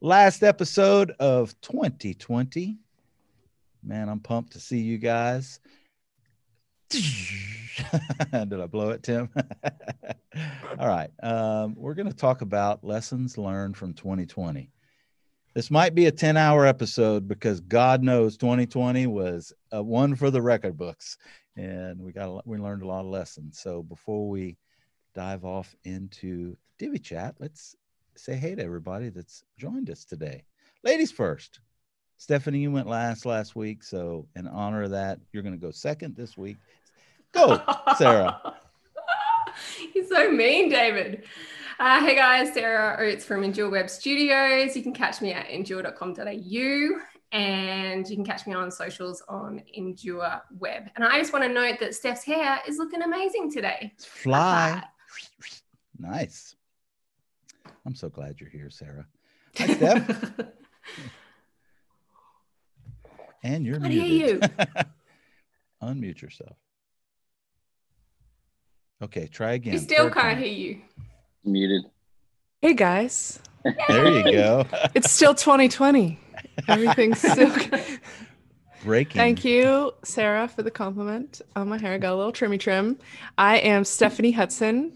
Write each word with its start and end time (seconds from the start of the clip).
last 0.00 0.42
episode 0.42 1.12
of 1.18 1.58
2020. 1.62 2.76
Man, 3.82 4.08
I'm 4.08 4.20
pumped 4.20 4.52
to 4.52 4.60
see 4.60 4.80
you 4.80 4.98
guys. 4.98 5.60
Did 6.90 8.60
I 8.60 8.66
blow 8.66 8.90
it, 8.90 9.02
Tim? 9.02 9.28
All 10.78 10.88
right. 10.88 11.10
Um, 11.22 11.74
we're 11.76 11.94
going 11.94 12.10
to 12.10 12.16
talk 12.16 12.42
about 12.42 12.84
lessons 12.84 13.38
learned 13.38 13.76
from 13.76 13.94
2020. 13.94 14.70
This 15.54 15.70
might 15.70 15.94
be 15.94 16.06
a 16.06 16.12
10 16.12 16.36
hour 16.36 16.66
episode 16.66 17.26
because 17.26 17.60
God 17.60 18.02
knows 18.02 18.36
2020 18.36 19.06
was 19.06 19.52
a 19.72 19.82
one 19.82 20.14
for 20.14 20.30
the 20.30 20.42
record 20.42 20.76
books. 20.76 21.16
And 21.56 21.98
we 22.00 22.12
got, 22.12 22.28
a, 22.28 22.40
we 22.44 22.58
learned 22.58 22.82
a 22.82 22.86
lot 22.86 23.00
of 23.00 23.06
lessons. 23.06 23.58
So 23.58 23.82
before 23.82 24.28
we 24.28 24.58
dive 25.14 25.44
off 25.44 25.74
into 25.84 26.56
Divi 26.78 26.98
Chat, 26.98 27.36
let's 27.38 27.74
say 28.18 28.34
hey 28.34 28.54
to 28.54 28.62
everybody 28.62 29.08
that's 29.08 29.44
joined 29.58 29.90
us 29.90 30.04
today. 30.04 30.44
Ladies 30.82 31.12
first. 31.12 31.60
Stephanie, 32.18 32.60
you 32.60 32.70
went 32.70 32.86
last 32.86 33.26
last 33.26 33.54
week, 33.54 33.82
so 33.82 34.26
in 34.36 34.46
honor 34.46 34.84
of 34.84 34.90
that, 34.90 35.18
you're 35.32 35.42
going 35.42 35.54
to 35.54 35.60
go 35.60 35.70
second 35.70 36.16
this 36.16 36.36
week. 36.36 36.56
Go, 37.32 37.60
Sarah. 37.98 38.54
You're 39.94 40.06
so 40.06 40.30
mean, 40.30 40.70
David. 40.70 41.24
Uh, 41.78 42.00
hey 42.00 42.16
guys, 42.16 42.54
Sarah 42.54 42.96
Oates 42.98 43.24
from 43.24 43.44
Endure 43.44 43.68
Web 43.68 43.90
Studios. 43.90 44.74
You 44.74 44.82
can 44.82 44.94
catch 44.94 45.20
me 45.20 45.32
at 45.32 45.50
endure.com.au 45.50 47.00
and 47.32 48.08
you 48.08 48.16
can 48.16 48.24
catch 48.24 48.46
me 48.46 48.54
on 48.54 48.70
socials 48.70 49.22
on 49.28 49.62
Endure 49.74 50.40
Web. 50.58 50.84
And 50.96 51.04
I 51.04 51.18
just 51.18 51.34
want 51.34 51.44
to 51.44 51.52
note 51.52 51.78
that 51.80 51.94
Steph's 51.94 52.24
hair 52.24 52.60
is 52.66 52.78
looking 52.78 53.02
amazing 53.02 53.52
today. 53.52 53.92
Fly. 53.98 54.82
Nice. 55.98 56.55
I'm 57.84 57.94
so 57.94 58.08
glad 58.08 58.36
you're 58.40 58.50
here, 58.50 58.70
Sarah. 58.70 59.06
Hi, 59.58 59.66
Steph. 59.74 60.40
and 63.42 63.64
you're 63.64 63.80
muted. 63.80 64.00
I 64.00 64.04
muted. 64.08 64.10
hear 64.10 64.34
you. 64.34 64.40
Unmute 65.82 66.22
yourself. 66.22 66.56
Okay, 69.02 69.26
try 69.26 69.52
again. 69.52 69.74
We 69.74 69.78
still 69.78 70.04
Third 70.04 70.14
can't 70.14 70.24
time. 70.34 70.38
hear 70.38 70.52
you. 70.52 70.80
Muted. 71.44 71.82
Hey 72.62 72.72
guys, 72.74 73.38
There 73.88 74.08
you 74.08 74.32
go. 74.32 74.64
it's 74.94 75.10
still 75.12 75.34
2020. 75.34 76.18
Everything's 76.66 77.18
still. 77.18 77.54
Breaking. 78.82 79.18
Thank 79.18 79.44
you, 79.44 79.92
Sarah, 80.04 80.48
for 80.48 80.62
the 80.62 80.70
compliment 80.70 81.40
on 81.54 81.68
my 81.68 81.78
hair. 81.78 81.94
I 81.94 81.98
got 81.98 82.12
a 82.14 82.16
little 82.16 82.32
trimmy 82.32 82.58
trim. 82.58 82.98
I 83.36 83.58
am 83.58 83.84
Stephanie 83.84 84.30
Hudson. 84.32 84.92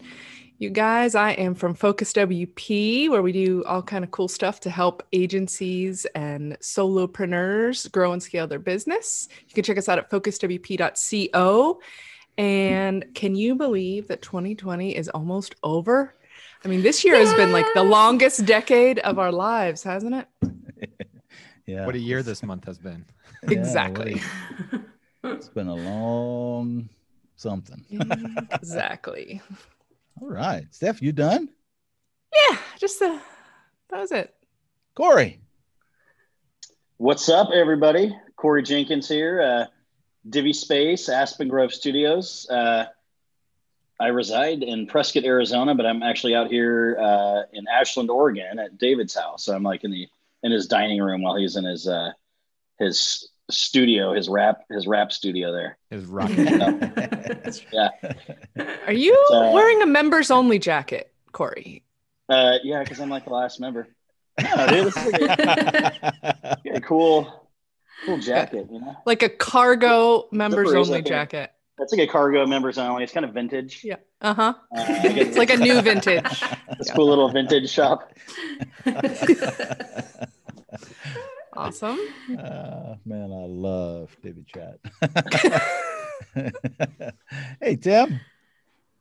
You 0.61 0.69
guys, 0.69 1.15
I 1.15 1.31
am 1.31 1.55
from 1.55 1.73
Focus 1.73 2.13
WP, 2.13 3.09
where 3.09 3.23
we 3.23 3.31
do 3.31 3.63
all 3.63 3.81
kind 3.81 4.03
of 4.03 4.11
cool 4.11 4.27
stuff 4.27 4.59
to 4.59 4.69
help 4.69 5.01
agencies 5.11 6.05
and 6.13 6.55
solopreneurs 6.59 7.91
grow 7.91 8.13
and 8.13 8.21
scale 8.21 8.45
their 8.45 8.59
business. 8.59 9.27
You 9.47 9.55
can 9.55 9.63
check 9.63 9.79
us 9.79 9.89
out 9.89 9.97
at 9.97 10.11
focuswp.co. 10.11 11.81
And 12.37 13.05
can 13.15 13.33
you 13.33 13.55
believe 13.55 14.07
that 14.09 14.21
2020 14.21 14.95
is 14.95 15.09
almost 15.09 15.55
over? 15.63 16.13
I 16.63 16.67
mean, 16.67 16.83
this 16.83 17.03
year 17.03 17.15
has 17.15 17.33
been 17.33 17.51
like 17.51 17.65
the 17.73 17.81
longest 17.81 18.45
decade 18.45 18.99
of 18.99 19.17
our 19.17 19.31
lives, 19.31 19.81
hasn't 19.81 20.13
it? 20.13 20.27
Yeah. 21.65 21.85
What 21.87 21.95
a 21.95 21.99
year 21.99 22.21
this 22.21 22.43
month 22.43 22.65
has 22.65 22.77
been. 22.77 23.03
Yeah, 23.43 23.49
what 23.49 23.51
a- 23.51 23.59
Exactly. 23.59 24.21
It's 25.23 25.49
been 25.49 25.67
a 25.67 25.75
long 25.75 26.89
something. 27.35 27.83
exactly. 28.51 29.41
All 30.21 30.29
right. 30.29 30.67
Steph, 30.69 31.01
you 31.01 31.11
done? 31.11 31.49
Yeah, 32.31 32.57
just 32.77 33.01
uh, 33.01 33.17
that 33.89 33.99
was 33.99 34.11
it. 34.11 34.31
Corey. 34.93 35.41
What's 36.97 37.27
up, 37.27 37.49
everybody? 37.51 38.15
Corey 38.35 38.61
Jenkins 38.61 39.09
here, 39.09 39.41
uh, 39.41 39.65
Divi 40.29 40.53
Space, 40.53 41.09
Aspen 41.09 41.47
Grove 41.47 41.73
Studios. 41.73 42.47
Uh, 42.47 42.85
I 43.99 44.07
reside 44.07 44.61
in 44.61 44.85
Prescott, 44.85 45.23
Arizona, 45.23 45.73
but 45.73 45.87
I'm 45.87 46.03
actually 46.03 46.35
out 46.35 46.51
here 46.51 46.97
uh, 47.01 47.41
in 47.51 47.65
Ashland, 47.67 48.11
Oregon, 48.11 48.59
at 48.59 48.77
David's 48.77 49.15
house. 49.15 49.45
So 49.45 49.55
I'm 49.55 49.63
like 49.63 49.83
in 49.83 49.89
the 49.89 50.07
in 50.43 50.51
his 50.51 50.67
dining 50.67 51.01
room 51.01 51.23
while 51.23 51.35
he's 51.35 51.55
in 51.55 51.65
his 51.65 51.87
uh, 51.87 52.11
his 52.77 53.27
studio, 53.51 54.13
his 54.13 54.27
rap 54.29 54.61
his 54.69 54.87
rap 54.87 55.11
studio 55.11 55.51
there. 55.51 55.77
Is 55.91 56.05
rock. 56.05 56.29
Yeah, 57.73 57.89
Are 58.87 58.93
you 58.93 59.13
uh, 59.31 59.51
wearing 59.53 59.81
a 59.81 59.85
members 59.85 60.31
only 60.31 60.57
jacket, 60.59 61.11
Corey? 61.31 61.83
uh, 62.29 62.57
yeah, 62.63 62.81
because 62.83 62.99
I'm 62.99 63.09
like 63.09 63.25
the 63.25 63.31
last 63.33 63.59
member. 63.59 63.87
No, 64.41 64.67
dude, 64.67 64.85
this 64.87 64.97
is 64.97 65.13
a, 65.13 66.57
a 66.75 66.81
cool, 66.81 67.49
cool 68.05 68.17
jacket. 68.19 68.67
You 68.71 68.79
know, 68.79 68.95
Like 69.05 69.21
a 69.23 69.29
cargo 69.29 70.27
members 70.31 70.69
Zippers, 70.69 70.75
only 70.77 70.89
I 70.91 70.93
think. 70.95 71.07
jacket. 71.07 71.51
that's 71.77 71.91
like 71.91 72.01
a 72.01 72.07
cargo 72.11 72.45
members 72.45 72.77
only. 72.77 73.03
It's 73.03 73.11
kind 73.11 73.25
of 73.25 73.33
vintage. 73.33 73.81
Yeah. 73.83 73.97
Uh 74.21 74.33
huh. 74.33 74.53
Uh, 74.75 74.79
I 74.79 75.01
It's 75.17 75.37
like 75.37 75.49
a 75.49 75.57
new 75.57 75.81
vintage. 75.81 76.23
It's 76.79 76.89
a 76.89 76.93
cool 76.93 77.07
little 77.09 77.29
vintage 77.29 77.69
shop. 77.69 78.13
Awesome. 81.53 81.99
Ah, 82.39 82.95
man, 83.05 83.31
I 83.31 83.45
love 83.45 84.15
David 84.23 84.47
Chat. 84.47 84.79
hey, 87.61 87.75
Tim. 87.75 88.19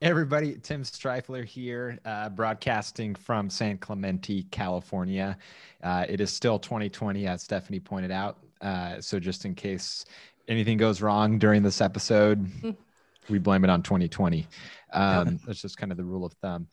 Everybody, 0.02 0.56
Tim 0.62 0.82
Strifler 0.82 1.44
here, 1.44 1.98
uh, 2.06 2.30
broadcasting 2.30 3.14
from 3.14 3.50
San 3.50 3.76
Clemente, 3.76 4.44
California. 4.44 5.36
Uh, 5.82 6.06
it 6.08 6.20
is 6.20 6.32
still 6.32 6.58
2020, 6.58 7.26
as 7.26 7.42
Stephanie 7.42 7.80
pointed 7.80 8.10
out. 8.10 8.38
Uh, 8.62 9.00
so, 9.00 9.20
just 9.20 9.44
in 9.44 9.54
case 9.54 10.06
anything 10.48 10.78
goes 10.78 11.02
wrong 11.02 11.38
during 11.38 11.62
this 11.62 11.80
episode, 11.80 12.50
we 13.28 13.38
blame 13.38 13.62
it 13.62 13.70
on 13.70 13.82
2020. 13.82 14.46
Um, 14.92 15.38
that's 15.46 15.60
just 15.60 15.76
kind 15.76 15.92
of 15.92 15.98
the 15.98 16.04
rule 16.04 16.24
of 16.24 16.32
thumb. 16.34 16.66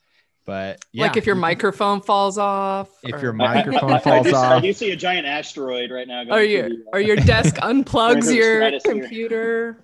But 0.47 0.83
yeah, 0.93 1.03
Like 1.03 1.17
if 1.17 1.25
your 1.25 1.35
microphone 1.35 1.99
falls 2.01 2.37
off. 2.37 2.87
if 3.03 3.15
or- 3.15 3.19
your 3.19 3.41
I- 3.41 3.45
I- 3.45 3.53
microphone 3.55 3.91
I, 3.91 3.99
falls 3.99 4.27
do, 4.27 4.33
I 4.35 4.53
off, 4.55 4.61
do 4.63 4.71
see 4.73 4.91
a 4.91 4.95
giant 4.95 5.27
asteroid 5.27 5.91
right 5.91 6.07
now. 6.07 6.21
or 6.21 6.25
going 6.25 6.49
your 6.51 6.69
the, 6.69 6.75
uh, 6.75 6.89
or 6.93 6.99
your 7.01 7.17
desk 7.17 7.55
unplugs 7.61 8.33
your 8.33 8.79
computer. 8.79 9.83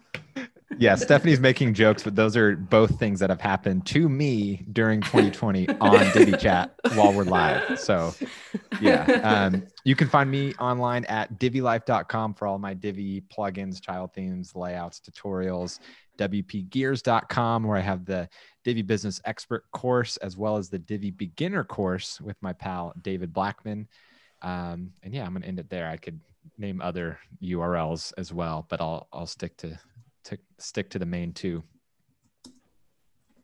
yeah, 0.80 0.96
Stephanie's 0.96 1.42
making 1.42 1.74
jokes, 1.74 2.02
but 2.02 2.16
those 2.16 2.38
are 2.38 2.56
both 2.56 2.98
things 2.98 3.20
that 3.20 3.30
have 3.30 3.42
happened 3.42 3.86
to 3.88 4.08
me 4.08 4.66
during 4.72 5.02
2020 5.02 5.68
on 5.82 6.12
Divi 6.14 6.32
Chat 6.38 6.74
while 6.96 7.12
we're 7.14 7.24
live. 7.26 7.78
So, 7.78 8.14
yeah, 8.82 9.04
um, 9.24 9.64
you 9.84 9.96
can 9.98 10.08
find 10.08 10.32
me 10.32 10.54
online 10.56 11.04
at 11.06 11.38
divilife.com 11.38 12.36
for 12.36 12.48
all 12.48 12.58
my 12.58 12.74
Divi 12.74 13.22
plugins, 13.22 13.82
child 13.82 14.14
themes, 14.14 14.56
layouts, 14.56 15.02
tutorials. 15.02 15.80
WPGears.com, 16.18 17.64
where 17.64 17.78
I 17.78 17.82
have 17.82 18.06
the 18.06 18.30
Divi 18.64 18.82
Business 18.82 19.22
Expert 19.26 19.66
course 19.72 20.18
as 20.18 20.38
well 20.38 20.58
as 20.58 20.70
the 20.70 20.80
Divi 20.80 21.12
Beginner 21.12 21.64
course 21.64 22.22
with 22.22 22.38
my 22.42 22.54
pal 22.54 22.94
David 23.02 23.34
Blackman. 23.34 23.88
Um, 24.42 24.92
and 25.04 25.14
yeah, 25.14 25.26
I'm 25.26 25.34
gonna 25.34 25.46
end 25.46 25.60
it 25.60 25.70
there. 25.70 25.90
I 25.90 25.98
could 25.98 26.20
name 26.58 26.82
other 26.82 27.20
URLs 27.42 28.14
as 28.18 28.34
well, 28.34 28.66
but 28.70 28.82
I'll 28.82 29.08
I'll 29.14 29.28
stick 29.28 29.58
to 29.58 29.80
to 30.26 30.38
stick 30.58 30.90
to 30.92 31.00
the 31.00 31.06
main 31.06 31.34
two. 31.34 31.64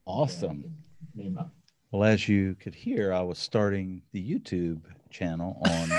Awesome. 0.05 0.75
Well, 1.91 2.03
as 2.03 2.27
you 2.27 2.55
could 2.55 2.75
hear, 2.75 3.13
I 3.13 3.21
was 3.21 3.39
starting 3.39 4.03
the 4.11 4.23
YouTube 4.23 4.81
channel 5.09 5.61
on 5.65 5.89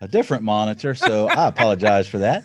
a 0.00 0.08
different 0.08 0.42
monitor, 0.42 0.94
so 0.94 1.28
I 1.28 1.48
apologize 1.48 2.08
for 2.08 2.18
that. 2.18 2.44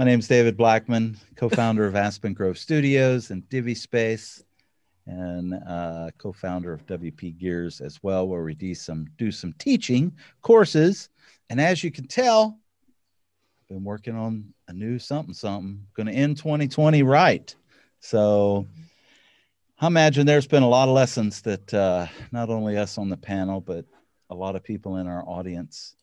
My 0.00 0.06
name 0.06 0.20
is 0.20 0.28
David 0.28 0.56
Blackman, 0.56 1.18
co-founder 1.36 1.84
of 1.84 1.94
Aspen 1.94 2.32
Grove 2.32 2.56
Studios 2.56 3.30
and 3.30 3.46
Divi 3.50 3.74
Space, 3.74 4.42
and 5.06 5.52
uh, 5.68 6.08
co-founder 6.16 6.72
of 6.72 6.86
WP 6.86 7.36
Gears 7.36 7.82
as 7.82 8.02
well, 8.02 8.26
where 8.26 8.42
we 8.42 8.54
do 8.54 8.74
some 8.74 9.08
do 9.18 9.30
some 9.30 9.52
teaching 9.58 10.10
courses. 10.40 11.10
And 11.50 11.60
as 11.60 11.84
you 11.84 11.90
can 11.90 12.06
tell, 12.06 12.58
I've 13.60 13.76
been 13.76 13.84
working 13.84 14.16
on 14.16 14.54
a 14.68 14.72
new 14.72 14.98
something 14.98 15.34
something. 15.34 15.84
Going 15.92 16.06
to 16.06 16.14
end 16.14 16.38
2020 16.38 17.02
right. 17.02 17.54
So 17.98 18.66
I 19.80 19.86
imagine 19.86 20.24
there's 20.26 20.46
been 20.46 20.62
a 20.62 20.68
lot 20.68 20.88
of 20.88 20.94
lessons 20.94 21.42
that 21.42 21.74
uh, 21.74 22.06
not 22.32 22.48
only 22.48 22.78
us 22.78 22.96
on 22.96 23.10
the 23.10 23.18
panel, 23.18 23.60
but 23.60 23.84
a 24.30 24.34
lot 24.34 24.56
of 24.56 24.64
people 24.64 24.96
in 24.96 25.06
our 25.06 25.28
audience 25.28 25.94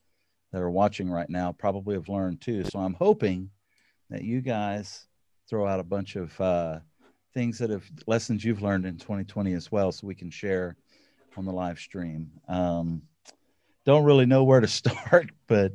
that 0.52 0.62
are 0.62 0.70
watching 0.70 1.10
right 1.10 1.32
now 1.32 1.52
probably 1.52 1.96
have 1.96 2.10
learned 2.10 2.42
too. 2.42 2.64
So 2.64 2.78
I'm 2.78 2.94
hoping 2.94 3.50
that 4.10 4.24
you 4.24 4.42
guys 4.42 5.06
throw 5.50 5.68
out 5.68 5.80
a 5.80 5.84
bunch 5.84 6.16
of 6.16 6.40
uh, 6.42 6.80
things 7.34 7.58
that 7.60 7.70
have 7.70 7.84
lessons 8.06 8.44
you've 8.44 8.62
learned 8.62 8.86
in 8.86 8.98
2020 8.98 9.54
as 9.54 9.72
well, 9.72 9.92
so 9.92 10.08
we 10.08 10.16
can 10.16 10.30
share 10.30 10.76
on 11.36 11.46
the 11.46 11.52
live 11.52 11.80
stream. 11.80 12.32
Um, 12.48 13.02
don't 13.86 14.04
really 14.04 14.26
know 14.26 14.44
where 14.44 14.60
to 14.60 14.68
start, 14.68 15.32
but 15.48 15.74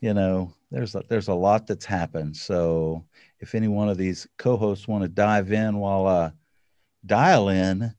you 0.00 0.14
know, 0.14 0.52
there's 0.70 0.94
a, 0.94 1.02
there's 1.08 1.28
a 1.28 1.34
lot 1.34 1.66
that's 1.66 1.84
happened. 1.84 2.36
So 2.36 3.04
if 3.40 3.54
any 3.54 3.68
one 3.68 3.88
of 3.88 3.96
these 3.96 4.28
co-hosts 4.36 4.86
want 4.86 5.02
to 5.02 5.08
dive 5.08 5.52
in 5.52 5.78
while 5.78 6.06
uh, 6.06 6.30
dial 7.04 7.48
in 7.48 7.92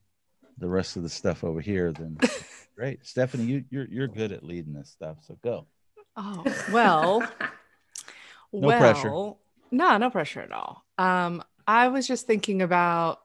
the 0.58 0.70
rest 0.70 0.96
of 0.96 1.04
the 1.04 1.10
stuff 1.10 1.44
over 1.44 1.62
here, 1.62 1.92
then 1.92 2.18
Great, 2.80 3.06
Stephanie, 3.06 3.44
you 3.44 3.66
you're 3.70 3.88
you're 3.90 4.08
good 4.08 4.32
at 4.32 4.42
leading 4.42 4.72
this 4.72 4.90
stuff, 4.90 5.18
so 5.28 5.38
go. 5.44 5.66
Oh 6.16 6.46
well, 6.72 7.20
No 8.54 8.68
well, 8.70 8.80
pressure. 8.80 9.10
No, 9.72 9.98
no 9.98 10.10
pressure 10.10 10.42
at 10.42 10.52
all. 10.52 10.84
Um, 10.98 11.44
I 11.68 11.90
was 11.90 12.08
just 12.08 12.28
thinking 12.28 12.62
about 12.62 13.20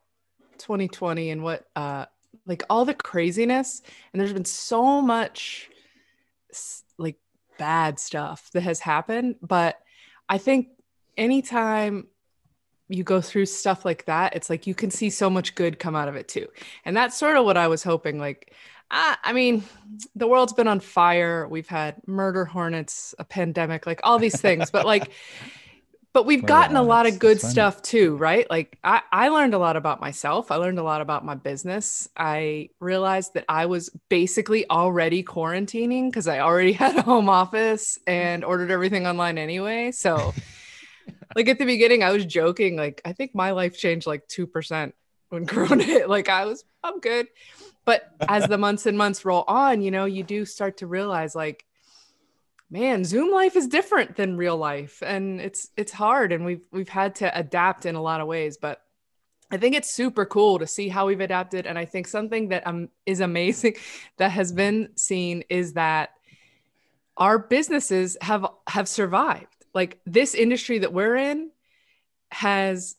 2020 0.58 1.30
and 1.30 1.42
what, 1.42 1.66
uh, 1.74 2.06
like 2.46 2.62
all 2.68 2.84
the 2.84 2.94
craziness, 2.94 3.82
and 4.12 4.20
there's 4.20 4.32
been 4.32 4.44
so 4.44 5.00
much, 5.00 5.70
like 6.98 7.16
bad 7.58 7.98
stuff 7.98 8.50
that 8.52 8.62
has 8.62 8.80
happened. 8.80 9.36
But 9.40 9.78
I 10.28 10.38
think 10.38 10.68
anytime 11.16 12.08
you 12.88 13.02
go 13.02 13.20
through 13.20 13.46
stuff 13.46 13.84
like 13.84 14.04
that, 14.06 14.36
it's 14.36 14.50
like 14.50 14.66
you 14.66 14.74
can 14.74 14.90
see 14.90 15.10
so 15.10 15.30
much 15.30 15.54
good 15.54 15.78
come 15.78 15.96
out 15.96 16.08
of 16.08 16.16
it 16.16 16.28
too. 16.28 16.48
And 16.84 16.96
that's 16.96 17.16
sort 17.16 17.36
of 17.36 17.44
what 17.44 17.56
I 17.56 17.68
was 17.68 17.82
hoping. 17.82 18.18
Like, 18.18 18.52
I, 18.90 19.16
I 19.24 19.32
mean, 19.32 19.64
the 20.14 20.26
world's 20.26 20.52
been 20.52 20.68
on 20.68 20.80
fire. 20.80 21.48
We've 21.48 21.68
had 21.68 21.96
murder 22.06 22.44
hornets, 22.44 23.14
a 23.18 23.24
pandemic, 23.24 23.86
like 23.86 24.00
all 24.04 24.18
these 24.18 24.40
things. 24.40 24.70
But 24.70 24.84
like, 24.84 25.10
but 26.14 26.26
we've 26.26 26.46
gotten 26.46 26.76
a 26.76 26.82
lot 26.82 27.06
of 27.06 27.18
good 27.18 27.40
stuff 27.40 27.82
too, 27.82 28.16
right? 28.16 28.48
Like 28.48 28.78
I, 28.84 29.02
I 29.10 29.28
learned 29.30 29.52
a 29.52 29.58
lot 29.58 29.76
about 29.76 30.00
myself. 30.00 30.52
I 30.52 30.56
learned 30.56 30.78
a 30.78 30.82
lot 30.84 31.00
about 31.00 31.24
my 31.24 31.34
business. 31.34 32.08
I 32.16 32.68
realized 32.78 33.34
that 33.34 33.44
I 33.48 33.66
was 33.66 33.90
basically 34.08 34.70
already 34.70 35.24
quarantining 35.24 36.08
because 36.08 36.28
I 36.28 36.38
already 36.38 36.72
had 36.84 36.96
a 36.96 37.02
home 37.02 37.28
office 37.28 37.98
and 38.06 38.44
ordered 38.44 38.70
everything 38.70 39.08
online 39.08 39.38
anyway. 39.38 39.90
So 39.90 40.32
like 41.34 41.48
at 41.48 41.58
the 41.58 41.66
beginning, 41.66 42.04
I 42.04 42.12
was 42.12 42.24
joking, 42.24 42.76
like, 42.76 43.00
I 43.04 43.12
think 43.12 43.34
my 43.34 43.50
life 43.50 43.76
changed 43.76 44.06
like 44.06 44.28
2% 44.28 44.92
when 45.30 45.46
Corona 45.46 45.82
hit. 45.82 46.08
Like 46.08 46.28
I 46.28 46.44
was, 46.44 46.64
I'm 46.84 47.00
good. 47.00 47.26
But 47.84 48.08
as 48.20 48.46
the 48.46 48.56
months 48.56 48.86
and 48.86 48.96
months 48.96 49.24
roll 49.24 49.42
on, 49.48 49.82
you 49.82 49.90
know, 49.90 50.04
you 50.04 50.22
do 50.22 50.44
start 50.44 50.76
to 50.76 50.86
realize 50.86 51.34
like, 51.34 51.66
man, 52.70 53.04
Zoom 53.04 53.30
life 53.30 53.56
is 53.56 53.68
different 53.68 54.16
than 54.16 54.36
real 54.36 54.56
life. 54.56 55.02
And 55.04 55.40
it's 55.40 55.70
it's 55.76 55.92
hard 55.92 56.32
and 56.32 56.44
we've 56.44 56.62
we've 56.72 56.88
had 56.88 57.14
to 57.16 57.38
adapt 57.38 57.86
in 57.86 57.94
a 57.94 58.02
lot 58.02 58.20
of 58.20 58.26
ways. 58.26 58.56
But 58.56 58.80
I 59.50 59.56
think 59.56 59.74
it's 59.74 59.90
super 59.90 60.24
cool 60.24 60.58
to 60.58 60.66
see 60.66 60.88
how 60.88 61.06
we've 61.06 61.20
adapted. 61.20 61.66
And 61.66 61.78
I 61.78 61.84
think 61.84 62.08
something 62.08 62.48
that 62.48 62.66
um, 62.66 62.88
is 63.06 63.20
amazing 63.20 63.76
that 64.16 64.30
has 64.30 64.52
been 64.52 64.90
seen 64.96 65.44
is 65.48 65.74
that 65.74 66.10
our 67.16 67.38
businesses 67.38 68.16
have 68.20 68.46
have 68.66 68.88
survived. 68.88 69.46
Like 69.72 70.00
this 70.06 70.34
industry 70.34 70.78
that 70.78 70.92
we're 70.92 71.16
in 71.16 71.50
has 72.30 72.96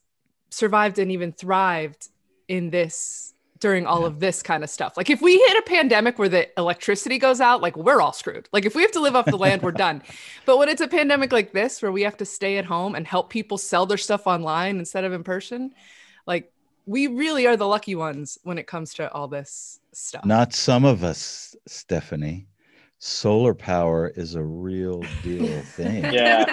survived 0.50 1.00
and 1.00 1.12
even 1.12 1.33
thrived 1.33 2.09
in 2.47 2.69
this 2.69 3.35
during 3.65 3.88
all 3.88 4.01
Yeah. 4.01 4.07
of 4.07 4.19
this 4.19 4.44
kind 4.44 4.63
of 4.63 4.69
stuff. 4.69 4.95
Like 4.95 5.09
if 5.09 5.23
we 5.23 5.33
hit 5.39 5.57
a 5.57 5.63
pandemic 5.63 6.19
where 6.19 6.29
the 6.29 6.44
electricity 6.56 7.17
goes 7.17 7.41
out, 7.41 7.63
like 7.63 7.75
we're 7.75 8.00
all 8.00 8.13
screwed. 8.13 8.47
Like 8.53 8.63
if 8.69 8.75
we 8.75 8.83
have 8.83 8.91
to 8.91 9.00
live 9.00 9.15
off 9.15 9.25
the 9.25 9.38
land, 9.38 9.63
we're 9.63 9.71
done. 9.71 10.03
But 10.45 10.59
when 10.59 10.69
it's 10.69 10.81
a 10.81 10.88
pandemic 10.88 11.31
like 11.31 11.51
this 11.51 11.81
where 11.81 11.91
we 11.91 12.03
have 12.03 12.17
to 12.17 12.25
stay 12.25 12.59
at 12.59 12.65
home 12.65 12.94
and 12.94 13.07
help 13.07 13.31
people 13.31 13.57
sell 13.57 13.88
their 13.88 13.97
stuff 13.97 14.27
online 14.27 14.77
instead 14.77 15.03
of 15.03 15.13
in 15.13 15.23
person, 15.23 15.73
like 16.27 16.51
we 16.85 17.07
really 17.07 17.47
are 17.47 17.57
the 17.57 17.65
lucky 17.65 17.95
ones 17.95 18.38
when 18.44 18.59
it 18.59 18.67
comes 18.67 18.94
to 18.95 19.12
all 19.12 19.27
this 19.27 19.79
stuff. 19.94 20.23
Not 20.25 20.53
some 20.53 20.85
of 20.85 21.03
us, 21.03 21.56
Stephanie. 21.65 22.45
Solar 23.00 23.56
power 23.56 24.13
is 24.15 24.35
a 24.35 24.44
real 24.44 25.03
deal 25.23 25.59
thing. 25.77 26.03
Yeah. 26.13 26.45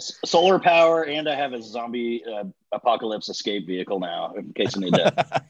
Solar 0.24 0.58
power, 0.58 1.04
and 1.04 1.28
I 1.28 1.36
have 1.36 1.52
a 1.52 1.60
zombie 1.62 2.24
uh, 2.24 2.44
apocalypse 2.72 3.28
escape 3.28 3.66
vehicle 3.66 4.00
now 4.00 4.32
in 4.38 4.52
case 4.54 4.74
I 4.76 4.80
need 4.80 4.94
to. 4.94 5.42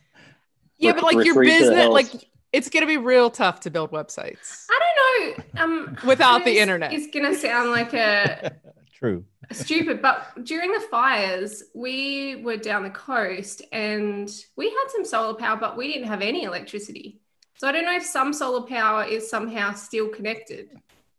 Yeah, 0.81 0.93
but 0.93 1.03
like 1.05 1.25
your 1.25 1.35
retreat 1.35 1.59
to 1.59 1.65
the 1.67 1.71
business, 1.71 1.89
like 1.89 2.29
it's 2.53 2.69
gonna 2.69 2.87
be 2.87 2.97
real 2.97 3.31
tough 3.31 3.61
to 3.61 3.71
build 3.71 3.93
websites. 3.93 4.67
I 4.69 4.79
don't 4.79 4.91
know. 4.97 5.45
Um, 5.57 5.97
Without 6.07 6.45
the 6.45 6.59
internet. 6.59 6.93
It's 6.93 7.13
going 7.13 7.27
to 7.27 7.39
sound 7.39 7.71
like 7.71 7.93
a 7.95 8.53
True. 8.93 9.25
stupid, 9.51 10.03
but 10.03 10.45
during 10.45 10.73
the 10.73 10.81
fires, 10.91 11.63
we 11.75 12.37
were 12.37 12.57
down 12.57 12.83
the 12.83 12.91
coast 12.91 13.63
and 13.73 14.31
we 14.57 14.69
had 14.69 14.85
some 14.89 15.05
solar 15.05 15.35
power, 15.35 15.57
but 15.57 15.77
we 15.77 15.93
didn't 15.93 16.09
have 16.09 16.23
any 16.23 16.45
electricity. 16.45 17.21
So 17.57 17.69
I 17.69 17.73
don't 17.73 17.85
know 17.85 17.97
if 17.97 18.05
some 18.05 18.33
solar 18.33 18.67
power 18.67 19.05
is 19.05 19.29
somehow 19.29 19.73
still 19.75 20.09
connected. 20.09 20.71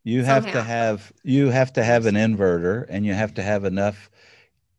You 0.04 0.24
have 0.24 0.52
to 0.52 0.64
have 0.64 1.14
you 1.24 1.50
have 1.50 1.74
to 1.74 1.84
have 1.84 2.08
an 2.08 2.16
inverter 2.16 2.88
and 2.90 3.06
you 3.06 3.14
have 3.14 3.36
to 3.36 3.44
have 3.44 3.66
enough 3.66 4.10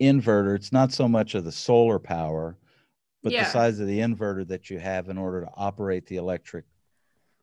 inverter. 0.00 0.56
It's 0.56 0.72
not 0.72 0.92
so 0.92 1.06
much 1.06 1.36
of 1.36 1.44
the 1.44 1.52
solar 1.52 2.00
power, 2.00 2.56
but 3.22 3.32
Yeah. 3.32 3.44
the 3.44 3.50
size 3.50 3.78
of 3.80 3.86
the 3.86 3.98
inverter 4.00 4.46
that 4.48 4.70
you 4.70 4.78
have 4.78 5.08
in 5.08 5.18
order 5.18 5.42
to 5.42 5.48
operate 5.56 6.06
the 6.06 6.16
electric 6.16 6.64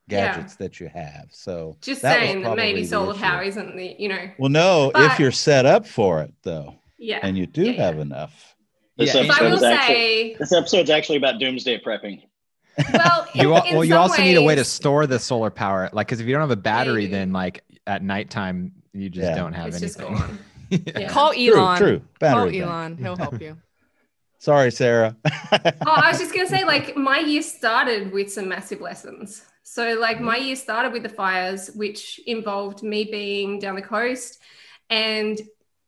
Yeah. 0.07 0.33
gadgets 0.33 0.55
that 0.55 0.79
you 0.79 0.87
have. 0.89 1.27
So 1.31 1.77
Just 1.81 2.01
that 2.01 2.15
saying 2.19 2.41
that 2.43 2.55
maybe 2.55 2.83
solar 2.85 3.13
power 3.13 3.43
isn't 3.43 3.75
the, 3.75 3.95
you 3.99 4.09
know, 4.09 4.29
Well, 4.37 4.49
no, 4.49 4.91
But- 4.93 5.11
if 5.11 5.19
you're 5.19 5.31
set 5.31 5.65
up 5.65 5.85
for 5.87 6.21
it 6.21 6.33
though, 6.43 6.75
yeah. 6.97 7.19
and 7.23 7.37
you 7.37 7.45
do 7.45 7.63
Yeah, 7.63 7.71
yeah. 7.71 7.83
have 7.85 7.99
enough. 7.99 8.55
This 8.97 9.07
Yeah, 9.07 9.13
So 9.13 9.19
I 9.19 9.23
episode 9.25 9.45
will 9.45 9.53
is 9.53 9.63
actually 9.63 9.93
say, 9.95 10.35
this 10.39 10.51
episode's 10.51 10.89
actually 10.89 11.17
about 11.17 11.39
doomsday 11.39 11.79
prepping. 11.79 12.23
well, 12.93 13.27
You 13.33 13.51
in- 13.51 13.57
al- 13.57 13.73
well, 13.73 13.83
you 13.85 13.91
some 13.93 14.01
also 14.01 14.21
need 14.21 14.35
a 14.35 14.41
way 14.41 14.55
to 14.55 14.65
store 14.65 15.07
the 15.07 15.19
solar 15.19 15.49
power. 15.49 15.89
Like, 15.93 16.07
because 16.07 16.19
if 16.19 16.27
you 16.27 16.33
don't 16.33 16.41
have 16.41 16.51
a 16.51 16.55
battery, 16.55 17.03
Maybe. 17.03 17.11
then 17.13 17.31
like 17.31 17.63
at 17.87 18.03
nighttime 18.03 18.73
you 18.93 19.09
just 19.09 19.23
Yeah. 19.29 19.35
don't 19.35 19.53
have 19.53 19.67
It's 19.67 19.79
just 19.79 19.99
anything. 19.99 20.17
gone. 20.17 20.39
Yeah. 20.69 20.79
Yeah. 20.99 21.07
Call 21.09 21.31
Elon. 21.35 21.77
true. 21.79 21.99
Call 21.99 22.07
Battery 22.19 22.51
bank. 22.59 22.63
Elon. 22.63 22.97
He'll 22.97 23.15
help 23.15 23.41
you. 23.41 23.57
Sorry, 24.39 24.71
Sarah. 24.71 25.15
Oh, 25.85 25.91
I 25.91 26.09
was 26.11 26.19
just 26.19 26.33
gonna 26.33 26.47
say, 26.47 26.63
like, 26.63 26.95
my 26.95 27.19
year 27.19 27.41
started 27.41 28.11
with 28.11 28.31
some 28.31 28.47
massive 28.47 28.79
lessons. 28.81 29.43
So, 29.63 29.95
like, 29.99 30.21
my 30.21 30.37
year 30.37 30.55
started 30.55 30.93
with 30.93 31.03
the 31.03 31.09
fires, 31.09 31.69
which 31.75 32.19
involved 32.25 32.81
me 32.83 33.03
being 33.05 33.59
down 33.59 33.75
the 33.75 33.81
coast, 33.81 34.39
and 34.89 35.39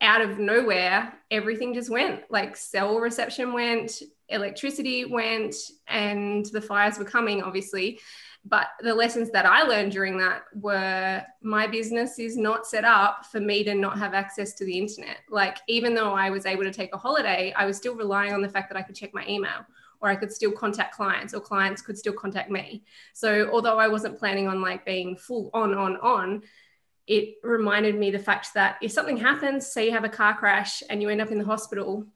out 0.02 0.22
of 0.22 0.40
nowhere, 0.40 1.14
everything 1.30 1.74
just 1.74 1.90
went. 1.90 2.22
Like, 2.30 2.56
cell 2.56 3.00
reception 3.00 3.54
went, 3.54 4.02
electricity 4.28 5.06
went, 5.06 5.56
and 5.88 6.46
the 6.48 6.62
fires 6.62 6.98
were 6.98 7.06
coming, 7.06 7.44
obviously. 7.44 8.00
But 8.44 8.70
the 8.82 8.96
lessons 8.96 9.30
that 9.32 9.46
I 9.46 9.62
learned 9.62 9.92
during 9.92 10.18
that 10.18 10.44
were 10.56 11.24
my 11.42 11.68
business 11.68 12.18
is 12.18 12.36
not 12.36 12.66
set 12.66 12.84
up 12.84 13.26
for 13.28 13.40
me 13.40 13.64
to 13.64 13.76
not 13.76 14.00
have 14.00 14.16
access 14.16 14.54
to 14.54 14.66
the 14.66 14.78
internet. 14.78 15.18
Like, 15.30 15.60
even 15.68 15.94
though 15.94 16.14
I 16.14 16.32
was 16.32 16.48
able 16.48 16.64
to 16.64 16.72
take 16.72 16.94
a 16.94 16.98
holiday, 16.98 17.54
I 17.56 17.66
was 17.66 17.78
still 17.78 17.96
relying 17.96 18.34
on 18.34 18.42
the 18.42 18.50
fact 18.50 18.70
that 18.70 18.78
I 18.78 18.82
could 18.82 18.96
check 18.96 19.14
my 19.14 19.26
email 19.28 19.66
or 20.02 20.10
I 20.10 20.16
could 20.16 20.32
still 20.32 20.52
contact 20.52 20.96
clients 20.96 21.36
or 21.36 21.40
clients 21.40 21.84
could 21.84 21.98
still 21.98 22.14
contact 22.14 22.50
me. 22.50 22.84
So, 23.14 23.50
although 23.52 23.78
I 23.78 23.88
wasn't 23.88 24.18
planning 24.18 24.48
on 24.48 24.60
like 24.60 24.86
being 24.86 25.16
full 25.16 25.52
on, 25.54 25.76
on, 25.76 25.98
on, 25.98 26.42
it 27.06 27.36
reminded 27.44 27.96
me 27.96 28.10
the 28.10 28.20
fact 28.20 28.54
that 28.56 28.78
if 28.82 28.92
something 28.92 29.18
happens, 29.18 29.68
say 29.68 29.86
you 29.86 29.92
have 29.92 30.04
a 30.04 30.10
car 30.10 30.36
crash 30.36 30.82
and 30.90 31.02
you 31.02 31.10
end 31.10 31.22
up 31.22 31.32
in 31.32 31.38
the 31.38 31.46
hospital, 31.46 32.08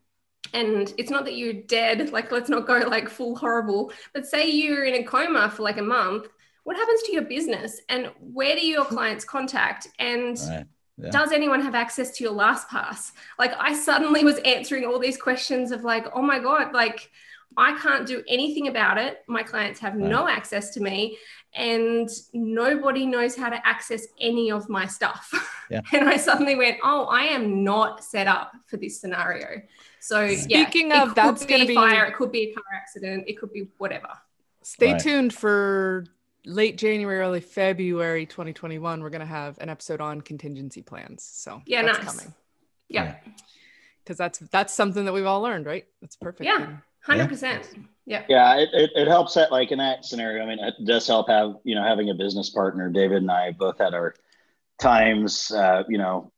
and 0.54 0.94
it's 0.98 1.10
not 1.10 1.26
that 1.26 1.36
you're 1.36 1.54
dead, 1.54 2.12
like 2.12 2.32
let's 2.32 2.50
not 2.50 2.68
go 2.68 2.80
like 2.80 3.10
full 3.10 3.36
horrible, 3.36 3.92
but 4.14 4.26
say 4.26 4.50
you're 4.50 4.86
in 4.86 4.96
a 4.96 5.04
coma 5.04 5.50
for 5.50 5.64
like 5.64 5.78
a 5.78 5.84
month, 5.84 6.28
what 6.64 6.76
happens 6.76 7.04
to 7.04 7.14
your 7.14 7.24
business? 7.24 7.80
And 7.90 8.12
where 8.20 8.56
do 8.56 8.66
your 8.66 8.86
clients 8.86 9.24
contact? 9.24 9.88
And 10.00 10.38
Right. 10.50 10.66
Yeah. 10.98 11.10
does 11.10 11.34
anyone 11.34 11.62
have 11.62 11.76
access 11.76 12.12
to 12.18 12.24
your 12.24 12.34
LastPass? 12.34 13.12
Like 13.38 13.54
I 13.60 13.74
suddenly 13.76 14.24
was 14.24 14.38
answering 14.40 14.86
all 14.86 14.98
these 14.98 15.18
questions 15.18 15.72
of 15.72 15.84
like, 15.84 16.08
oh 16.14 16.22
my 16.22 16.40
God, 16.40 16.74
like 16.74 17.10
I 17.58 17.78
can't 17.80 18.08
do 18.08 18.24
anything 18.28 18.68
about 18.68 18.98
it. 18.98 19.24
My 19.28 19.44
clients 19.44 19.80
have 19.82 19.96
no 19.96 20.28
access 20.28 20.72
to 20.72 20.82
me 20.82 21.18
and 21.54 22.10
nobody 22.34 23.06
knows 23.06 23.36
how 23.36 23.50
to 23.50 23.68
access 23.68 24.08
any 24.20 24.52
of 24.52 24.68
my 24.70 24.86
stuff. 24.86 25.32
Yeah. 25.70 25.82
and 25.94 26.10
I 26.10 26.18
suddenly 26.18 26.56
went, 26.56 26.78
oh, 26.84 27.06
I 27.06 27.24
am 27.24 27.64
not 27.64 28.04
set 28.04 28.28
up 28.28 28.54
for 28.68 28.78
this 28.78 29.00
scenario. 29.00 29.62
So 30.06 30.36
Speaking 30.36 30.92
it 30.92 30.98
of, 31.00 31.16
that's 31.16 31.48
gonna 31.48 31.66
be- 31.66 31.74
fire, 31.74 32.06
it 32.06 32.16
could 32.16 32.32
be 32.32 32.44
a 32.52 32.54
car 32.54 32.64
accident, 32.76 33.24
it 33.28 33.40
could 33.40 33.52
be 33.52 33.70
whatever. 33.80 34.10
Stay 34.62 34.92
Right. 34.92 35.02
tuned 35.02 35.34
for 35.34 36.06
late 36.46 36.78
January, 36.78 37.20
early 37.20 37.40
February 37.42 38.28
2021. 38.28 39.02
We're 39.02 39.10
going 39.10 39.22
to 39.22 39.26
have 39.26 39.58
an 39.60 39.70
episode 39.70 40.02
on 40.02 40.22
contingency 40.22 40.84
plans. 40.84 41.24
So 41.24 41.64
Yeah, 41.66 41.82
that's 41.82 41.98
nice. 42.04 42.08
coming 42.20 42.34
Yeah, 42.88 43.16
because 44.04 44.18
that's 44.18 44.38
that's 44.40 44.74
something 44.74 45.06
that 45.06 45.14
we've 45.14 45.26
all 45.26 45.42
learned, 45.42 45.66
right? 45.66 45.88
That's 46.02 46.16
perfect. 46.18 46.46
Yeah. 46.46 46.78
Hundred 47.02 47.30
percent. 47.30 47.68
Yeah. 48.06 48.26
Yeah, 48.30 48.58
it, 48.58 48.70
it, 48.74 48.92
it 48.96 49.08
helps 49.08 49.34
that 49.34 49.52
like 49.52 49.72
in 49.72 49.80
that 49.80 50.06
scenario. 50.06 50.44
I 50.44 50.48
mean, 50.48 50.60
it 50.60 50.76
does 50.86 51.08
help 51.08 51.30
have 51.30 51.56
you 51.64 51.74
know 51.74 51.84
having 51.84 52.12
a 52.12 52.14
business 52.14 52.52
partner. 52.52 52.90
David 52.92 53.24
and 53.24 53.32
I 53.32 53.52
both 53.54 53.80
had 53.80 53.96
our 53.96 54.14
times, 54.80 55.50
uh, 55.52 55.84
you 55.90 55.98
know, 55.98 56.32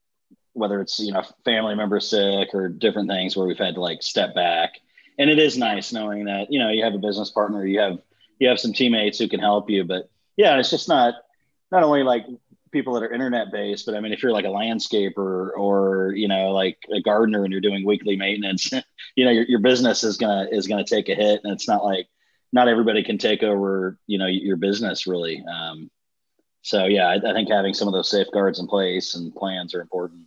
whether 0.58 0.82
it's 0.82 1.00
you 1.00 1.14
know 1.14 1.24
family 1.46 1.76
member 1.76 2.00
sick 2.00 2.50
or 2.54 2.68
different 2.70 3.10
things 3.10 3.36
where 3.36 3.48
we've 3.48 3.58
had 3.58 3.76
to 3.76 3.82
like 3.82 4.02
step 4.02 4.34
back. 4.34 4.74
And 5.20 5.30
it 5.30 5.40
is 5.40 5.58
nice 5.58 5.94
knowing 5.94 6.26
that 6.26 6.52
you 6.52 6.60
know 6.60 6.70
you 6.70 6.84
have 6.84 6.94
a 6.94 7.00
business 7.00 7.30
partner, 7.32 7.66
you 7.66 7.80
have 7.80 8.00
you 8.40 8.48
have 8.50 8.60
some 8.60 8.74
teammates 8.74 9.20
who 9.20 9.28
can 9.28 9.40
help 9.40 9.70
you. 9.70 9.84
But 9.84 10.10
yeah, 10.36 10.58
it's 10.58 10.70
just 10.70 10.90
not 10.90 11.14
not 11.72 11.84
only 11.84 12.04
like 12.04 12.26
people 12.72 12.94
that 12.94 13.04
are 13.04 13.12
internet 13.12 13.52
based, 13.52 13.86
but 13.86 13.96
I 13.96 14.00
mean, 14.00 14.14
if 14.14 14.22
you're 14.22 14.32
like 14.32 14.46
a 14.46 14.50
landscaper 14.50 15.52
or 15.56 16.14
you 16.16 16.28
know 16.28 16.52
like 16.52 16.78
a 16.94 17.02
gardener 17.02 17.44
and 17.44 17.52
you're 17.52 17.62
doing 17.62 17.86
weekly 17.86 18.16
maintenance, 18.16 18.72
you 19.16 19.26
know 19.26 19.32
your, 19.32 19.46
your 19.46 19.60
business 19.60 20.04
is 20.04 20.18
gonna 20.18 20.48
is 20.52 20.68
gonna 20.68 20.86
take 20.86 21.10
a 21.10 21.16
hit, 21.16 21.42
and 21.44 21.54
it's 21.54 21.68
not 21.68 21.84
like 21.84 22.08
not 22.52 22.68
everybody 22.68 23.04
can 23.04 23.18
take 23.18 23.44
over 23.44 23.98
you 24.08 24.18
know 24.18 24.28
your 24.28 24.58
business 24.58 25.08
really. 25.08 25.44
Um, 25.44 25.90
so 26.62 26.86
yeah, 26.86 27.08
I, 27.08 27.16
I 27.16 27.34
think 27.34 27.50
having 27.50 27.74
some 27.74 27.88
of 27.88 27.94
those 27.94 28.10
safeguards 28.10 28.60
in 28.60 28.68
place 28.68 29.16
and 29.16 29.34
plans 29.34 29.74
are 29.74 29.82
important. 29.82 30.26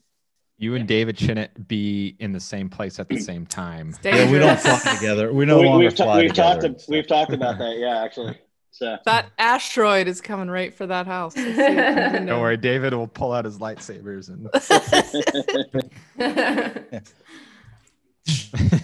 You 0.61 0.75
and 0.75 0.87
David 0.87 1.19
shouldn't 1.19 1.67
be 1.69 2.15
in 2.19 2.33
the 2.33 2.39
same 2.39 2.69
place 2.69 3.01
at 3.01 3.09
the 3.09 3.19
same 3.31 3.47
time. 3.47 3.97
Yeah, 4.05 4.31
we 4.31 4.39
don't 4.39 4.61
fly 4.61 4.79
together. 4.95 5.33
We 5.33 5.47
no 5.47 5.59
we, 5.59 5.65
longer 5.65 5.87
we've, 5.87 5.95
ta- 5.95 6.05
fly 6.05 6.21
we've 6.21 6.29
together. 6.29 6.69
talked 6.69 6.85
we've 6.89 7.07
talked 7.07 7.33
about 7.33 7.57
that. 7.59 7.77
Yeah, 7.79 8.05
actually. 8.05 8.39
So 8.71 8.99
That 9.07 9.31
asteroid 9.39 10.07
is 10.07 10.21
coming 10.21 10.51
right 10.51 10.75
for 10.75 10.87
that 10.87 11.07
house. 11.07 11.35
I 11.35 11.45
see 11.45 11.49
it 11.49 11.55
from 11.55 11.65
the 11.65 12.11
window. 12.13 12.33
Don't 12.35 12.43
worry, 12.43 12.59
David 12.59 12.93
will 12.93 13.09
pull 13.09 13.33
out 13.33 13.47
his 13.47 13.59
lightsabers 13.59 14.29
and 14.29 14.51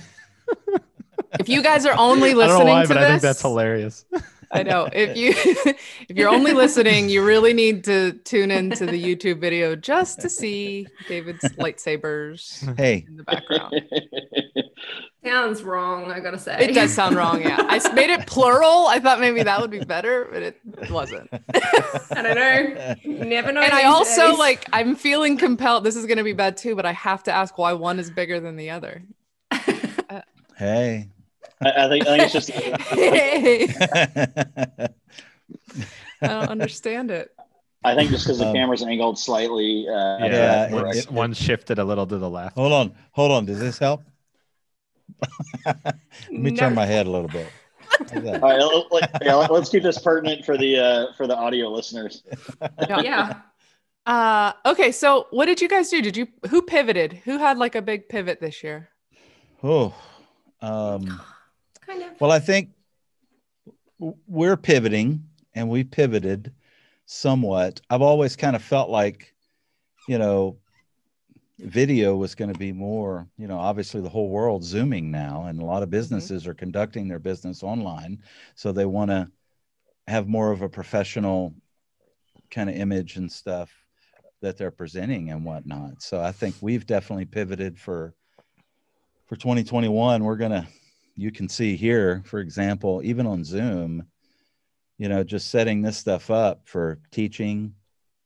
If 1.38 1.50
you 1.50 1.62
guys 1.62 1.84
are 1.84 1.94
only 1.98 2.30
I 2.30 2.32
don't 2.32 2.40
know 2.40 2.46
listening 2.46 2.68
why, 2.68 2.82
to 2.82 2.88
but 2.88 2.94
this, 2.94 3.04
I 3.04 3.08
think 3.10 3.22
that's 3.22 3.42
hilarious. 3.42 4.06
I 4.52 4.62
know. 4.62 4.88
If 4.92 5.16
you 5.16 5.32
if 6.08 6.16
you're 6.16 6.28
only 6.28 6.52
listening, 6.52 7.08
you 7.08 7.24
really 7.24 7.52
need 7.52 7.84
to 7.84 8.12
tune 8.24 8.50
into 8.50 8.86
the 8.86 9.02
YouTube 9.02 9.40
video 9.40 9.76
just 9.76 10.20
to 10.20 10.28
see 10.28 10.86
David's 11.08 11.42
lightsabers 11.56 12.76
Hey, 12.76 13.04
in 13.08 13.16
the 13.16 13.24
background. 13.24 13.74
Sounds 15.24 15.64
wrong, 15.64 16.12
I 16.12 16.20
gotta 16.20 16.38
say. 16.38 16.56
It 16.60 16.72
does 16.72 16.92
sound 16.92 17.16
wrong, 17.16 17.42
yeah. 17.42 17.56
I 17.58 17.92
made 17.94 18.10
it 18.10 18.28
plural. 18.28 18.86
I 18.86 19.00
thought 19.00 19.18
maybe 19.18 19.42
that 19.42 19.60
would 19.60 19.72
be 19.72 19.84
better, 19.84 20.28
but 20.30 20.40
it 20.40 20.60
wasn't. 20.88 21.28
I 21.32 22.22
don't 22.22 22.34
know. 22.36 22.94
You 23.02 23.24
never 23.24 23.50
know. 23.50 23.60
And 23.60 23.72
I 23.72 23.84
also 23.86 24.30
days. 24.30 24.38
like 24.38 24.68
I'm 24.72 24.94
feeling 24.94 25.36
compelled. 25.36 25.82
This 25.82 25.96
is 25.96 26.06
gonna 26.06 26.22
be 26.22 26.32
bad 26.32 26.56
too, 26.56 26.76
but 26.76 26.86
I 26.86 26.92
have 26.92 27.24
to 27.24 27.32
ask 27.32 27.58
why 27.58 27.72
one 27.72 27.98
is 27.98 28.08
bigger 28.08 28.38
than 28.38 28.54
the 28.54 28.70
other. 28.70 29.02
Uh, 29.50 30.20
hey. 30.56 31.08
I, 31.62 31.84
I 31.84 31.88
think 31.88 32.06
I 32.06 32.18
think 32.18 32.22
it's 32.24 32.32
just 32.32 32.50
I 36.22 36.28
don't 36.28 36.48
understand 36.48 37.10
it. 37.10 37.30
I 37.84 37.94
think 37.94 38.10
just 38.10 38.24
because 38.24 38.38
the 38.38 38.46
Um, 38.48 38.54
camera's 38.54 38.82
angled 38.82 39.18
slightly. 39.18 39.86
Uh, 39.88 40.18
Yeah, 40.18 40.26
Yeah, 40.26 40.72
one, 40.74 40.86
it- 40.88 40.96
it- 40.96 41.10
one 41.10 41.32
shifted 41.32 41.78
a 41.78 41.84
little 41.84 42.06
to 42.06 42.18
the 42.18 42.28
left. 42.28 42.56
hold 42.56 42.72
on, 42.72 42.94
hold 43.12 43.30
on. 43.32 43.46
Does 43.46 43.60
this 43.60 43.78
help? 43.78 44.02
Let 45.66 45.96
me 46.30 46.54
turn 46.54 46.74
my 46.74 46.84
head 46.86 47.06
a 47.06 47.10
little 47.10 47.28
bit. 47.28 47.46
All 48.14 48.20
right, 48.40 48.58
let, 48.60 48.92
let, 48.92 49.10
yeah, 49.22 49.34
let's 49.36 49.70
keep 49.70 49.82
this 49.84 49.98
pertinent 49.98 50.44
for 50.44 50.58
the 50.58 50.78
uh, 50.78 51.06
for 51.16 51.26
the 51.26 51.36
audio 51.36 51.68
listeners. 51.70 52.22
Yeah. 52.88 53.40
Uh 54.04 54.52
okay, 54.66 54.92
so 54.92 55.26
what 55.30 55.46
did 55.46 55.60
you 55.60 55.68
guys 55.68 55.88
do? 55.90 56.00
Did 56.02 56.16
you 56.16 56.28
who 56.50 56.62
pivoted? 56.62 57.12
Who 57.24 57.38
had 57.38 57.58
like 57.58 57.74
a 57.74 57.82
big 57.82 58.08
pivot 58.08 58.40
this 58.40 58.62
year? 58.62 58.88
Oh, 59.64 59.94
um, 60.60 61.20
Kind 61.86 62.02
of. 62.02 62.20
well, 62.20 62.32
I 62.32 62.40
think 62.40 62.70
we're 63.98 64.56
pivoting 64.56 65.24
and 65.54 65.68
we 65.68 65.84
pivoted 65.84 66.52
somewhat. 67.06 67.80
I've 67.88 68.02
always 68.02 68.36
kind 68.36 68.56
of 68.56 68.62
felt 68.62 68.90
like, 68.90 69.34
you 70.08 70.18
know, 70.18 70.58
video 71.58 72.16
was 72.16 72.34
going 72.34 72.52
to 72.52 72.58
be 72.58 72.72
more, 72.72 73.26
you 73.38 73.46
know, 73.46 73.58
obviously 73.58 74.00
the 74.00 74.08
whole 74.08 74.28
world 74.28 74.62
zooming 74.62 75.10
now 75.10 75.46
and 75.46 75.60
a 75.60 75.64
lot 75.64 75.82
of 75.82 75.88
mm-hmm. 75.88 75.98
businesses 75.98 76.46
are 76.46 76.54
conducting 76.54 77.08
their 77.08 77.18
business 77.18 77.62
online. 77.62 78.22
So 78.54 78.72
they 78.72 78.84
want 78.84 79.10
to 79.10 79.30
have 80.06 80.28
more 80.28 80.52
of 80.52 80.62
a 80.62 80.68
professional 80.68 81.54
kind 82.50 82.68
of 82.68 82.76
image 82.76 83.16
and 83.16 83.30
stuff 83.30 83.70
that 84.42 84.56
they're 84.56 84.70
presenting 84.70 85.30
and 85.30 85.44
whatnot. 85.44 86.02
So 86.02 86.20
I 86.20 86.32
think 86.32 86.56
we've 86.60 86.86
definitely 86.86 87.24
pivoted 87.24 87.78
for 87.78 88.14
for 89.26 89.34
2021. 89.34 90.22
We're 90.22 90.36
gonna 90.36 90.68
you 91.16 91.32
can 91.32 91.48
see 91.48 91.76
here, 91.76 92.22
for 92.24 92.40
example, 92.40 93.00
even 93.02 93.26
on 93.26 93.42
Zoom, 93.42 94.06
you 94.98 95.08
know, 95.08 95.24
just 95.24 95.50
setting 95.50 95.82
this 95.82 95.96
stuff 95.96 96.30
up 96.30 96.62
for 96.64 97.00
teaching, 97.10 97.74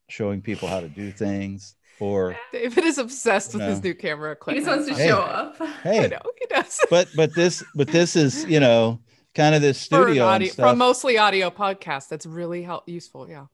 showing 0.08 0.42
people 0.42 0.68
how 0.68 0.80
to 0.80 0.88
do 0.88 1.10
things, 1.10 1.76
or 2.00 2.36
David 2.52 2.84
is 2.84 2.98
obsessed 2.98 3.54
with 3.54 3.62
his 3.62 3.82
new 3.82 3.94
camera 3.94 4.36
He 4.48 4.54
just 4.56 4.66
wants 4.66 4.88
to 4.88 4.94
Hey. 4.94 5.08
show 5.08 5.18
up. 5.18 5.56
I 5.60 5.66
hey, 5.82 6.08
know 6.08 6.22
he 6.38 6.46
does. 6.46 6.80
but 6.90 7.08
but 7.14 7.34
this 7.34 7.62
but 7.74 7.88
this 7.88 8.16
is 8.16 8.44
you 8.46 8.60
know 8.60 9.00
kind 9.34 9.54
of 9.54 9.62
this 9.62 9.86
for, 9.86 9.96
an 9.96 10.02
studio 10.04 10.24
and 10.24 10.34
audio, 10.34 10.52
for 10.52 10.66
a 10.66 10.76
mostly 10.76 11.18
audio 11.18 11.50
podcast, 11.50 12.08
that's 12.08 12.26
really 12.26 12.62
help, 12.62 12.88
useful. 12.88 13.28
Yeah. 13.28 13.46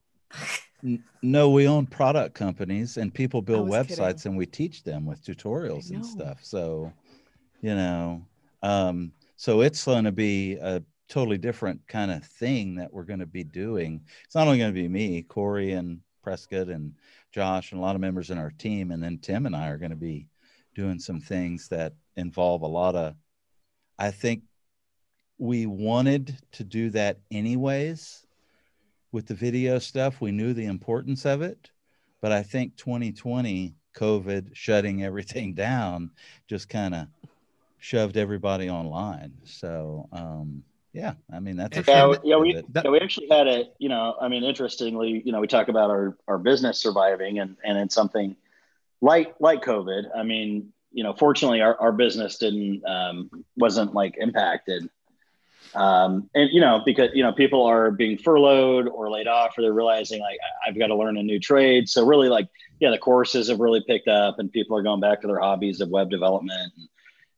No, 1.23 1.49
we 1.49 1.67
own 1.67 1.87
product 1.87 2.35
companies 2.35 2.97
and 2.97 3.13
people 3.13 3.41
build 3.41 3.67
websites 3.67 4.17
kidding. 4.17 4.29
and 4.31 4.37
we 4.37 4.45
teach 4.45 4.83
them 4.83 5.05
with 5.05 5.23
tutorials 5.23 5.89
and 5.89 6.05
stuff. 6.05 6.39
So, 6.43 6.93
you 7.61 7.73
know, 7.73 8.21
um, 8.61 9.11
so 9.37 9.61
it's 9.61 9.85
going 9.85 10.03
to 10.03 10.11
be 10.11 10.55
a 10.55 10.83
totally 11.07 11.37
different 11.37 11.79
kind 11.87 12.11
of 12.11 12.23
thing 12.25 12.75
that 12.75 12.91
we're 12.91 13.03
going 13.03 13.19
to 13.19 13.25
be 13.25 13.43
doing. 13.43 14.01
It's 14.25 14.35
not 14.35 14.47
only 14.47 14.59
going 14.59 14.73
to 14.73 14.81
be 14.81 14.87
me, 14.87 15.21
Corey 15.21 15.73
and 15.73 15.99
Prescott 16.23 16.67
and 16.67 16.93
Josh 17.31 17.71
and 17.71 17.79
a 17.79 17.81
lot 17.81 17.95
of 17.95 18.01
members 18.01 18.31
in 18.31 18.37
our 18.37 18.51
team, 18.51 18.91
and 18.91 19.01
then 19.01 19.19
Tim 19.19 19.45
and 19.45 19.55
I 19.55 19.69
are 19.69 19.77
going 19.77 19.91
to 19.91 19.95
be 19.95 20.27
doing 20.75 20.99
some 20.99 21.21
things 21.21 21.69
that 21.69 21.93
involve 22.15 22.63
a 22.63 22.67
lot 22.67 22.95
of. 22.95 23.15
I 23.97 24.11
think 24.11 24.43
we 25.37 25.67
wanted 25.67 26.35
to 26.53 26.63
do 26.63 26.89
that 26.89 27.19
anyways 27.31 28.25
with 29.11 29.27
the 29.27 29.35
video 29.35 29.79
stuff. 29.79 30.19
We 30.19 30.31
knew 30.31 30.53
the 30.53 30.65
importance 30.65 31.25
of 31.25 31.41
it, 31.41 31.69
but 32.21 32.31
I 32.31 32.41
think 32.41 32.75
2020 32.75 33.75
COVID 33.95 34.49
shutting 34.53 35.03
everything 35.03 35.53
down 35.55 36.11
just 36.47 36.69
kind 36.69 36.95
of 36.95 37.07
shoved 37.87 38.17
everybody 38.17 38.69
online. 38.69 39.31
So, 39.45 40.09
um, 40.11 40.63
yeah, 40.93 41.13
I 41.31 41.39
mean 41.39 41.55
that's 41.55 41.77
a 41.77 41.83
Yeah, 41.87 42.13
yeah, 42.23 42.37
we. 42.37 42.53
That- 42.53 42.85
yeah, 42.85 42.91
we 42.91 42.99
actually 42.99 43.27
had 43.29 43.47
a 43.47 43.65
you 43.77 43.87
know, 43.87 44.15
I 44.19 44.27
mean, 44.27 44.43
interestingly, 44.43 45.21
you 45.23 45.31
know, 45.31 45.39
we 45.39 45.47
talk 45.47 45.69
about 45.69 45.89
our 45.89 46.17
our 46.27 46.37
business 46.37 46.79
surviving 46.79 47.39
and 47.39 47.55
and 47.63 47.77
it's 47.77 47.95
something 47.95 48.35
like 49.01 49.35
like 49.39 49.61
COVID. 49.63 50.03
I 50.15 50.23
mean, 50.23 50.73
you 50.91 51.03
know, 51.03 51.13
fortunately, 51.13 51.61
our 51.61 51.79
our 51.79 51.91
business 51.91 52.37
didn't 52.37 52.83
um, 52.85 53.29
wasn't 53.55 53.93
like 53.93 54.15
impacted. 54.17 54.89
Um, 55.75 56.29
and 56.33 56.49
you 56.51 56.61
know, 56.61 56.81
because 56.83 57.11
you 57.13 57.23
know, 57.23 57.31
people 57.31 57.63
are 57.65 57.91
being 57.91 58.17
furloughed 58.17 58.87
or 58.87 59.11
laid 59.11 59.27
off, 59.27 59.57
or 59.57 59.61
they're 59.61 59.73
realizing 59.73 60.19
like 60.21 60.37
I- 60.41 60.69
I've 60.69 60.79
got 60.79 60.87
to 60.87 60.95
learn 60.95 61.17
a 61.17 61.23
new 61.23 61.39
trade. 61.39 61.87
So 61.89 62.05
really, 62.05 62.29
like, 62.29 62.47
yeah, 62.79 62.89
the 62.89 62.97
courses 62.97 63.49
have 63.49 63.59
really 63.59 63.83
picked 63.85 64.07
up, 64.07 64.39
and 64.39 64.51
people 64.51 64.75
are 64.77 64.83
going 64.83 65.01
back 65.01 65.21
to 65.21 65.27
their 65.27 65.39
hobbies 65.39 65.79
of 65.79 65.89
web 65.89 66.09
development 66.09 66.73
and, 66.77 66.87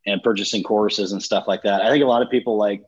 and 0.10 0.24
purchasing 0.24 0.63
courses 0.63 1.12
and 1.12 1.22
stuff 1.22 1.46
like 1.48 1.63
that. 1.63 1.82
I 1.82 1.89
think 1.89 2.04
a 2.04 2.08
lot 2.08 2.22
of 2.22 2.30
people 2.30 2.58
like 2.58 2.84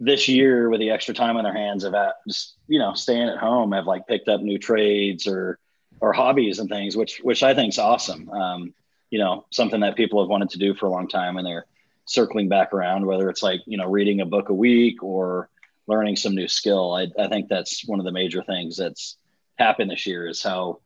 this 0.00 0.28
year 0.28 0.70
with 0.70 0.80
the 0.80 0.90
extra 0.90 1.14
time 1.14 1.36
on 1.36 1.44
their 1.44 1.54
hands 1.54 1.84
of 1.84 1.94
just 2.26 2.56
you 2.66 2.78
know 2.78 2.94
staying 2.94 3.28
at 3.28 3.36
home 3.36 3.72
have 3.72 3.86
like 3.86 4.06
picked 4.06 4.28
up 4.28 4.40
new 4.40 4.58
trades 4.58 5.26
or 5.26 5.58
or 6.00 6.12
hobbies 6.14 6.58
and 6.58 6.70
things 6.70 6.96
which 6.96 7.20
which 7.22 7.42
i 7.42 7.54
think 7.54 7.72
is 7.74 7.78
awesome 7.78 8.28
um, 8.30 8.74
you 9.10 9.18
know 9.18 9.44
something 9.52 9.80
that 9.80 9.96
people 9.96 10.20
have 10.20 10.30
wanted 10.30 10.48
to 10.48 10.58
do 10.58 10.74
for 10.74 10.86
a 10.86 10.90
long 10.90 11.06
time 11.06 11.36
and 11.36 11.46
they're 11.46 11.66
circling 12.06 12.48
back 12.48 12.72
around 12.72 13.04
whether 13.04 13.28
it's 13.28 13.42
like 13.42 13.60
you 13.66 13.76
know 13.76 13.88
reading 13.88 14.20
a 14.20 14.26
book 14.26 14.48
a 14.48 14.54
week 14.54 15.02
or 15.02 15.50
learning 15.86 16.16
some 16.16 16.34
new 16.34 16.48
skill 16.48 16.94
i, 16.94 17.06
I 17.22 17.28
think 17.28 17.48
that's 17.48 17.86
one 17.86 18.00
of 18.00 18.06
the 18.06 18.12
major 18.12 18.42
things 18.42 18.78
that's 18.78 19.18
happened 19.58 19.90
this 19.90 20.06
year 20.06 20.26
is 20.26 20.42
how 20.42 20.80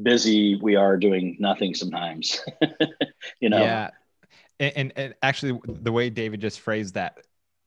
busy 0.00 0.56
we 0.56 0.74
are 0.76 0.96
doing 0.96 1.36
nothing 1.38 1.74
sometimes 1.74 2.40
you 3.40 3.50
know 3.50 3.62
Yeah. 3.62 3.90
And, 4.60 4.92
and, 4.96 5.14
actually, 5.22 5.58
the 5.66 5.92
way 5.92 6.10
David 6.10 6.40
just 6.40 6.60
phrased 6.60 6.94
that, 6.94 7.18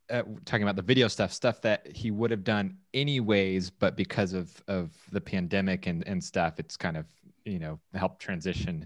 uh, 0.09 0.23
talking 0.43 0.63
about 0.63 0.75
the 0.75 0.81
video 0.81 1.07
stuff, 1.07 1.31
stuff 1.31 1.61
that 1.61 1.87
he 1.87 2.11
would 2.11 2.31
have 2.31 2.43
done 2.43 2.77
anyways, 2.93 3.69
but 3.69 3.95
because 3.95 4.33
of 4.33 4.61
of 4.67 4.91
the 5.11 5.21
pandemic 5.21 5.87
and 5.87 6.05
and 6.05 6.21
stuff, 6.21 6.59
it's 6.59 6.75
kind 6.75 6.97
of 6.97 7.05
you 7.45 7.59
know 7.59 7.79
helped 7.93 8.21
transition. 8.21 8.85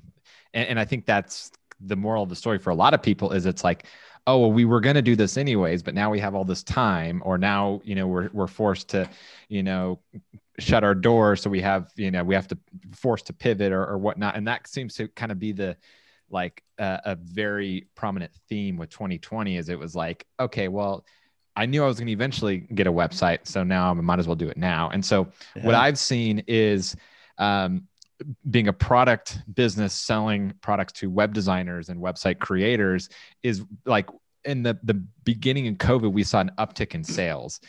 And, 0.54 0.70
and 0.70 0.80
I 0.80 0.86
think 0.86 1.06
that's 1.06 1.52
the 1.80 1.96
moral 1.96 2.24
of 2.24 2.30
the 2.30 2.36
story 2.36 2.60
for 2.60 2.70
a 2.70 2.76
lot 2.76 2.94
of 2.94 3.02
people 3.02 3.32
is 3.32 3.46
it's 3.46 3.64
like, 3.64 3.86
oh, 4.28 4.40
well, 4.40 4.52
we 4.52 4.66
were 4.66 4.80
going 4.80 4.96
to 4.96 5.02
do 5.02 5.16
this 5.16 5.38
anyways, 5.38 5.84
but 5.84 5.94
now 5.94 6.10
we 6.10 6.20
have 6.20 6.36
all 6.36 6.46
this 6.46 6.64
time, 6.64 7.22
or 7.26 7.38
now 7.38 7.82
you 7.84 7.96
know 7.96 8.08
we're 8.08 8.30
we're 8.34 8.48
forced 8.48 8.90
to, 8.90 9.10
you 9.50 9.64
know, 9.64 10.00
shut 10.60 10.84
our 10.84 10.96
doors, 10.96 11.42
so 11.42 11.50
we 11.50 11.62
have 11.62 11.92
you 11.96 12.12
know 12.12 12.24
we 12.24 12.36
have 12.36 12.48
to 12.48 12.58
forced 12.94 13.28
to 13.28 13.34
pivot 13.34 13.72
or, 13.72 13.86
or 13.86 13.98
whatnot, 13.98 14.36
and 14.36 14.48
that 14.48 14.68
seems 14.68 14.96
to 14.96 15.08
kind 15.10 15.32
of 15.32 15.40
be 15.40 15.52
the 15.52 15.76
like 16.30 16.64
uh, 16.80 16.98
a 17.06 17.16
very 17.16 17.88
prominent 17.96 18.32
theme 18.50 18.78
with 18.78 18.90
2020 18.90 19.58
is 19.58 19.70
it 19.70 19.80
was 19.80 19.96
like 19.96 20.26
okay 20.40 20.68
well 20.68 21.06
i 21.56 21.66
knew 21.66 21.84
i 21.84 21.88
was 21.88 21.98
going 21.98 22.08
to 22.08 22.14
eventually 22.14 22.60
get 22.60 22.88
a 22.88 22.92
website 22.92 23.40
so 23.44 23.64
now 23.64 23.90
i 23.90 23.94
might 23.94 24.20
as 24.20 24.28
well 24.28 24.36
do 24.36 24.50
it 24.50 24.58
now. 24.58 24.90
And 24.90 25.04
so 25.04 25.28
what 25.62 25.76
i've 25.76 25.98
seen 25.98 26.44
is 26.48 26.96
um, 27.38 27.88
being 28.50 28.70
a 28.70 28.74
product 28.74 29.40
business 29.54 29.94
selling 29.94 30.54
products 30.62 30.94
to 30.94 31.10
web 31.10 31.34
designers 31.34 31.90
and 31.90 32.02
website 32.02 32.40
creators 32.40 33.10
is 33.44 33.64
like 33.86 34.10
in 34.46 34.64
the 34.64 34.78
the 34.84 34.94
beginning 35.24 35.66
in 35.66 35.76
covid 35.76 36.12
we 36.12 36.24
saw 36.24 36.40
an 36.40 36.52
uptick 36.58 36.96
in 36.96 37.04
sales. 37.04 37.60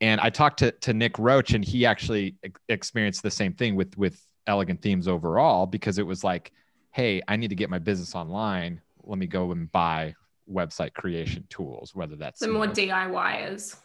And 0.00 0.20
i 0.20 0.30
talked 0.30 0.58
to, 0.58 0.72
to 0.72 0.92
nick 0.92 1.18
roach 1.18 1.54
and 1.54 1.64
he 1.64 1.86
actually 1.86 2.36
ex- 2.42 2.60
experienced 2.68 3.22
the 3.22 3.30
same 3.30 3.54
thing 3.54 3.76
with 3.76 3.96
with 3.96 4.20
elegant 4.46 4.82
themes 4.82 5.06
overall 5.08 5.66
because 5.66 5.98
it 5.98 6.06
was 6.06 6.24
like 6.24 6.52
hey 6.92 7.22
i 7.28 7.36
need 7.36 7.48
to 7.48 7.54
get 7.54 7.70
my 7.70 7.78
business 7.78 8.14
online 8.14 8.80
let 9.04 9.18
me 9.18 9.26
go 9.26 9.52
and 9.52 9.70
buy 9.72 10.14
website 10.50 10.92
creation 10.94 11.44
tools 11.48 11.94
whether 11.94 12.16
that's 12.16 12.40
the 12.40 12.48
more 12.48 12.66
know, 12.66 12.72
DIYers. 12.72 13.76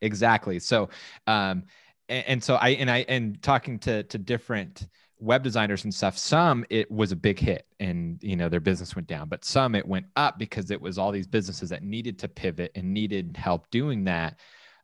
Exactly. 0.00 0.58
So, 0.58 0.88
um, 1.26 1.64
and, 2.08 2.26
and 2.26 2.44
so 2.44 2.56
I 2.56 2.70
and 2.70 2.90
I 2.90 2.98
and 3.08 3.40
talking 3.42 3.78
to 3.80 4.02
to 4.04 4.18
different 4.18 4.88
web 5.18 5.44
designers 5.44 5.84
and 5.84 5.94
stuff 5.94 6.18
some 6.18 6.64
it 6.68 6.90
was 6.90 7.12
a 7.12 7.16
big 7.16 7.38
hit 7.38 7.64
and 7.78 8.18
you 8.24 8.34
know 8.34 8.48
their 8.48 8.58
business 8.58 8.96
went 8.96 9.06
down 9.06 9.28
but 9.28 9.44
some 9.44 9.76
it 9.76 9.86
went 9.86 10.04
up 10.16 10.36
because 10.36 10.72
it 10.72 10.80
was 10.80 10.98
all 10.98 11.12
these 11.12 11.28
businesses 11.28 11.68
that 11.70 11.84
needed 11.84 12.18
to 12.18 12.26
pivot 12.26 12.72
and 12.74 12.92
needed 12.92 13.36
help 13.36 13.70
doing 13.70 14.02
that 14.02 14.40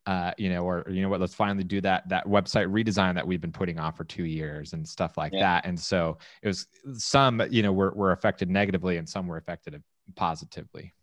uh, 0.08 0.32
you 0.38 0.48
know 0.48 0.64
or 0.64 0.84
you 0.88 1.02
know 1.02 1.08
what 1.08 1.20
let's 1.20 1.34
finally 1.34 1.64
do 1.64 1.80
that 1.80 2.08
that 2.08 2.26
website 2.26 2.66
redesign 2.70 3.14
that 3.14 3.26
we've 3.26 3.40
been 3.40 3.52
putting 3.52 3.78
off 3.78 3.96
for 3.96 4.04
two 4.04 4.24
years 4.24 4.72
and 4.72 4.88
stuff 4.88 5.16
like 5.18 5.32
yeah. 5.32 5.40
that 5.40 5.66
and 5.66 5.78
so 5.78 6.16
it 6.42 6.48
was 6.48 6.66
some 6.94 7.42
you 7.50 7.62
know 7.62 7.72
were, 7.72 7.92
were 7.92 8.12
affected 8.12 8.48
negatively 8.48 8.96
and 8.96 9.08
some 9.08 9.26
were 9.26 9.36
affected 9.36 9.82
positively 10.16 10.94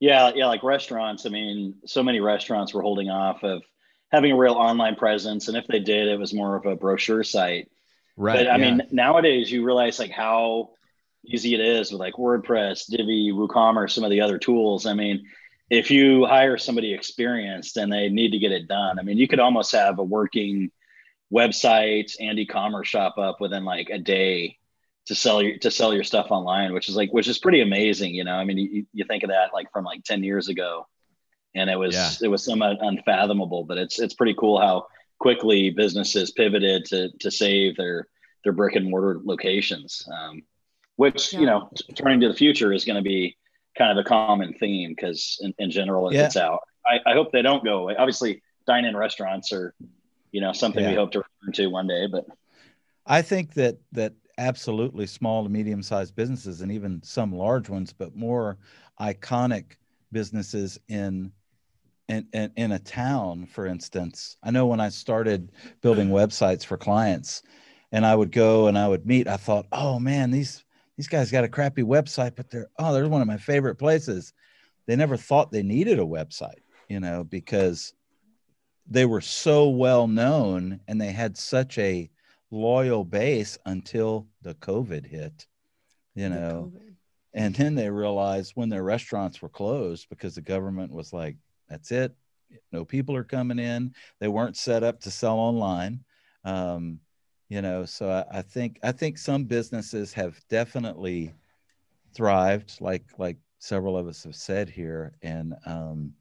yeah 0.00 0.32
yeah 0.34 0.46
like 0.46 0.62
restaurants 0.62 1.26
i 1.26 1.28
mean 1.28 1.74
so 1.84 2.02
many 2.02 2.20
restaurants 2.20 2.72
were 2.72 2.80
holding 2.80 3.10
off 3.10 3.44
of 3.44 3.62
having 4.10 4.32
a 4.32 4.36
real 4.36 4.54
online 4.54 4.96
presence 4.96 5.48
and 5.48 5.56
if 5.56 5.66
they 5.66 5.80
did 5.80 6.08
it 6.08 6.18
was 6.18 6.32
more 6.32 6.56
of 6.56 6.64
a 6.64 6.74
brochure 6.74 7.22
site 7.22 7.68
Right. 8.16 8.38
But 8.38 8.48
I 8.48 8.56
yeah. 8.56 8.70
mean, 8.70 8.82
nowadays 8.90 9.50
you 9.50 9.64
realize 9.64 9.98
like 9.98 10.10
how 10.10 10.70
easy 11.24 11.54
it 11.54 11.60
is 11.60 11.90
with 11.90 12.00
like 12.00 12.14
WordPress, 12.14 12.88
Divi, 12.88 13.32
WooCommerce, 13.32 13.90
some 13.90 14.04
of 14.04 14.10
the 14.10 14.20
other 14.20 14.38
tools. 14.38 14.86
I 14.86 14.94
mean, 14.94 15.24
if 15.70 15.90
you 15.90 16.26
hire 16.26 16.58
somebody 16.58 16.92
experienced 16.92 17.76
and 17.76 17.92
they 17.92 18.08
need 18.08 18.32
to 18.32 18.38
get 18.38 18.52
it 18.52 18.68
done, 18.68 18.98
I 18.98 19.02
mean, 19.02 19.16
you 19.16 19.28
could 19.28 19.40
almost 19.40 19.72
have 19.72 19.98
a 19.98 20.04
working 20.04 20.70
website 21.32 22.14
and 22.20 22.38
e-commerce 22.38 22.88
shop 22.88 23.18
up 23.18 23.40
within 23.40 23.64
like 23.64 23.88
a 23.90 23.98
day 23.98 24.58
to 25.06 25.14
sell 25.14 25.42
your 25.42 25.58
to 25.58 25.70
sell 25.70 25.92
your 25.92 26.04
stuff 26.04 26.28
online, 26.30 26.72
which 26.72 26.88
is 26.88 26.96
like 26.96 27.12
which 27.12 27.28
is 27.28 27.38
pretty 27.38 27.60
amazing. 27.60 28.14
You 28.14 28.24
know, 28.24 28.34
I 28.34 28.44
mean, 28.44 28.58
you, 28.58 28.86
you 28.92 29.04
think 29.04 29.22
of 29.22 29.30
that 29.30 29.52
like 29.52 29.70
from 29.72 29.84
like 29.84 30.04
ten 30.04 30.22
years 30.22 30.48
ago, 30.48 30.86
and 31.54 31.68
it 31.68 31.76
was 31.76 31.94
yeah. 31.94 32.10
it 32.22 32.28
was 32.28 32.44
somewhat 32.44 32.78
unfathomable. 32.80 33.64
But 33.64 33.78
it's 33.78 33.98
it's 33.98 34.14
pretty 34.14 34.34
cool 34.34 34.60
how 34.60 34.86
quickly 35.18 35.70
businesses 35.70 36.30
pivoted 36.30 36.84
to 36.86 37.10
to 37.20 37.30
save 37.30 37.76
their 37.76 38.08
their 38.44 38.52
brick 38.52 38.76
and 38.76 38.90
mortar 38.90 39.20
locations, 39.24 40.06
um, 40.12 40.42
which 40.96 41.32
yeah. 41.32 41.40
you 41.40 41.46
know, 41.46 41.70
t- 41.74 41.92
turning 41.94 42.20
to 42.20 42.28
the 42.28 42.34
future 42.34 42.72
is 42.72 42.84
going 42.84 42.96
to 42.96 43.02
be 43.02 43.36
kind 43.76 43.96
of 43.96 44.04
a 44.04 44.08
common 44.08 44.54
theme 44.54 44.90
because 44.90 45.38
in, 45.40 45.54
in, 45.58 45.70
general 45.70 46.08
it 46.08 46.14
yeah. 46.14 46.22
gets 46.22 46.36
out. 46.36 46.60
I, 46.86 47.00
I, 47.10 47.14
hope 47.14 47.32
they 47.32 47.42
don't 47.42 47.64
go 47.64 47.78
away. 47.78 47.96
Obviously, 47.96 48.42
dine-in 48.66 48.96
restaurants 48.96 49.52
are 49.52 49.74
you 50.32 50.40
know 50.40 50.52
something 50.52 50.82
yeah. 50.82 50.90
we 50.90 50.96
hope 50.96 51.12
to 51.12 51.18
return 51.18 51.52
to 51.54 51.66
one 51.68 51.86
day, 51.86 52.06
but 52.06 52.26
I 53.06 53.22
think 53.22 53.54
that 53.54 53.78
that 53.92 54.14
absolutely 54.38 55.06
small 55.06 55.44
to 55.44 55.48
medium-sized 55.48 56.14
businesses 56.16 56.60
and 56.60 56.72
even 56.72 57.02
some 57.02 57.32
large 57.32 57.68
ones, 57.68 57.92
but 57.92 58.16
more 58.16 58.58
iconic 59.00 59.76
businesses 60.12 60.78
in 60.88 61.32
in, 62.08 62.26
in, 62.32 62.52
in 62.56 62.72
a 62.72 62.78
town, 62.78 63.46
for 63.46 63.66
instance, 63.66 64.36
I 64.42 64.50
know 64.50 64.66
when 64.66 64.80
I 64.80 64.90
started 64.90 65.52
building 65.80 66.10
websites 66.10 66.64
for 66.64 66.76
clients 66.76 67.42
and 67.92 68.04
I 68.04 68.14
would 68.14 68.30
go 68.30 68.66
and 68.66 68.76
I 68.76 68.88
would 68.88 69.06
meet, 69.06 69.26
I 69.26 69.38
thought, 69.38 69.66
oh 69.72 69.98
man, 69.98 70.30
these 70.30 70.63
these 70.96 71.08
guys 71.08 71.30
got 71.30 71.44
a 71.44 71.48
crappy 71.48 71.82
website, 71.82 72.36
but 72.36 72.50
they're 72.50 72.68
oh, 72.78 72.92
they're 72.92 73.08
one 73.08 73.22
of 73.22 73.26
my 73.26 73.36
favorite 73.36 73.76
places. 73.76 74.32
They 74.86 74.96
never 74.96 75.16
thought 75.16 75.50
they 75.50 75.62
needed 75.62 75.98
a 75.98 76.04
website, 76.04 76.60
you 76.88 77.00
know, 77.00 77.24
because 77.24 77.94
they 78.86 79.06
were 79.06 79.20
so 79.20 79.68
well 79.70 80.06
known 80.06 80.80
and 80.88 81.00
they 81.00 81.10
had 81.10 81.36
such 81.36 81.78
a 81.78 82.10
loyal 82.50 83.04
base 83.04 83.58
until 83.64 84.28
the 84.42 84.54
COVID 84.54 85.06
hit, 85.06 85.46
you 86.14 86.28
know. 86.28 86.72
And 87.32 87.54
then 87.54 87.74
they 87.74 87.90
realized 87.90 88.52
when 88.54 88.68
their 88.68 88.84
restaurants 88.84 89.42
were 89.42 89.48
closed 89.48 90.08
because 90.08 90.36
the 90.36 90.42
government 90.42 90.92
was 90.92 91.12
like, 91.12 91.36
that's 91.68 91.90
it. 91.90 92.14
No 92.70 92.84
people 92.84 93.16
are 93.16 93.24
coming 93.24 93.58
in. 93.58 93.94
They 94.20 94.28
weren't 94.28 94.56
set 94.56 94.84
up 94.84 95.00
to 95.00 95.10
sell 95.10 95.38
online. 95.38 96.04
Um, 96.44 97.00
you 97.54 97.62
know, 97.62 97.84
so 97.84 98.10
I, 98.10 98.38
I 98.38 98.42
think 98.42 98.80
I 98.82 98.90
think 98.90 99.16
some 99.16 99.44
businesses 99.44 100.12
have 100.14 100.36
definitely 100.50 101.32
thrived, 102.12 102.78
like 102.80 103.04
like 103.16 103.36
several 103.60 103.96
of 103.96 104.08
us 104.08 104.24
have 104.24 104.34
said 104.34 104.68
here, 104.68 105.12
and 105.22 105.54
um, 105.64 106.14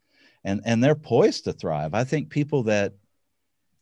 and 0.43 0.61
and 0.63 0.83
they're 0.83 0.93
poised 0.93 1.45
to 1.45 1.53
thrive. 1.53 1.95
I 1.95 2.03
think 2.03 2.29
people 2.29 2.61
that 2.63 2.93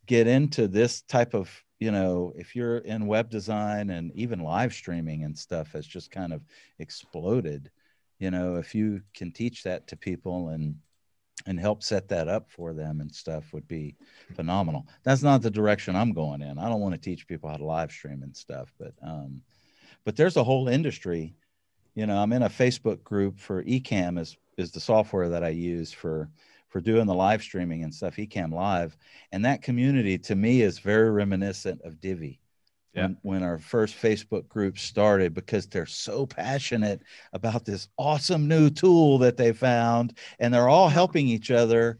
get 0.05 0.27
into 0.27 0.69
this 0.69 1.01
type 1.01 1.33
of 1.33 1.51
you 1.81 1.91
know 1.91 2.31
if 2.37 2.55
you're 2.55 2.77
in 2.77 3.05
web 3.05 3.29
design 3.29 3.89
and 3.89 4.13
even 4.15 4.39
live 4.39 4.73
streaming 4.73 5.25
and 5.25 5.37
stuff 5.37 5.73
has 5.73 5.85
just 5.85 6.09
kind 6.09 6.31
of 6.31 6.41
exploded 6.79 7.69
you 8.19 8.31
know 8.31 8.55
if 8.55 8.73
you 8.73 9.01
can 9.13 9.31
teach 9.31 9.63
that 9.63 9.87
to 9.87 9.97
people 9.97 10.49
and 10.49 10.75
and 11.45 11.59
help 11.59 11.83
set 11.83 12.07
that 12.09 12.27
up 12.27 12.49
for 12.49 12.73
them 12.73 13.01
and 13.01 13.13
stuff 13.13 13.53
would 13.53 13.67
be 13.67 13.95
phenomenal. 14.35 14.87
That's 15.03 15.23
not 15.23 15.41
the 15.41 15.51
direction 15.51 15.95
I'm 15.95 16.13
going 16.13 16.41
in. 16.41 16.57
I 16.57 16.69
don't 16.69 16.81
want 16.81 16.93
to 16.93 16.99
teach 16.99 17.27
people 17.27 17.49
how 17.49 17.57
to 17.57 17.65
live 17.65 17.91
stream 17.91 18.23
and 18.23 18.35
stuff, 18.35 18.73
but 18.79 18.93
um, 19.01 19.41
but 20.03 20.15
there's 20.15 20.37
a 20.37 20.43
whole 20.43 20.67
industry. 20.67 21.35
You 21.95 22.05
know, 22.05 22.17
I'm 22.17 22.33
in 22.33 22.43
a 22.43 22.49
Facebook 22.49 23.03
group 23.03 23.39
for 23.39 23.63
Ecamm 23.63 24.19
is 24.19 24.37
is 24.57 24.71
the 24.71 24.79
software 24.79 25.29
that 25.29 25.43
I 25.43 25.49
use 25.49 25.91
for 25.91 26.29
for 26.69 26.79
doing 26.79 27.05
the 27.05 27.13
live 27.13 27.41
streaming 27.41 27.83
and 27.83 27.93
stuff, 27.93 28.15
Ecamm 28.15 28.53
Live, 28.53 28.95
and 29.33 29.43
that 29.43 29.61
community 29.61 30.17
to 30.19 30.35
me 30.35 30.61
is 30.61 30.79
very 30.79 31.11
reminiscent 31.11 31.81
of 31.81 31.99
Divi 31.99 32.39
yeah. 32.93 33.03
when, 33.03 33.17
when 33.21 33.43
our 33.43 33.57
first 33.57 33.95
Facebook 33.95 34.47
group 34.47 34.77
started 34.77 35.33
because 35.33 35.67
they're 35.67 35.85
so 35.85 36.25
passionate 36.25 37.01
about 37.33 37.65
this 37.65 37.87
awesome 37.97 38.47
new 38.47 38.69
tool 38.69 39.17
that 39.19 39.37
they 39.37 39.53
found 39.53 40.17
and 40.39 40.53
they're 40.53 40.69
all 40.69 40.89
helping 40.89 41.27
each 41.27 41.51
other 41.51 41.99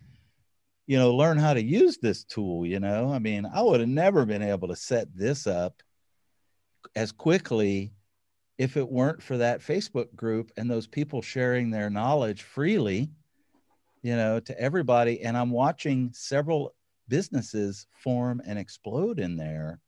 you 0.88 0.98
know 0.98 1.16
learn 1.16 1.38
how 1.38 1.54
to 1.54 1.62
use 1.62 1.98
this 2.00 2.24
tool 2.24 2.66
you 2.66 2.80
know? 2.80 3.12
I 3.14 3.20
mean 3.20 3.46
i 3.46 3.62
would 3.62 3.80
have 3.80 3.90
never 3.90 4.26
been 4.26 4.42
able 4.42 4.68
to 4.68 4.76
set 4.76 5.08
this 5.16 5.48
up 5.48 5.82
as 6.96 7.12
quickly 7.12 7.94
if 8.58 8.76
it 8.76 8.90
weren't 8.90 9.22
for 9.22 9.38
that 9.38 9.62
facebook 9.62 10.14
group 10.16 10.52
and 10.58 10.70
those 10.70 10.88
people 10.88 11.22
sharing 11.22 11.70
their 11.70 11.90
knowledge 11.90 12.44
freely 12.44 13.10
you 14.04 14.16
know 14.16 14.40
to 14.40 14.60
everybody. 14.60 15.22
And 15.22 15.38
i'm 15.38 15.52
watching 15.52 16.12
several 16.14 16.74
businesses 17.08 17.88
form 18.04 18.42
and 18.46 18.58
explode 18.58 19.20
in 19.20 19.36
there 19.36 19.80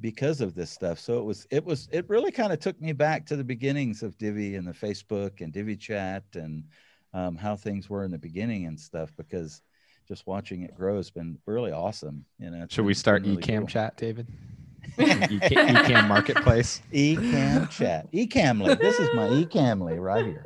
because 0.00 0.40
of 0.40 0.54
this 0.54 0.70
stuff. 0.70 0.98
So 0.98 1.18
it 1.18 1.24
was 1.24 1.46
it 1.50 1.64
was 1.64 1.88
it 1.92 2.08
really 2.08 2.30
kind 2.30 2.52
of 2.52 2.58
took 2.58 2.80
me 2.80 2.92
back 2.92 3.26
to 3.26 3.36
the 3.36 3.44
beginnings 3.44 4.02
of 4.02 4.16
Divi 4.18 4.56
and 4.56 4.66
the 4.66 4.72
Facebook 4.72 5.40
and 5.40 5.52
Divi 5.52 5.76
chat 5.76 6.24
and 6.34 6.64
um, 7.12 7.36
how 7.36 7.56
things 7.56 7.88
were 7.88 8.04
in 8.04 8.10
the 8.10 8.18
beginning 8.18 8.66
and 8.66 8.78
stuff 8.78 9.12
because 9.16 9.62
just 10.06 10.26
watching 10.26 10.62
it 10.62 10.74
grow 10.74 10.96
has 10.96 11.10
been 11.10 11.38
really 11.46 11.72
awesome. 11.72 12.24
You 12.38 12.50
know, 12.50 12.66
should 12.68 12.84
we 12.84 12.94
start 12.94 13.22
really 13.22 13.42
Ecamm 13.42 13.60
cool. 13.60 13.66
chat, 13.68 13.96
David? 13.96 14.26
Ecamm, 14.98 15.40
Ecamm 15.40 16.08
marketplace. 16.08 16.82
Ecamm 16.92 17.70
chat. 17.70 18.12
eCamly. 18.12 18.78
This 18.80 18.98
is 18.98 19.08
my 19.14 19.28
eCamly 19.28 19.98
right 20.00 20.26
here. 20.26 20.44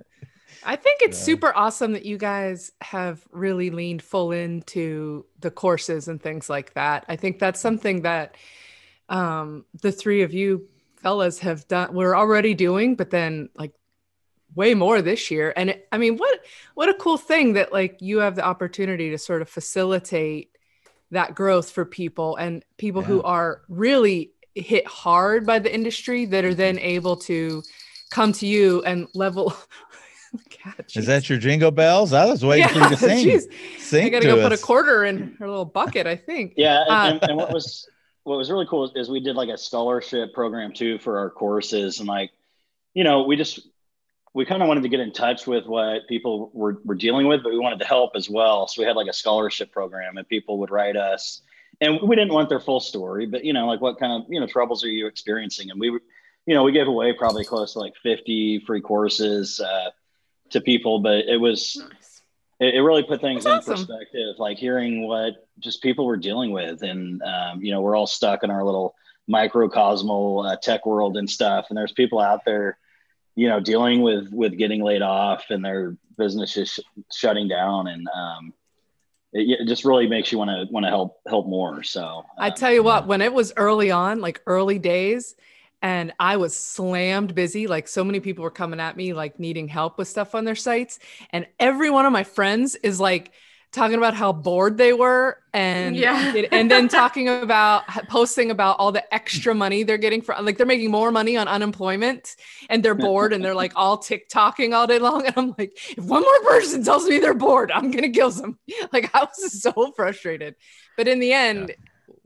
I 0.64 0.76
think 0.76 1.02
it's 1.02 1.18
super 1.18 1.54
awesome 1.54 1.92
that 1.92 2.04
you 2.04 2.18
guys 2.18 2.72
have 2.80 3.26
really 3.30 3.70
leaned 3.70 4.02
full 4.02 4.32
into 4.32 5.24
the 5.40 5.50
courses 5.50 6.08
and 6.08 6.20
things 6.20 6.50
like 6.50 6.74
that. 6.74 7.04
I 7.08 7.16
think 7.16 7.38
that's 7.38 7.60
something 7.60 8.02
that 8.02 8.36
um, 9.08 9.64
the 9.80 9.92
three 9.92 10.22
of 10.22 10.34
you 10.34 10.68
fellas 10.96 11.38
have 11.40 11.66
done. 11.68 11.94
We're 11.94 12.16
already 12.16 12.54
doing, 12.54 12.96
but 12.96 13.10
then 13.10 13.48
like 13.54 13.72
way 14.54 14.74
more 14.74 15.00
this 15.00 15.30
year. 15.30 15.52
And 15.56 15.70
it, 15.70 15.88
I 15.92 15.98
mean, 15.98 16.16
what 16.16 16.40
what 16.74 16.88
a 16.88 16.94
cool 16.94 17.16
thing 17.16 17.54
that 17.54 17.72
like 17.72 17.98
you 18.00 18.18
have 18.18 18.34
the 18.34 18.44
opportunity 18.44 19.10
to 19.10 19.18
sort 19.18 19.42
of 19.42 19.48
facilitate 19.48 20.56
that 21.10 21.34
growth 21.34 21.70
for 21.70 21.84
people 21.84 22.36
and 22.36 22.64
people 22.76 23.02
yeah. 23.02 23.08
who 23.08 23.22
are 23.22 23.62
really 23.68 24.32
hit 24.54 24.86
hard 24.86 25.46
by 25.46 25.58
the 25.58 25.72
industry 25.72 26.26
that 26.26 26.44
are 26.44 26.54
then 26.54 26.78
able 26.78 27.16
to 27.16 27.62
come 28.10 28.32
to 28.32 28.46
you 28.46 28.82
and 28.84 29.06
level 29.14 29.54
God, 30.64 30.84
Is 30.94 31.06
that 31.06 31.28
your 31.28 31.38
jingle 31.38 31.70
bells? 31.70 32.12
I 32.12 32.26
was 32.26 32.44
waiting 32.44 32.66
yeah, 32.66 32.72
for 32.72 32.78
you 32.80 32.88
to 32.90 32.96
sing. 32.96 33.24
Geez. 33.24 33.48
Sing 33.78 34.06
I 34.06 34.08
gotta 34.08 34.26
go 34.26 34.38
us. 34.38 34.48
put 34.48 34.52
a 34.52 34.62
quarter 34.62 35.04
in 35.04 35.36
her 35.38 35.48
little 35.48 35.64
bucket. 35.64 36.06
I 36.06 36.16
think. 36.16 36.54
Yeah, 36.56 36.82
and, 36.82 36.90
uh, 36.90 37.18
and, 37.22 37.30
and 37.30 37.36
what 37.36 37.52
was 37.52 37.88
what 38.24 38.36
was 38.36 38.50
really 38.50 38.66
cool 38.66 38.90
is 38.94 39.08
we 39.08 39.20
did 39.20 39.36
like 39.36 39.48
a 39.48 39.56
scholarship 39.56 40.34
program 40.34 40.72
too 40.72 40.98
for 40.98 41.18
our 41.18 41.30
courses, 41.30 41.98
and 41.98 42.08
like, 42.08 42.30
you 42.94 43.04
know, 43.04 43.22
we 43.22 43.36
just 43.36 43.60
we 44.34 44.44
kind 44.44 44.62
of 44.62 44.68
wanted 44.68 44.82
to 44.82 44.88
get 44.88 45.00
in 45.00 45.12
touch 45.12 45.46
with 45.46 45.66
what 45.66 46.06
people 46.08 46.50
were, 46.52 46.80
were 46.84 46.94
dealing 46.94 47.26
with, 47.26 47.42
but 47.42 47.50
we 47.50 47.58
wanted 47.58 47.78
to 47.80 47.86
help 47.86 48.12
as 48.14 48.28
well. 48.28 48.68
So 48.68 48.82
we 48.82 48.86
had 48.86 48.96
like 48.96 49.08
a 49.08 49.12
scholarship 49.12 49.72
program, 49.72 50.16
and 50.18 50.28
people 50.28 50.58
would 50.58 50.70
write 50.70 50.96
us, 50.96 51.42
and 51.80 51.98
we 52.02 52.16
didn't 52.16 52.34
want 52.34 52.48
their 52.48 52.60
full 52.60 52.80
story, 52.80 53.26
but 53.26 53.44
you 53.44 53.52
know, 53.52 53.66
like 53.66 53.80
what 53.80 53.98
kind 53.98 54.12
of 54.12 54.28
you 54.28 54.40
know 54.40 54.46
troubles 54.46 54.84
are 54.84 54.88
you 54.88 55.06
experiencing? 55.06 55.70
And 55.70 55.80
we, 55.80 55.88
you 56.46 56.54
know, 56.54 56.62
we 56.62 56.72
gave 56.72 56.86
away 56.86 57.12
probably 57.14 57.44
close 57.44 57.72
to 57.72 57.78
like 57.78 57.94
fifty 58.02 58.62
free 58.66 58.80
courses. 58.80 59.60
Uh, 59.60 59.90
to 60.50 60.60
people, 60.60 61.00
but 61.00 61.26
it 61.26 61.40
was 61.40 61.76
nice. 61.76 62.22
it, 62.60 62.76
it, 62.76 62.80
really 62.80 63.02
put 63.02 63.20
things 63.20 63.44
That's 63.44 63.66
in 63.66 63.72
awesome. 63.72 63.86
perspective. 63.86 64.36
Like 64.38 64.58
hearing 64.58 65.06
what 65.06 65.48
just 65.58 65.82
people 65.82 66.06
were 66.06 66.16
dealing 66.16 66.50
with, 66.50 66.82
and 66.82 67.22
um, 67.22 67.62
you 67.62 67.72
know, 67.72 67.80
we're 67.80 67.96
all 67.96 68.06
stuck 68.06 68.42
in 68.42 68.50
our 68.50 68.64
little 68.64 68.94
microcosmal 69.30 70.50
uh, 70.50 70.56
tech 70.56 70.86
world 70.86 71.16
and 71.16 71.28
stuff, 71.28 71.66
and 71.68 71.76
there's 71.76 71.92
people 71.92 72.20
out 72.20 72.44
there, 72.44 72.78
you 73.34 73.48
know, 73.48 73.60
dealing 73.60 74.02
with 74.02 74.30
with 74.32 74.56
getting 74.56 74.82
laid 74.82 75.02
off 75.02 75.44
and 75.50 75.64
their 75.64 75.96
business 76.16 76.56
is 76.56 76.70
sh- 76.70 76.80
shutting 77.12 77.48
down, 77.48 77.86
and 77.86 78.06
um, 78.14 78.52
it, 79.32 79.60
it 79.60 79.68
just 79.68 79.84
really 79.84 80.08
makes 80.08 80.32
you 80.32 80.38
want 80.38 80.50
to 80.50 80.66
want 80.72 80.84
to 80.84 80.90
help 80.90 81.20
help 81.26 81.46
more. 81.46 81.82
So 81.82 82.24
I 82.36 82.48
um, 82.48 82.54
tell 82.54 82.72
you 82.72 82.82
what, 82.82 83.06
when 83.06 83.22
it 83.22 83.32
was 83.32 83.52
early 83.56 83.90
on, 83.90 84.20
like 84.20 84.42
early 84.46 84.78
days, 84.78 85.36
and 85.82 86.12
I 86.18 86.36
was 86.36 86.56
slammed 86.56 87.34
busy, 87.34 87.66
like 87.66 87.88
so 87.88 88.04
many 88.04 88.20
people 88.20 88.42
were 88.42 88.50
coming 88.50 88.80
at 88.80 88.96
me, 88.96 89.12
like 89.12 89.38
needing 89.38 89.68
help 89.68 89.98
with 89.98 90.08
stuff 90.08 90.34
on 90.34 90.44
their 90.44 90.56
sites. 90.56 90.98
And 91.30 91.46
every 91.58 91.90
one 91.90 92.06
of 92.06 92.12
my 92.12 92.24
friends 92.24 92.74
is 92.74 92.98
like, 93.00 93.32
talking 93.72 93.98
about 93.98 94.14
how 94.14 94.32
bored 94.32 94.78
they 94.78 94.92
were 94.92 95.38
and 95.52 95.94
Yeah. 95.94 96.34
and 96.52 96.70
then 96.70 96.88
talking 96.88 97.28
about 97.42 97.86
posting 98.08 98.50
about 98.50 98.76
all 98.78 98.92
the 98.92 99.14
extra 99.14 99.54
money 99.54 99.82
they're 99.82 99.98
getting 99.98 100.22
for 100.22 100.34
like 100.40 100.56
they're 100.56 100.66
making 100.66 100.90
more 100.90 101.10
money 101.10 101.36
on 101.36 101.48
unemployment 101.48 102.34
and 102.70 102.82
they're 102.82 102.94
bored 102.94 103.32
and 103.32 103.44
they're 103.44 103.54
like 103.54 103.72
all 103.76 103.98
TikToking 103.98 104.74
all 104.74 104.86
day 104.86 104.98
long 104.98 105.26
and 105.26 105.34
I'm 105.36 105.54
like 105.58 105.78
if 105.96 106.04
one 106.04 106.22
more 106.22 106.40
person 106.50 106.82
tells 106.82 107.06
me 107.06 107.18
they're 107.18 107.34
bored 107.34 107.70
I'm 107.70 107.90
going 107.90 108.04
to 108.04 108.10
kill 108.10 108.30
them 108.30 108.58
like 108.92 109.10
I 109.14 109.24
was 109.24 109.60
so 109.60 109.92
frustrated 109.94 110.54
but 110.96 111.06
in 111.06 111.20
the 111.20 111.32
end 111.32 111.74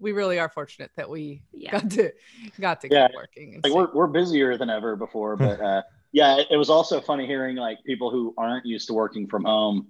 we 0.03 0.13
really 0.13 0.39
are 0.39 0.49
fortunate 0.49 0.91
that 0.97 1.09
we 1.09 1.43
Yeah. 1.53 1.71
got 1.73 1.91
to 1.93 2.13
got 2.61 2.81
to 2.83 2.89
Yeah. 2.91 3.07
keep 3.09 3.17
working 3.17 3.55
and 3.55 3.65
like 3.65 3.71
stay- 3.71 3.79
we're, 3.81 3.95
we're 3.95 4.07
busier 4.09 4.59
than 4.59 4.69
ever 4.69 4.97
before 4.97 5.37
but 5.37 5.61
uh 5.71 5.83
yeah 6.13 6.39
it, 6.39 6.49
it 6.51 6.57
was 6.57 6.69
also 6.69 7.01
funny 7.01 7.27
hearing 7.27 7.57
like 7.57 7.79
people 7.87 8.11
who 8.11 8.35
aren't 8.37 8.67
used 8.67 8.89
to 8.89 8.95
working 8.95 9.29
from 9.29 9.45
home 9.45 9.87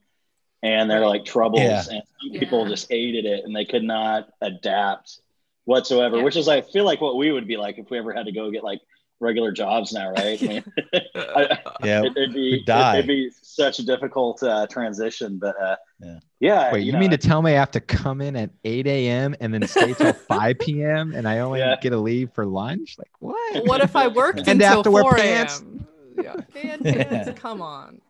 and 0.62 0.88
they're 0.90 1.06
like 1.06 1.24
troubles 1.24 1.60
Yeah. 1.62 1.82
and 1.90 2.02
some 2.20 2.38
people 2.38 2.66
just 2.66 2.88
hated 2.90 3.24
it 3.24 3.44
and 3.44 3.56
they 3.56 3.64
could 3.64 3.82
not 3.82 4.28
adapt 4.42 5.18
whatsoever 5.64 6.18
Yeah. 6.18 6.22
which 6.24 6.36
is 6.36 6.46
i 6.48 6.60
feel 6.60 6.84
like 6.84 7.00
what 7.00 7.16
we 7.16 7.32
would 7.32 7.48
be 7.48 7.56
like 7.56 7.78
if 7.78 7.90
we 7.90 7.98
ever 7.98 8.12
had 8.12 8.26
to 8.26 8.32
go 8.32 8.50
get 8.50 8.62
like 8.62 8.80
regular 9.22 9.52
jobs 9.52 9.92
now 9.92 10.10
right 10.10 10.42
I 10.42 10.46
mean, 10.46 10.64
I- 11.14 11.58
Yeah. 11.82 12.02
it, 12.02 12.14
would 12.16 12.34
be 12.34 12.52
We'd 12.52 12.64
die. 12.66 12.94
it'd 12.96 13.06
be 13.06 13.30
such 13.40 13.78
a 13.78 13.86
difficult 13.86 14.42
uh, 14.42 14.66
transition 14.66 15.38
but 15.38 15.54
uh 15.62 15.76
Yeah. 16.00 16.18
yeah 16.40 16.72
Wait, 16.72 16.84
you, 16.84 16.92
know, 16.92 16.98
mean 16.98 17.10
to 17.12 17.16
tell 17.18 17.40
me 17.40 17.52
I 17.52 17.54
have 17.60 17.70
to 17.72 17.80
come 17.80 18.20
in 18.20 18.34
at 18.36 18.50
8 18.64 18.86
a.m. 18.86 19.34
and 19.40 19.54
then 19.54 19.66
stay 19.68 19.94
till 19.94 20.12
5 20.28 20.58
p.m. 20.58 21.12
and 21.14 21.26
I 21.28 21.38
only 21.38 21.60
Yeah. 21.60 21.76
get 21.80 21.90
to 21.90 21.98
leave 21.98 22.32
for 22.32 22.44
lunch? 22.44 22.96
Like 22.98 23.10
what? 23.20 23.66
what 23.66 23.80
if 23.80 23.94
I 23.96 24.08
worked 24.08 24.46
And 24.48 24.60
to 24.60 24.66
have 24.66 24.78
until 24.78 24.82
to 24.84 24.90
wear 24.90 25.02
4 25.04 25.14
pants? 25.16 25.60
a.m. 25.60 25.86
Yeah, 26.22 26.34
and 26.62 26.84
pants. 26.84 27.40
Come 27.40 27.62
on. 27.62 28.00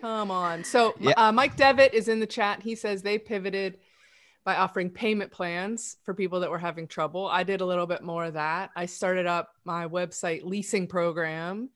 Come 0.00 0.30
on. 0.30 0.64
So 0.64 0.94
Yeah. 0.98 1.12
uh, 1.16 1.30
Mike 1.32 1.56
Devitt 1.56 1.94
is 1.94 2.08
in 2.08 2.18
the 2.20 2.26
chat. 2.26 2.62
He 2.62 2.74
says 2.74 3.02
they 3.02 3.18
pivoted 3.18 3.78
by 4.44 4.56
offering 4.56 4.90
payment 4.90 5.30
plans 5.30 5.96
for 6.04 6.14
people 6.14 6.40
that 6.40 6.50
were 6.50 6.58
having 6.58 6.88
trouble. 6.88 7.28
I 7.28 7.44
did 7.44 7.60
a 7.60 7.66
little 7.66 7.86
bit 7.86 8.02
more 8.02 8.24
of 8.24 8.34
that. 8.34 8.70
I 8.74 8.86
started 8.86 9.26
up 9.26 9.50
my 9.64 9.86
website 9.86 10.42
leasing 10.42 10.86
program, 10.88 11.70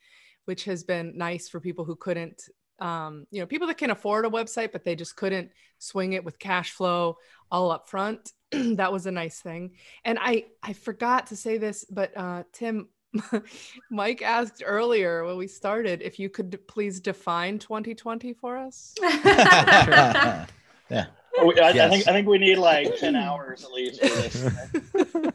which 0.47 0.65
has 0.65 0.83
been 0.83 1.17
nice 1.17 1.49
for 1.49 1.61
people 1.61 1.85
who 1.85 1.95
couldn't, 1.95 2.43
um, 2.81 3.27
you 3.31 3.41
know, 3.41 3.47
people 3.47 3.69
that 3.69 3.79
can 3.79 3.91
afford 3.91 4.27
a 4.27 4.31
website, 4.31 4.73
but 4.73 4.85
they 4.85 4.97
just 4.97 5.17
couldn't 5.17 5.51
swing 5.79 6.15
it 6.15 6.25
with 6.25 6.39
cash 6.39 6.73
flow 6.73 7.17
all 7.51 7.71
up 7.71 7.89
front. 7.89 8.33
that 8.51 8.93
was 8.93 9.07
a 9.07 9.13
nice 9.13 9.41
thing. 9.41 9.73
And 10.05 10.19
I, 10.21 10.47
I 10.63 10.73
forgot 10.73 11.29
to 11.29 11.37
say 11.37 11.59
this, 11.59 11.85
but 11.89 12.17
uh, 12.17 12.43
Tim, 12.53 12.89
Mike 13.91 14.23
asked 14.23 14.63
earlier 14.67 15.25
when 15.25 15.37
we 15.37 15.47
started 15.47 16.03
if 16.03 16.19
you 16.19 16.29
could 16.29 16.59
please 16.67 17.01
define 17.01 17.59
2020 17.61 18.33
for 18.35 18.57
us. 18.57 18.95
Oh, 20.89 21.05
I, 21.39 21.43
I 21.43 21.71
Yes. 21.73 21.91
think 21.91 22.09
i 22.09 22.13
think 22.13 22.29
we 22.29 22.39
need 22.39 22.59
like 22.59 22.97
10 22.99 23.15
hours 23.27 23.65
at 23.65 23.73
least 23.73 24.01
for 24.01 24.09
this 24.09 25.33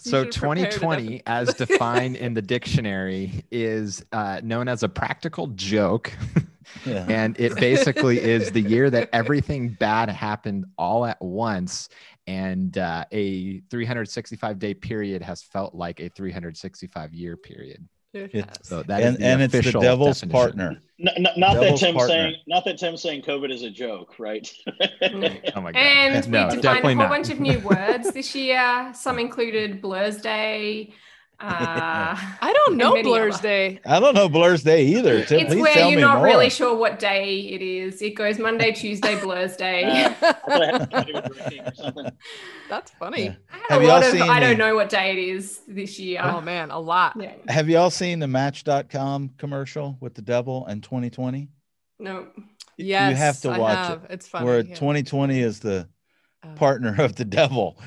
So 0.00 0.22
should 0.24 0.32
prepare 0.32 0.64
the 0.66 0.78
2020, 0.78 1.22
as 1.26 1.52
defined 1.54 2.16
in 2.16 2.32
the 2.32 2.40
dictionary, 2.40 3.44
is 3.50 4.04
uh, 4.12 4.40
known 4.44 4.68
as 4.68 4.84
a 4.84 4.88
practical 4.88 5.48
joke, 5.48 6.12
yeah. 6.86 7.04
and 7.08 7.38
it 7.38 7.56
basically 7.56 8.20
is 8.20 8.52
the 8.52 8.60
year 8.60 8.88
that 8.90 9.10
everything 9.12 9.70
bad 9.70 10.08
happened 10.08 10.66
all 10.78 11.04
at 11.04 11.20
once, 11.20 11.88
and 12.28 12.78
uh, 12.78 13.04
a 13.10 13.58
365 13.70 14.58
day 14.60 14.72
period 14.72 15.20
has 15.20 15.42
felt 15.42 15.74
like 15.74 15.98
a 16.00 16.08
365 16.08 17.12
year 17.12 17.36
period. 17.36 17.86
It 18.14 18.30
It- 18.32 18.44
has. 18.46 18.58
So 18.62 18.82
that 18.84 19.00
is 19.00 19.06
and 19.06 19.16
the 19.18 19.24
and 19.26 19.42
it's 19.42 19.52
the 19.52 19.72
devil's 19.80 20.20
definition. 20.20 20.30
partner. 20.30 20.80
N- 21.00 21.08
n- 21.16 21.22
not 21.36 21.54
that 21.54 21.60
Devil's 21.60 21.80
Tim's 21.80 21.96
partner. 21.96 22.14
saying, 22.14 22.36
not 22.48 22.64
that 22.64 22.78
Tim's 22.78 23.02
saying 23.02 23.22
COVID 23.22 23.52
is 23.52 23.62
a 23.62 23.70
joke, 23.70 24.18
right? 24.18 24.50
Oh 25.54 25.60
my 25.60 25.72
god! 25.72 25.76
And 25.76 26.14
we 26.26 26.32
defined 26.32 26.64
a 26.64 26.80
whole 26.82 26.94
not. 26.94 27.08
bunch 27.10 27.30
of 27.30 27.38
new 27.38 27.58
words 27.60 28.10
this 28.12 28.34
year. 28.34 28.90
Some 28.94 29.18
included 29.18 29.80
Blur's 29.82 30.16
Day. 30.16 30.92
Uh, 31.40 32.16
I 32.40 32.52
don't 32.66 32.76
know 32.76 32.90
many 32.94 33.04
Blur's 33.04 33.34
other. 33.34 33.42
Day. 33.42 33.80
I 33.86 34.00
don't 34.00 34.14
know 34.14 34.28
Blur's 34.28 34.62
Day 34.64 34.84
either. 34.86 35.24
Tim, 35.24 35.40
it's 35.40 35.54
please 35.54 35.60
where 35.62 35.72
tell 35.74 35.90
you're 35.90 36.00
not 36.00 36.16
more. 36.18 36.26
really 36.26 36.50
sure 36.50 36.76
what 36.76 36.98
day 36.98 37.38
it 37.40 37.62
is. 37.62 38.02
It 38.02 38.16
goes 38.16 38.38
Monday, 38.38 38.72
Tuesday, 38.72 39.20
Blur's 39.20 39.56
Day. 39.56 39.84
Uh, 39.84 40.08
I 40.08 40.12
thought 40.14 40.62
I 40.62 40.66
had 40.66 40.80
somebody 40.90 41.12
was 41.12 41.22
drinking 41.36 41.60
or 41.66 41.74
something. 41.74 42.06
That's 42.68 42.90
funny. 42.92 43.24
Yeah. 43.26 43.34
I 43.52 43.56
had 43.56 43.64
Have 43.70 43.80
a 43.80 43.84
y'all 43.84 43.92
lot 43.94 44.02
of 44.04 44.10
seen 44.10 44.22
I 44.22 44.40
don't 44.40 44.50
the- 44.58 44.64
know 44.64 44.74
what 44.74 44.88
day 44.88 45.12
it 45.12 45.18
is 45.18 45.60
this 45.68 45.98
year. 45.98 46.20
Oh 46.24 46.40
man, 46.40 46.70
a 46.72 46.78
lot. 46.80 47.14
yeah. 47.20 47.34
Have 47.48 47.68
y'all 47.68 47.90
seen 47.90 48.18
the 48.18 48.26
Match.com 48.28 49.30
commercial 49.38 49.96
with 50.00 50.14
the 50.14 50.22
devil 50.22 50.66
in 50.66 50.80
2020? 50.80 51.48
No. 52.00 52.26
Yes, 52.76 53.10
you 53.10 53.16
have 53.16 53.40
to 53.42 53.60
watch 53.60 53.76
have. 53.76 54.04
it. 54.04 54.10
It's 54.10 54.28
funny. 54.28 54.44
Where 54.46 54.58
yeah. 54.64 54.74
2020 54.74 55.40
is 55.40 55.60
the 55.60 55.88
Uh, 56.42 56.54
partner 56.54 56.94
of 57.02 57.16
the 57.16 57.24
devil, 57.24 57.80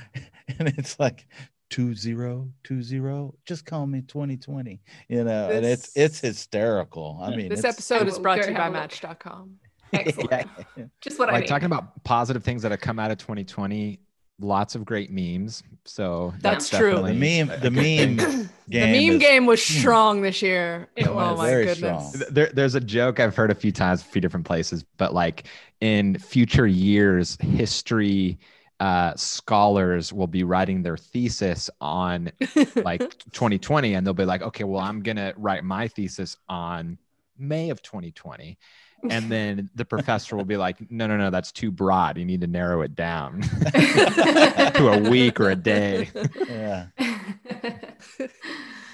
and 0.60 0.68
it's 0.78 1.00
like 1.00 1.26
two 1.72 1.96
zero 1.96 2.48
two 2.64 2.84
zero. 2.84 3.34
Just 3.48 3.66
call 3.66 3.88
me 3.88 4.02
2020. 4.02 4.80
You 5.10 5.24
know, 5.24 5.50
and 5.50 5.66
it's 5.66 5.92
it's 5.98 6.20
hysterical. 6.20 7.20
I 7.24 7.36
mean, 7.36 7.50
This 7.50 7.64
episode 7.64 8.08
is 8.08 8.20
brought 8.20 8.44
to 8.44 8.50
you 8.50 8.56
by 8.56 8.62
have 8.66 8.74
a 8.74 8.78
look. 8.78 8.92
Match.com. 8.92 9.56
Excellent. 9.94 10.48
Just 11.02 11.18
what 11.18 11.30
I 11.30 11.34
like 11.34 11.42
need. 11.42 11.48
talking 11.48 11.66
about 11.66 12.04
positive 12.04 12.44
things 12.44 12.62
that 12.62 12.70
have 12.72 12.80
come 12.82 13.00
out 13.00 13.10
of 13.10 13.18
2020 13.18 14.00
lots 14.44 14.74
of 14.74 14.84
great 14.86 15.12
memes 15.12 15.62
so 15.86 16.34
That's 16.42 16.68
true. 16.68 16.96
the 16.96 17.02
definitely 17.12 17.44
meme 17.44 17.60
the 17.62 17.70
good 17.70 17.76
thing. 17.76 18.16
meme 18.16 18.28
the 18.68 18.80
game 18.80 18.92
meme 19.10 19.16
is- 19.18 19.20
game 19.22 19.46
was 19.46 19.68
Hmm. 19.68 19.80
strong 19.80 20.22
this 20.24 20.42
year. 20.42 20.88
It 20.96 21.08
oh 21.08 21.14
was. 21.14 21.38
my 21.38 21.48
Very 21.50 21.66
goodness. 21.66 22.14
strong. 22.14 22.34
there, 22.34 22.50
there's 22.54 22.74
a 22.74 22.80
joke 22.80 23.20
i've 23.20 23.36
heard 23.36 23.52
a 23.52 23.56
few 23.56 23.72
times 23.72 24.02
a 24.02 24.06
few 24.06 24.20
different 24.22 24.46
places 24.48 24.84
but 24.98 25.14
like 25.14 25.44
in 25.80 26.18
future 26.18 26.66
years 26.66 27.38
history 27.40 28.40
uh, 28.82 29.16
scholars 29.16 30.12
will 30.12 30.26
be 30.26 30.44
writing 30.44 30.82
their 30.82 30.98
thesis 30.98 31.70
on 31.80 32.32
like 32.78 33.00
2020 33.32 33.94
and 33.94 34.06
they'll 34.06 34.14
be 34.16 34.26
like 34.26 34.42
okay 34.42 34.64
well 34.64 34.82
i'm 34.82 35.04
gonna 35.04 35.34
write 35.38 35.64
my 35.64 35.88
thesis 35.88 36.36
on 36.50 36.98
may 37.38 37.70
of 37.70 37.80
2020 37.84 38.58
and 39.10 39.32
then 39.32 39.70
the 39.76 39.86
professor 39.86 40.36
will 40.36 40.46
be 40.46 40.58
like 40.58 40.92
no 40.92 41.08
no 41.08 41.18
no 41.18 41.30
that's 41.30 41.52
too 41.52 41.72
broad. 41.72 42.18
You 42.18 42.26
need 42.26 42.42
to 42.42 42.48
narrow 42.48 42.82
it 42.82 42.96
down 42.96 43.42
to 43.74 44.90
a 44.92 45.10
week 45.10 45.40
or 45.40 45.50
a 45.50 45.56
day. 45.56 46.10
Yeah. 46.48 46.88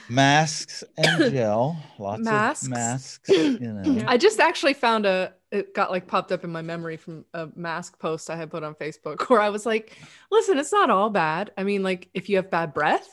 Masks 0.10 0.84
and 0.97 1.34
gel. 1.34 1.78
Lots 2.00 2.23
Masks. 2.23 2.65
of 2.65 2.69
masks 2.71 3.30
you 3.30 3.60
know. 3.60 4.06
I 4.08 4.17
just 4.17 4.39
actually 4.39 4.73
found 4.73 5.06
a 5.06 5.34
it 5.58 5.74
got 5.74 5.91
like 5.91 6.08
popped 6.08 6.32
up 6.32 6.43
in 6.43 6.52
my 6.52 6.62
memory 6.62 6.98
from 6.98 7.26
a 7.34 7.50
mask 7.56 8.00
post 8.00 8.30
I 8.30 8.36
had 8.36 8.50
put 8.52 8.63
on 8.63 8.76
Facebook 8.76 9.22
where 9.30 9.41
I 9.41 9.50
was 9.50 9.65
like, 9.65 9.98
listen, 10.32 10.58
it's 10.58 10.72
not 10.72 10.89
all 10.89 11.10
bad. 11.10 11.52
I 11.58 11.63
mean, 11.63 11.84
like 11.84 12.10
if 12.13 12.30
you 12.30 12.38
have 12.38 12.50
bad 12.50 12.74
breath, 12.74 13.08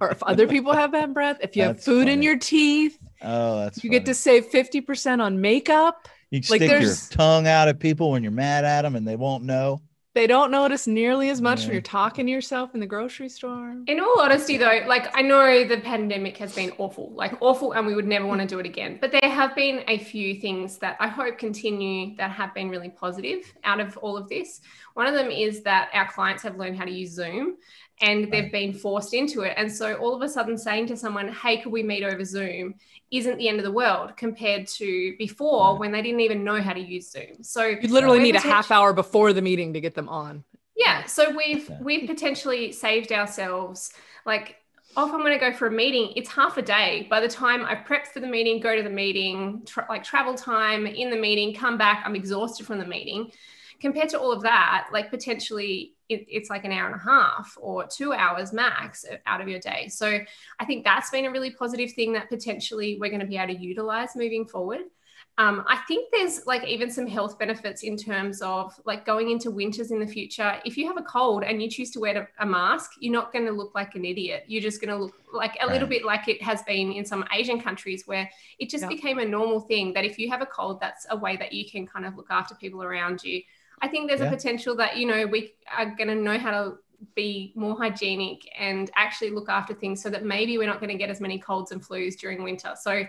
or 0.00 0.10
if 0.10 0.22
other 0.22 0.46
people 0.46 0.72
have 0.72 0.92
bad 0.92 1.12
breath, 1.12 1.38
if 1.42 1.54
you 1.56 1.64
have 1.64 1.76
That's 1.76 1.84
food 1.84 2.08
in 2.08 2.22
your 2.22 2.38
teeth, 2.38 2.98
oh 3.22 3.60
that's 3.60 3.84
you 3.84 3.90
get 3.90 4.06
to 4.06 4.14
save 4.14 4.50
50% 4.50 5.20
on 5.22 5.40
makeup. 5.40 6.08
you 6.30 6.38
like, 6.38 6.44
stick 6.44 6.60
your 6.62 6.70
there's- 6.80 7.08
tongue 7.10 7.46
out 7.46 7.68
at 7.68 7.78
people 7.78 8.10
when 8.10 8.22
you're 8.22 8.32
mad 8.32 8.64
at 8.64 8.82
them 8.82 8.96
and 8.96 9.06
they 9.06 9.16
won't 9.16 9.44
know 9.44 9.80
They 10.14 10.26
don't 10.26 10.50
notice 10.50 10.86
nearly 10.86 11.30
as 11.30 11.40
much 11.40 11.62
when 11.62 11.72
you're 11.72 11.80
talking 11.80 12.26
to 12.26 12.32
yourself 12.32 12.74
in 12.74 12.80
the 12.80 12.86
grocery 12.86 13.30
store. 13.30 13.76
In 13.86 13.98
all 13.98 14.20
honesty, 14.20 14.58
though, 14.58 14.80
like 14.86 15.08
I 15.16 15.22
know 15.22 15.66
the 15.66 15.78
pandemic 15.78 16.36
has 16.36 16.54
been 16.54 16.70
awful, 16.76 17.12
like 17.14 17.40
awful, 17.40 17.72
and 17.72 17.86
we 17.86 17.94
would 17.94 18.06
never 18.06 18.26
want 18.26 18.42
to 18.42 18.46
do 18.46 18.58
it 18.58 18.66
again. 18.66 18.98
But 19.00 19.10
there 19.10 19.30
have 19.30 19.56
been 19.56 19.82
a 19.88 19.96
few 19.96 20.34
things 20.34 20.76
that 20.78 20.98
I 21.00 21.08
hope 21.08 21.38
continue 21.38 22.14
that 22.16 22.30
have 22.30 22.52
been 22.52 22.68
really 22.68 22.90
positive 22.90 23.54
out 23.64 23.80
of 23.80 23.96
all 23.96 24.18
of 24.18 24.28
this. 24.28 24.60
One 24.92 25.06
of 25.06 25.14
them 25.14 25.30
is 25.30 25.62
that 25.62 25.88
our 25.94 26.10
clients 26.12 26.42
have 26.42 26.58
learned 26.58 26.76
how 26.76 26.84
to 26.84 26.92
use 26.92 27.12
Zoom 27.12 27.56
and 28.00 28.32
they've 28.32 28.50
been 28.50 28.72
forced 28.72 29.14
into 29.14 29.42
it. 29.42 29.54
And 29.56 29.70
so 29.70 29.94
all 29.94 30.14
of 30.14 30.22
a 30.22 30.28
sudden 30.28 30.58
saying 30.58 30.86
to 30.88 30.96
someone, 30.96 31.28
hey, 31.28 31.58
could 31.58 31.72
we 31.72 31.82
meet 31.82 32.02
over 32.02 32.24
Zoom 32.24 32.74
isn't 33.10 33.36
the 33.36 33.48
end 33.48 33.58
of 33.58 33.64
the 33.64 33.70
world 33.70 34.16
compared 34.16 34.66
to 34.66 35.14
before 35.18 35.78
when 35.78 35.92
they 35.92 36.00
didn't 36.02 36.20
even 36.20 36.42
know 36.42 36.60
how 36.60 36.72
to 36.72 36.80
use 36.80 37.10
Zoom. 37.10 37.42
So 37.42 37.66
You 37.66 37.88
literally 37.88 38.20
need 38.20 38.36
a 38.36 38.40
half 38.40 38.70
hour 38.70 38.92
before 38.92 39.32
the 39.32 39.42
meeting 39.42 39.74
to 39.74 39.80
get 39.80 39.94
them 39.94 40.08
on. 40.08 40.44
yeah, 40.76 41.04
so 41.04 41.30
we've 41.36 41.70
we've 41.80 42.08
potentially 42.08 42.72
saved 42.72 43.12
ourselves 43.12 43.92
like 44.24 44.56
oh, 44.96 45.06
if 45.06 45.12
I'm 45.14 45.20
going 45.20 45.32
to 45.32 45.38
go 45.38 45.52
for 45.52 45.66
a 45.66 45.70
meeting, 45.70 46.12
it's 46.16 46.28
half 46.28 46.56
a 46.58 46.62
day. 46.62 47.06
By 47.08 47.20
the 47.20 47.28
time 47.28 47.64
I 47.64 47.74
prep 47.74 48.06
for 48.06 48.20
the 48.20 48.26
meeting, 48.26 48.60
go 48.60 48.76
to 48.76 48.82
the 48.82 48.90
meeting, 48.90 49.62
tra- 49.64 49.86
like 49.88 50.04
travel 50.04 50.34
time 50.34 50.86
in 50.86 51.10
the 51.10 51.16
meeting, 51.16 51.54
come 51.54 51.78
back, 51.78 52.02
I'm 52.04 52.14
exhausted 52.14 52.66
from 52.66 52.78
the 52.78 52.86
meeting. 52.86 53.30
Compared 53.82 54.08
to 54.10 54.18
all 54.18 54.32
of 54.32 54.42
that, 54.42 54.88
like 54.92 55.10
potentially 55.10 55.94
it, 56.08 56.24
it's 56.28 56.48
like 56.48 56.64
an 56.64 56.72
hour 56.72 56.86
and 56.86 56.94
a 56.94 57.04
half 57.04 57.58
or 57.60 57.84
two 57.86 58.12
hours 58.12 58.52
max 58.52 59.04
out 59.26 59.40
of 59.42 59.48
your 59.48 59.58
day. 59.58 59.88
So 59.88 60.20
I 60.60 60.64
think 60.64 60.84
that's 60.84 61.10
been 61.10 61.26
a 61.26 61.30
really 61.30 61.50
positive 61.50 61.92
thing 61.92 62.12
that 62.14 62.28
potentially 62.30 62.96
we're 63.00 63.10
going 63.10 63.20
to 63.20 63.26
be 63.26 63.36
able 63.36 63.54
to 63.54 63.60
utilize 63.60 64.16
moving 64.16 64.46
forward. 64.46 64.82
um, 65.38 65.64
I 65.66 65.78
think 65.88 66.10
there's 66.12 66.46
like 66.46 66.64
even 66.66 66.90
some 66.90 67.06
health 67.06 67.38
benefits 67.38 67.82
in 67.82 67.96
terms 67.96 68.42
of 68.42 68.78
like 68.84 69.06
going 69.06 69.30
into 69.30 69.50
winters 69.50 69.90
in 69.90 69.98
the 69.98 70.06
future. 70.06 70.60
If 70.64 70.76
you 70.76 70.86
have 70.86 70.98
a 70.98 71.02
cold 71.02 71.42
and 71.42 71.62
you 71.62 71.70
choose 71.70 71.90
to 71.92 72.00
wear 72.00 72.30
a 72.38 72.46
mask, 72.46 72.92
you're 73.00 73.12
not 73.12 73.32
going 73.32 73.46
to 73.46 73.52
look 73.52 73.74
like 73.74 73.94
an 73.94 74.04
idiot. 74.04 74.44
You're 74.46 74.62
just 74.62 74.80
going 74.80 74.94
to 74.96 75.04
look 75.04 75.14
like 75.32 75.56
a 75.60 75.66
right. 75.66 75.72
little 75.72 75.88
bit 75.88 76.04
like 76.04 76.28
it 76.28 76.42
has 76.42 76.62
been 76.62 76.92
in 76.92 77.04
some 77.06 77.24
Asian 77.32 77.60
countries 77.60 78.06
where 78.06 78.30
it 78.58 78.68
just 78.68 78.86
became 78.88 79.18
a 79.18 79.24
normal 79.24 79.60
thing 79.60 79.94
that 79.94 80.04
if 80.04 80.18
you 80.18 80.30
have 80.30 80.42
a 80.42 80.46
cold, 80.46 80.80
that's 80.80 81.06
a 81.08 81.16
way 81.16 81.36
that 81.38 81.52
you 81.52 81.64
can 81.68 81.86
kind 81.86 82.04
of 82.04 82.16
look 82.16 82.30
after 82.30 82.54
people 82.54 82.82
around 82.82 83.24
you. 83.24 83.42
I 83.82 83.88
think 83.88 84.08
there's 84.08 84.20
yeah. 84.20 84.28
a 84.28 84.30
potential 84.30 84.76
that, 84.76 84.96
you 84.96 85.06
know, 85.06 85.26
we 85.26 85.54
are 85.76 85.86
going 85.86 86.08
to 86.08 86.14
know 86.14 86.38
how 86.38 86.50
to 86.52 86.78
be 87.14 87.52
more 87.56 87.76
hygienic 87.76 88.48
and 88.58 88.90
actually 88.94 89.30
look 89.30 89.48
after 89.48 89.74
things 89.74 90.00
so 90.00 90.08
that 90.08 90.24
maybe 90.24 90.56
we're 90.56 90.68
not 90.68 90.78
going 90.80 90.90
to 90.90 90.96
get 90.96 91.10
as 91.10 91.20
many 91.20 91.38
colds 91.38 91.72
and 91.72 91.82
flus 91.82 92.16
during 92.16 92.44
winter. 92.44 92.74
So 92.80 93.02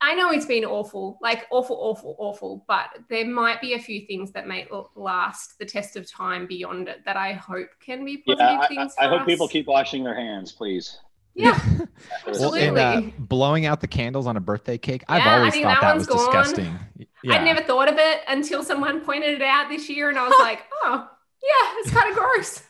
I 0.00 0.14
know 0.14 0.30
it's 0.30 0.46
been 0.46 0.64
awful, 0.64 1.18
like 1.20 1.46
awful, 1.50 1.76
awful, 1.80 2.14
awful, 2.18 2.64
but 2.68 2.90
there 3.08 3.26
might 3.26 3.60
be 3.60 3.74
a 3.74 3.78
few 3.78 4.06
things 4.06 4.30
that 4.32 4.46
may 4.46 4.68
last 4.94 5.58
the 5.58 5.64
test 5.64 5.96
of 5.96 6.08
time 6.10 6.46
beyond 6.46 6.88
it 6.88 7.04
that 7.04 7.16
I 7.16 7.32
hope 7.32 7.68
can 7.80 8.04
be 8.04 8.18
positive 8.18 8.58
yeah, 8.60 8.68
things. 8.68 8.94
I, 9.00 9.06
I 9.06 9.08
hope 9.08 9.22
us. 9.22 9.26
people 9.26 9.48
keep 9.48 9.66
washing 9.66 10.04
their 10.04 10.14
hands, 10.14 10.52
please. 10.52 10.98
Yeah, 11.34 11.58
absolutely. 12.26 12.70
Well, 12.70 12.78
and, 12.78 12.78
uh, 12.78 13.10
blowing 13.18 13.66
out 13.66 13.80
the 13.80 13.88
candles 13.88 14.26
on 14.26 14.36
a 14.36 14.40
birthday 14.40 14.78
cake, 14.78 15.02
I've 15.08 15.26
always 15.26 15.54
thought 15.54 15.62
that, 15.62 15.80
that 15.80 15.94
was 15.96 16.06
gone. 16.06 16.18
disgusting. 16.18 16.78
Yeah. 17.22 17.34
I'd 17.34 17.44
never 17.44 17.62
thought 17.62 17.88
of 17.88 17.96
it 17.98 18.20
until 18.28 18.62
someone 18.62 19.00
pointed 19.00 19.34
it 19.34 19.42
out 19.42 19.68
this 19.68 19.88
year, 19.88 20.08
and 20.08 20.18
I 20.18 20.28
was 20.28 20.36
like, 20.40 20.62
oh, 20.84 21.08
yeah, 21.42 21.80
it's 21.80 21.90
kind 21.90 22.10
of 22.10 22.16
gross 22.16 22.62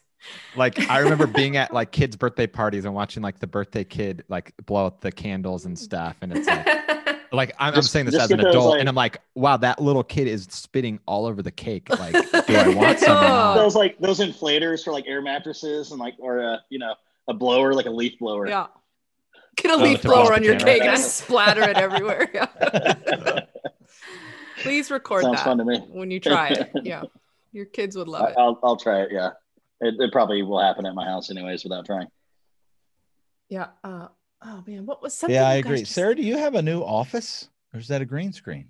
like 0.57 0.91
I 0.91 0.99
remember 0.99 1.27
being 1.27 1.57
at 1.59 1.73
like 1.73 1.93
kids' 1.93 2.17
birthday 2.17 2.47
parties 2.47 2.85
and 2.85 2.95
watching 2.95 3.23
like 3.23 3.39
the 3.39 3.47
birthday 3.47 3.85
kid 3.85 4.25
like 4.29 4.55
blow 4.65 4.87
out 4.87 5.01
the 5.01 5.13
candles 5.13 5.67
and 5.67 5.79
stuff, 5.79 6.17
and 6.21 6.37
it's 6.37 6.47
like, 6.47 7.33
like 7.33 7.55
I'm, 7.59 7.75
just, 7.75 7.89
I'm 7.89 7.91
saying 7.91 8.07
this 8.07 8.15
as 8.17 8.31
an 8.31 8.41
adult, 8.41 8.73
like, 8.73 8.81
and 8.81 8.89
I'm 8.89 8.95
like, 8.95 9.21
wow, 9.35 9.57
that 9.57 9.81
little 9.81 10.05
kid 10.05 10.29
is 10.29 10.47
spitting 10.51 11.01
all 11.07 11.27
over 11.27 11.43
the 11.43 11.51
cake. 11.51 11.89
Like, 11.91 12.13
do 12.13 12.55
I 12.55 12.69
want 12.69 12.99
some? 13.01 13.57
Those 13.57 13.75
like 13.75 13.99
those 13.99 14.21
inflators 14.21 14.85
for 14.85 14.93
like 14.93 15.07
air 15.07 15.23
mattresses 15.23 15.91
and 15.91 16.01
like 16.01 16.15
or 16.19 16.41
a 16.41 16.63
you 16.71 16.79
know 16.79 16.95
a 17.29 17.35
blower 17.35 17.75
like 17.75 17.87
a 17.87 17.91
leaf 17.91 18.19
blower. 18.19 18.49
Yeah. 18.49 18.67
Get 19.57 19.71
a 19.71 19.75
oh, 19.75 19.83
leaf 19.83 20.03
blower 20.03 20.33
on 20.33 20.43
your 20.43 20.59
cake 20.59 20.83
and 20.83 20.99
splatter 20.99 21.63
it 21.63 21.77
everywhere. 21.77 22.29
Yeah. 22.35 22.47
Please 24.63 24.91
record 24.91 25.23
Sounds 25.23 25.37
that 25.37 25.45
fun 25.45 25.59
to 25.59 25.65
me. 25.65 25.79
when 25.91 26.11
you 26.11 26.21
try 26.21 26.49
it. 26.49 26.71
Yeah. 26.83 27.03
Your 27.53 27.67
kids 27.67 27.97
would 27.97 28.09
love 28.09 28.31
it. 28.31 28.35
I'll, 28.37 28.59
I'll 28.65 28.77
try 28.77 29.03
it. 29.03 29.11
Yeah. 29.13 29.31
It, 29.81 29.95
it 29.99 30.13
probably 30.13 30.43
will 30.43 30.61
happen 30.61 30.87
at 30.87 30.95
my 30.95 31.05
house 31.05 31.31
anyways 31.31 31.63
without 31.63 31.87
trying. 31.87 32.09
Yeah. 33.49 33.69
Uh, 33.85 34.09
oh 34.43 34.65
man, 34.67 34.87
what 34.87 35.03
was 35.03 35.15
something? 35.15 35.35
Yeah, 35.35 35.49
I 35.49 35.55
agree. 35.55 35.81
Just... 35.81 35.93
Sarah, 35.93 36.17
do 36.17 36.23
you 36.23 36.37
have 36.37 36.55
a 36.55 36.63
new 36.63 36.81
office 36.81 37.49
or 37.73 37.79
is 37.79 37.89
that 37.89 38.03
a 38.03 38.05
green 38.05 38.33
screen? 38.33 38.69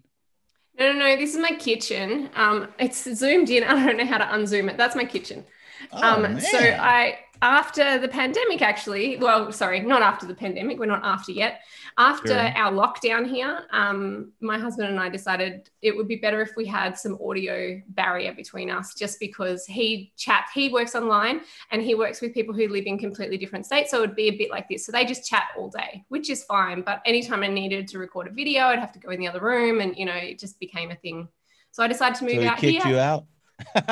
No, 0.79 0.93
no, 0.93 0.99
no. 0.99 1.17
This 1.17 1.35
is 1.35 1.41
my 1.41 1.53
kitchen. 1.53 2.29
Um, 2.35 2.69
it's 2.79 3.05
zoomed 3.05 3.49
in. 3.49 3.65
I 3.65 3.87
don't 3.87 3.97
know 3.97 4.07
how 4.07 4.19
to 4.19 4.25
unzoom 4.25 4.69
it. 4.69 4.77
That's 4.77 4.97
my 4.97 5.05
kitchen. 5.05 5.45
Oh, 5.93 6.25
um, 6.25 6.41
so 6.41 6.59
I 6.59 7.19
after 7.43 7.99
the 7.99 8.09
pandemic, 8.09 8.63
actually, 8.63 9.17
well, 9.17 9.53
sorry, 9.53 9.81
not 9.81 10.03
after 10.03 10.27
the 10.27 10.35
pandemic, 10.35 10.79
we're 10.79 10.87
not 10.87 11.05
after 11.05 11.33
yet. 11.33 11.61
After 11.99 12.29
sure. 12.29 12.39
our 12.39 12.73
lockdown 12.73 13.29
here, 13.29 13.67
um, 13.71 14.33
my 14.41 14.59
husband 14.59 14.89
and 14.89 14.99
I 14.99 15.09
decided 15.09 15.69
it 15.83 15.97
would 15.97 16.09
be 16.09 16.17
better 16.17 16.41
if 16.41 16.53
we 16.57 16.65
had 16.65 16.99
some 16.99 17.19
audio 17.23 17.81
barrier 17.89 18.33
between 18.33 18.71
us, 18.71 18.95
just 18.95 19.21
because 19.21 19.67
he 19.67 20.13
chat, 20.17 20.47
he 20.55 20.69
works 20.69 20.95
online 20.95 21.43
and 21.71 21.83
he 21.83 21.95
works 21.95 22.21
with 22.21 22.35
people 22.35 22.55
who 22.55 22.69
live 22.69 22.87
in 22.87 22.99
completely 22.99 23.37
different 23.37 23.67
states. 23.67 23.91
So 23.91 23.99
it 23.99 24.01
would 24.01 24.17
be 24.17 24.29
a 24.29 24.37
bit 24.37 24.51
like 24.51 24.69
this. 24.69 24.87
So 24.87 24.93
they 24.93 25.05
just 25.05 25.29
chat 25.29 25.49
all 25.59 25.69
day, 25.69 26.05
which 26.09 26.31
is 26.31 26.45
fine. 26.45 26.83
But 26.83 27.03
anytime 27.05 27.43
I 27.43 27.49
needed 27.49 27.89
to 27.89 27.99
record 27.99 28.29
a 28.29 28.31
video, 28.31 28.65
I'd 28.65 28.79
have 28.79 28.93
to 28.93 28.99
go 28.99 29.11
in 29.11 29.21
the 29.21 29.29
other 29.29 29.41
room, 29.41 29.81
and 29.81 29.97
you 29.97 30.07
know, 30.07 30.15
it 30.15 30.39
just 30.39 30.59
became 30.59 30.91
a 30.91 30.97
thing. 30.97 31.29
So 31.73 31.83
I 31.83 31.89
decided 31.89 32.19
to 32.19 32.25
move 32.25 32.43
so 32.43 32.49
out 32.49 32.59
kicked 32.59 32.85
here. 32.85 32.93
you 32.93 32.99
out? 32.99 33.25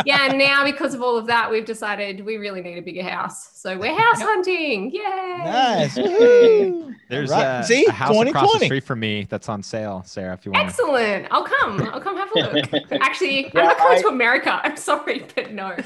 Yeah, 0.04 0.28
and 0.28 0.38
now 0.38 0.64
because 0.64 0.94
of 0.94 1.02
all 1.02 1.16
of 1.16 1.26
that, 1.26 1.50
we've 1.50 1.64
decided 1.64 2.24
we 2.24 2.36
really 2.36 2.62
need 2.62 2.78
a 2.78 2.82
bigger 2.82 3.02
house. 3.02 3.58
So 3.58 3.78
we're 3.78 3.96
house 3.96 4.20
hunting. 4.20 4.90
Yay! 4.90 5.00
Nice. 5.44 5.94
There's 7.08 7.30
right. 7.30 7.60
a, 7.60 7.64
See, 7.64 7.84
a 7.86 7.92
house 7.92 8.16
across 8.26 8.58
the 8.58 8.64
street 8.64 8.84
from 8.84 9.00
me 9.00 9.26
that's 9.28 9.48
on 9.48 9.62
sale, 9.62 10.02
Sarah. 10.06 10.34
If 10.34 10.46
you 10.46 10.52
want. 10.52 10.66
Excellent. 10.66 11.28
I'll 11.30 11.44
come. 11.44 11.82
I'll 11.92 12.00
come 12.00 12.16
have 12.16 12.30
a 12.34 12.38
look. 12.38 12.92
Actually, 13.02 13.44
yeah, 13.44 13.50
I'm 13.60 13.66
not 13.66 13.78
coming 13.78 13.98
I, 13.98 14.02
to 14.02 14.08
America. 14.08 14.60
I'm 14.64 14.76
sorry, 14.76 15.26
but 15.34 15.52
no. 15.52 15.76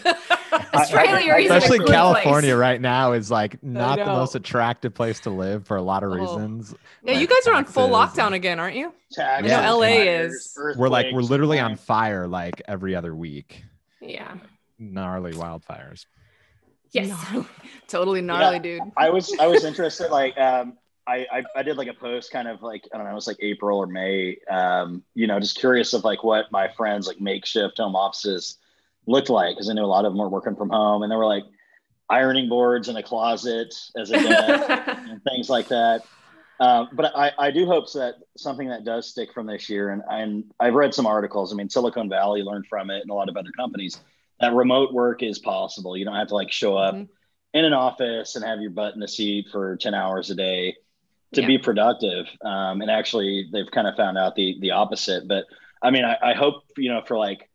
Australia 0.74 1.32
I, 1.32 1.36
I, 1.36 1.38
especially 1.40 1.80
California 1.80 2.52
place. 2.52 2.60
right 2.60 2.80
now 2.80 3.12
is 3.12 3.30
like 3.30 3.62
not 3.62 3.98
the 3.98 4.06
most 4.06 4.34
attractive 4.34 4.94
place 4.94 5.20
to 5.20 5.30
live 5.30 5.66
for 5.66 5.76
a 5.76 5.82
lot 5.82 6.02
of 6.02 6.12
oh. 6.12 6.14
reasons. 6.14 6.74
Yeah, 7.02 7.12
like 7.12 7.20
you 7.20 7.26
guys 7.26 7.46
are 7.46 7.54
on 7.54 7.64
full 7.64 7.88
lockdown 7.88 8.32
again, 8.32 8.58
aren't 8.60 8.76
you? 8.76 8.92
Taxes, 9.12 9.50
yeah. 9.50 9.70
LA 9.70 9.86
is. 9.86 10.56
We're 10.76 10.88
like 10.88 11.06
we're 11.12 11.22
literally 11.22 11.58
on 11.58 11.76
fire 11.76 12.26
like 12.26 12.62
every 12.68 12.94
other 12.94 13.14
week. 13.14 13.64
Yeah. 14.06 14.36
Gnarly 14.78 15.32
wildfires. 15.32 16.06
Yes. 16.92 17.08
Gnarly. 17.08 17.46
totally 17.88 18.20
gnarly, 18.20 18.56
yeah, 18.56 18.62
dude. 18.62 18.82
I 18.96 19.10
was 19.10 19.34
I 19.38 19.46
was 19.46 19.64
interested. 19.64 20.10
Like 20.10 20.36
um 20.38 20.78
I, 21.08 21.26
I, 21.32 21.44
I 21.56 21.62
did 21.62 21.76
like 21.76 21.88
a 21.88 21.94
post 21.94 22.32
kind 22.32 22.48
of 22.48 22.62
like 22.62 22.86
I 22.92 22.96
don't 22.96 23.06
know, 23.06 23.12
it 23.12 23.14
was 23.14 23.28
like 23.28 23.38
April 23.40 23.78
or 23.78 23.86
May. 23.86 24.38
Um, 24.50 25.04
you 25.14 25.26
know, 25.26 25.38
just 25.38 25.58
curious 25.58 25.92
of 25.92 26.04
like 26.04 26.24
what 26.24 26.50
my 26.50 26.68
friends 26.76 27.06
like 27.06 27.20
makeshift 27.20 27.78
home 27.78 27.94
offices 27.94 28.58
looked 29.06 29.30
like 29.30 29.54
because 29.54 29.70
I 29.70 29.72
knew 29.72 29.84
a 29.84 29.86
lot 29.86 30.04
of 30.04 30.12
them 30.12 30.18
were 30.18 30.28
working 30.28 30.56
from 30.56 30.70
home 30.70 31.02
and 31.02 31.12
they 31.12 31.16
were 31.16 31.26
like 31.26 31.44
ironing 32.08 32.48
boards 32.48 32.88
in 32.88 32.96
a 32.96 33.02
closet 33.02 33.74
as 33.96 34.10
a 34.10 34.14
desk 34.14 34.88
and 34.88 35.22
things 35.22 35.48
like 35.48 35.68
that. 35.68 36.04
Um, 36.58 36.88
but 36.92 37.14
I, 37.14 37.32
I 37.38 37.50
do 37.50 37.66
hope 37.66 37.92
that 37.92 38.14
something 38.36 38.68
that 38.68 38.84
does 38.84 39.08
stick 39.08 39.32
from 39.32 39.46
this 39.46 39.68
year, 39.68 39.90
and, 39.90 40.02
and 40.08 40.44
I've 40.58 40.74
read 40.74 40.94
some 40.94 41.06
articles. 41.06 41.52
I 41.52 41.56
mean, 41.56 41.68
Silicon 41.68 42.08
Valley 42.08 42.42
learned 42.42 42.66
from 42.66 42.90
it, 42.90 43.02
and 43.02 43.10
a 43.10 43.14
lot 43.14 43.28
of 43.28 43.36
other 43.36 43.50
companies 43.56 44.00
that 44.40 44.52
remote 44.54 44.92
work 44.92 45.22
is 45.22 45.38
possible. 45.38 45.96
You 45.96 46.04
don't 46.04 46.14
have 46.14 46.28
to 46.28 46.34
like 46.34 46.52
show 46.52 46.76
up 46.76 46.94
mm-hmm. 46.94 47.04
in 47.54 47.64
an 47.64 47.72
office 47.72 48.36
and 48.36 48.44
have 48.44 48.60
your 48.60 48.70
butt 48.70 48.94
in 48.94 49.00
the 49.00 49.08
seat 49.08 49.48
for 49.52 49.76
ten 49.76 49.94
hours 49.94 50.30
a 50.30 50.34
day 50.34 50.76
to 51.34 51.42
yeah. 51.42 51.46
be 51.46 51.58
productive. 51.58 52.26
Um, 52.42 52.80
and 52.80 52.90
actually, 52.90 53.48
they've 53.52 53.70
kind 53.70 53.86
of 53.86 53.96
found 53.96 54.16
out 54.18 54.34
the 54.34 54.56
the 54.60 54.72
opposite. 54.72 55.28
But 55.28 55.44
I 55.82 55.90
mean, 55.90 56.04
I, 56.04 56.16
I 56.22 56.34
hope 56.34 56.64
you 56.76 56.90
know 56.90 57.02
for 57.06 57.16
like 57.16 57.50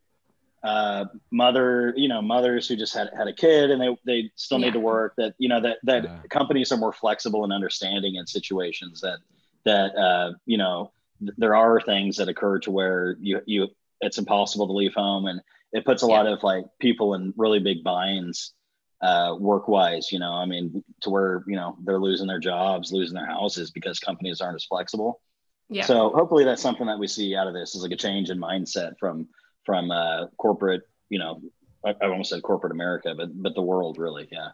uh, 0.64 1.06
mother, 1.32 1.94
you 1.96 2.08
know, 2.08 2.22
mothers 2.22 2.68
who 2.68 2.76
just 2.76 2.94
had 2.94 3.10
had 3.18 3.28
a 3.28 3.34
kid 3.34 3.72
and 3.72 3.82
they 3.82 3.98
they 4.06 4.32
still 4.36 4.60
yeah. 4.60 4.68
need 4.68 4.74
to 4.74 4.80
work. 4.80 5.14
That 5.18 5.34
you 5.38 5.50
know 5.50 5.62
that 5.62 5.78
that 5.84 6.04
yeah. 6.04 6.20
companies 6.30 6.72
are 6.72 6.78
more 6.78 6.94
flexible 6.94 7.44
and 7.44 7.54
understanding 7.54 8.16
in 8.16 8.28
situations 8.28 9.02
that 9.02 9.20
that 9.66 9.96
uh, 9.96 10.34
you 10.46 10.58
know 10.58 10.92
th- 11.20 11.34
there 11.38 11.56
are 11.56 11.82
things 11.82 12.18
that 12.18 12.30
occur 12.30 12.60
to 12.60 12.72
where 12.72 13.16
you 13.20 13.42
you 13.46 13.68
it's 14.02 14.18
impossible 14.18 14.68
to 14.68 14.74
leave 14.74 14.94
home 14.94 15.28
and 15.28 15.42
it 15.74 15.86
puts 15.86 16.04
a 16.04 16.08
yeah. 16.08 16.14
lot 16.14 16.28
of 16.28 16.44
like 16.44 16.66
people 16.80 17.14
in 17.14 17.34
really 17.38 17.60
big 17.60 17.84
binds 17.84 18.54
uh, 19.02 19.36
work 19.40 19.68
wise. 19.68 20.12
You 20.12 20.20
know, 20.20 20.34
I 20.34 20.46
mean, 20.46 20.84
to 21.02 21.10
where 21.10 21.44
you 21.48 21.56
know 21.56 21.78
they're 21.84 22.00
losing 22.00 22.28
their 22.28 22.40
jobs, 22.40 22.92
losing 22.92 23.16
their 23.16 23.26
houses 23.26 23.72
because 23.72 24.00
companies 24.00 24.42
aren't 24.42 24.56
as 24.56 24.66
flexible. 24.66 25.22
Yeah. 25.70 25.86
So 25.86 26.10
hopefully 26.10 26.44
that's 26.44 26.62
something 26.62 26.88
that 26.88 27.00
we 27.00 27.08
see 27.08 27.36
out 27.36 27.48
of 27.48 27.54
this 27.54 27.76
is 27.76 27.82
like 27.82 27.94
a 27.94 27.98
change 27.98 28.30
in 28.30 28.38
mindset 28.38 28.94
from 29.00 29.30
from 29.66 29.92
uh, 29.92 30.28
corporate, 30.38 30.82
you 31.10 31.20
know, 31.20 31.42
I, 31.86 31.96
I 32.02 32.08
almost 32.08 32.30
said 32.30 32.42
corporate 32.44 32.72
America, 32.72 33.14
but 33.16 33.30
but 33.34 33.56
the 33.56 33.62
world 33.62 33.98
really, 33.98 34.28
yeah. 34.32 34.50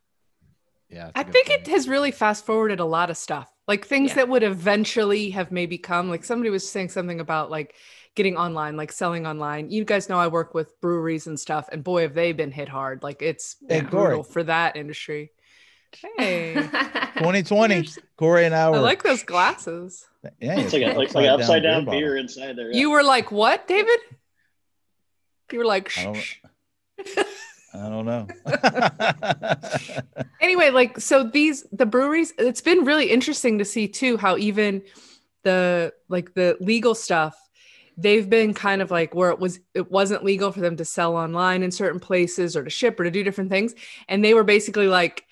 Yeah, 0.89 1.11
I 1.15 1.23
think 1.23 1.47
point. 1.47 1.61
it 1.61 1.67
has 1.67 1.89
really 1.89 2.11
fast 2.11 2.45
forwarded 2.45 2.79
a 2.79 2.85
lot 2.85 3.09
of 3.09 3.17
stuff, 3.17 3.51
like 3.67 3.85
things 3.85 4.11
yeah. 4.11 4.15
that 4.15 4.29
would 4.29 4.43
eventually 4.43 5.31
have 5.31 5.51
maybe 5.51 5.77
come. 5.77 6.09
Like 6.09 6.23
somebody 6.23 6.49
was 6.49 6.67
saying 6.67 6.89
something 6.89 7.19
about 7.19 7.51
like 7.51 7.75
getting 8.15 8.37
online, 8.37 8.77
like 8.77 8.93
selling 8.93 9.27
online. 9.27 9.69
You 9.69 9.83
guys 9.83 10.07
know 10.07 10.17
I 10.17 10.27
work 10.27 10.53
with 10.53 10.79
breweries 10.79 11.27
and 11.27 11.37
stuff, 11.37 11.67
and 11.71 11.83
boy, 11.83 12.03
have 12.03 12.13
they 12.13 12.31
been 12.31 12.51
hit 12.51 12.69
hard. 12.69 13.03
Like 13.03 13.21
it's 13.21 13.57
hey, 13.67 13.81
brutal 13.81 14.23
for 14.23 14.43
that 14.43 14.77
industry. 14.77 15.31
Hey, 16.17 16.53
2020, 17.17 17.87
Corey 18.17 18.45
and 18.45 18.55
I 18.55 18.69
were. 18.69 18.77
I 18.77 18.79
like 18.79 19.03
those 19.03 19.23
glasses. 19.23 20.05
Yeah, 20.39 20.59
it's 20.59 20.73
like, 20.73 20.83
a, 20.83 20.97
like, 20.97 21.15
like 21.15 21.27
upside 21.27 21.63
down, 21.63 21.85
down 21.85 21.93
beer, 21.93 22.11
beer 22.11 22.17
inside 22.17 22.57
there. 22.57 22.71
Yeah. 22.71 22.79
You 22.79 22.91
were 22.91 23.03
like, 23.03 23.31
"What, 23.31 23.67
David?" 23.67 23.99
You 25.51 25.59
were 25.59 25.65
like, 25.65 25.97
I 25.97 26.03
don't, 26.03 26.37
I 27.73 27.89
don't 27.89 28.05
know. 28.05 28.27
anyway, 30.41 30.69
like, 30.71 30.99
so 30.99 31.23
these, 31.23 31.65
the 31.71 31.85
breweries, 31.85 32.33
it's 32.37 32.61
been 32.61 32.85
really 32.85 33.09
interesting 33.09 33.59
to 33.59 33.65
see 33.65 33.87
too 33.87 34.17
how 34.17 34.37
even 34.37 34.83
the, 35.43 35.93
like, 36.09 36.33
the 36.33 36.57
legal 36.59 36.95
stuff, 36.95 37.35
they've 37.97 38.29
been 38.29 38.53
kind 38.53 38.81
of 38.81 38.91
like 38.91 39.15
where 39.15 39.29
it 39.31 39.39
was, 39.39 39.59
it 39.73 39.89
wasn't 39.91 40.23
legal 40.23 40.51
for 40.51 40.59
them 40.59 40.77
to 40.77 40.85
sell 40.85 41.15
online 41.15 41.63
in 41.63 41.71
certain 41.71 41.99
places 41.99 42.55
or 42.55 42.63
to 42.63 42.69
ship 42.69 42.99
or 42.99 43.03
to 43.03 43.11
do 43.11 43.23
different 43.23 43.49
things. 43.49 43.73
And 44.07 44.23
they 44.23 44.33
were 44.33 44.43
basically 44.43 44.87
like, 44.87 45.25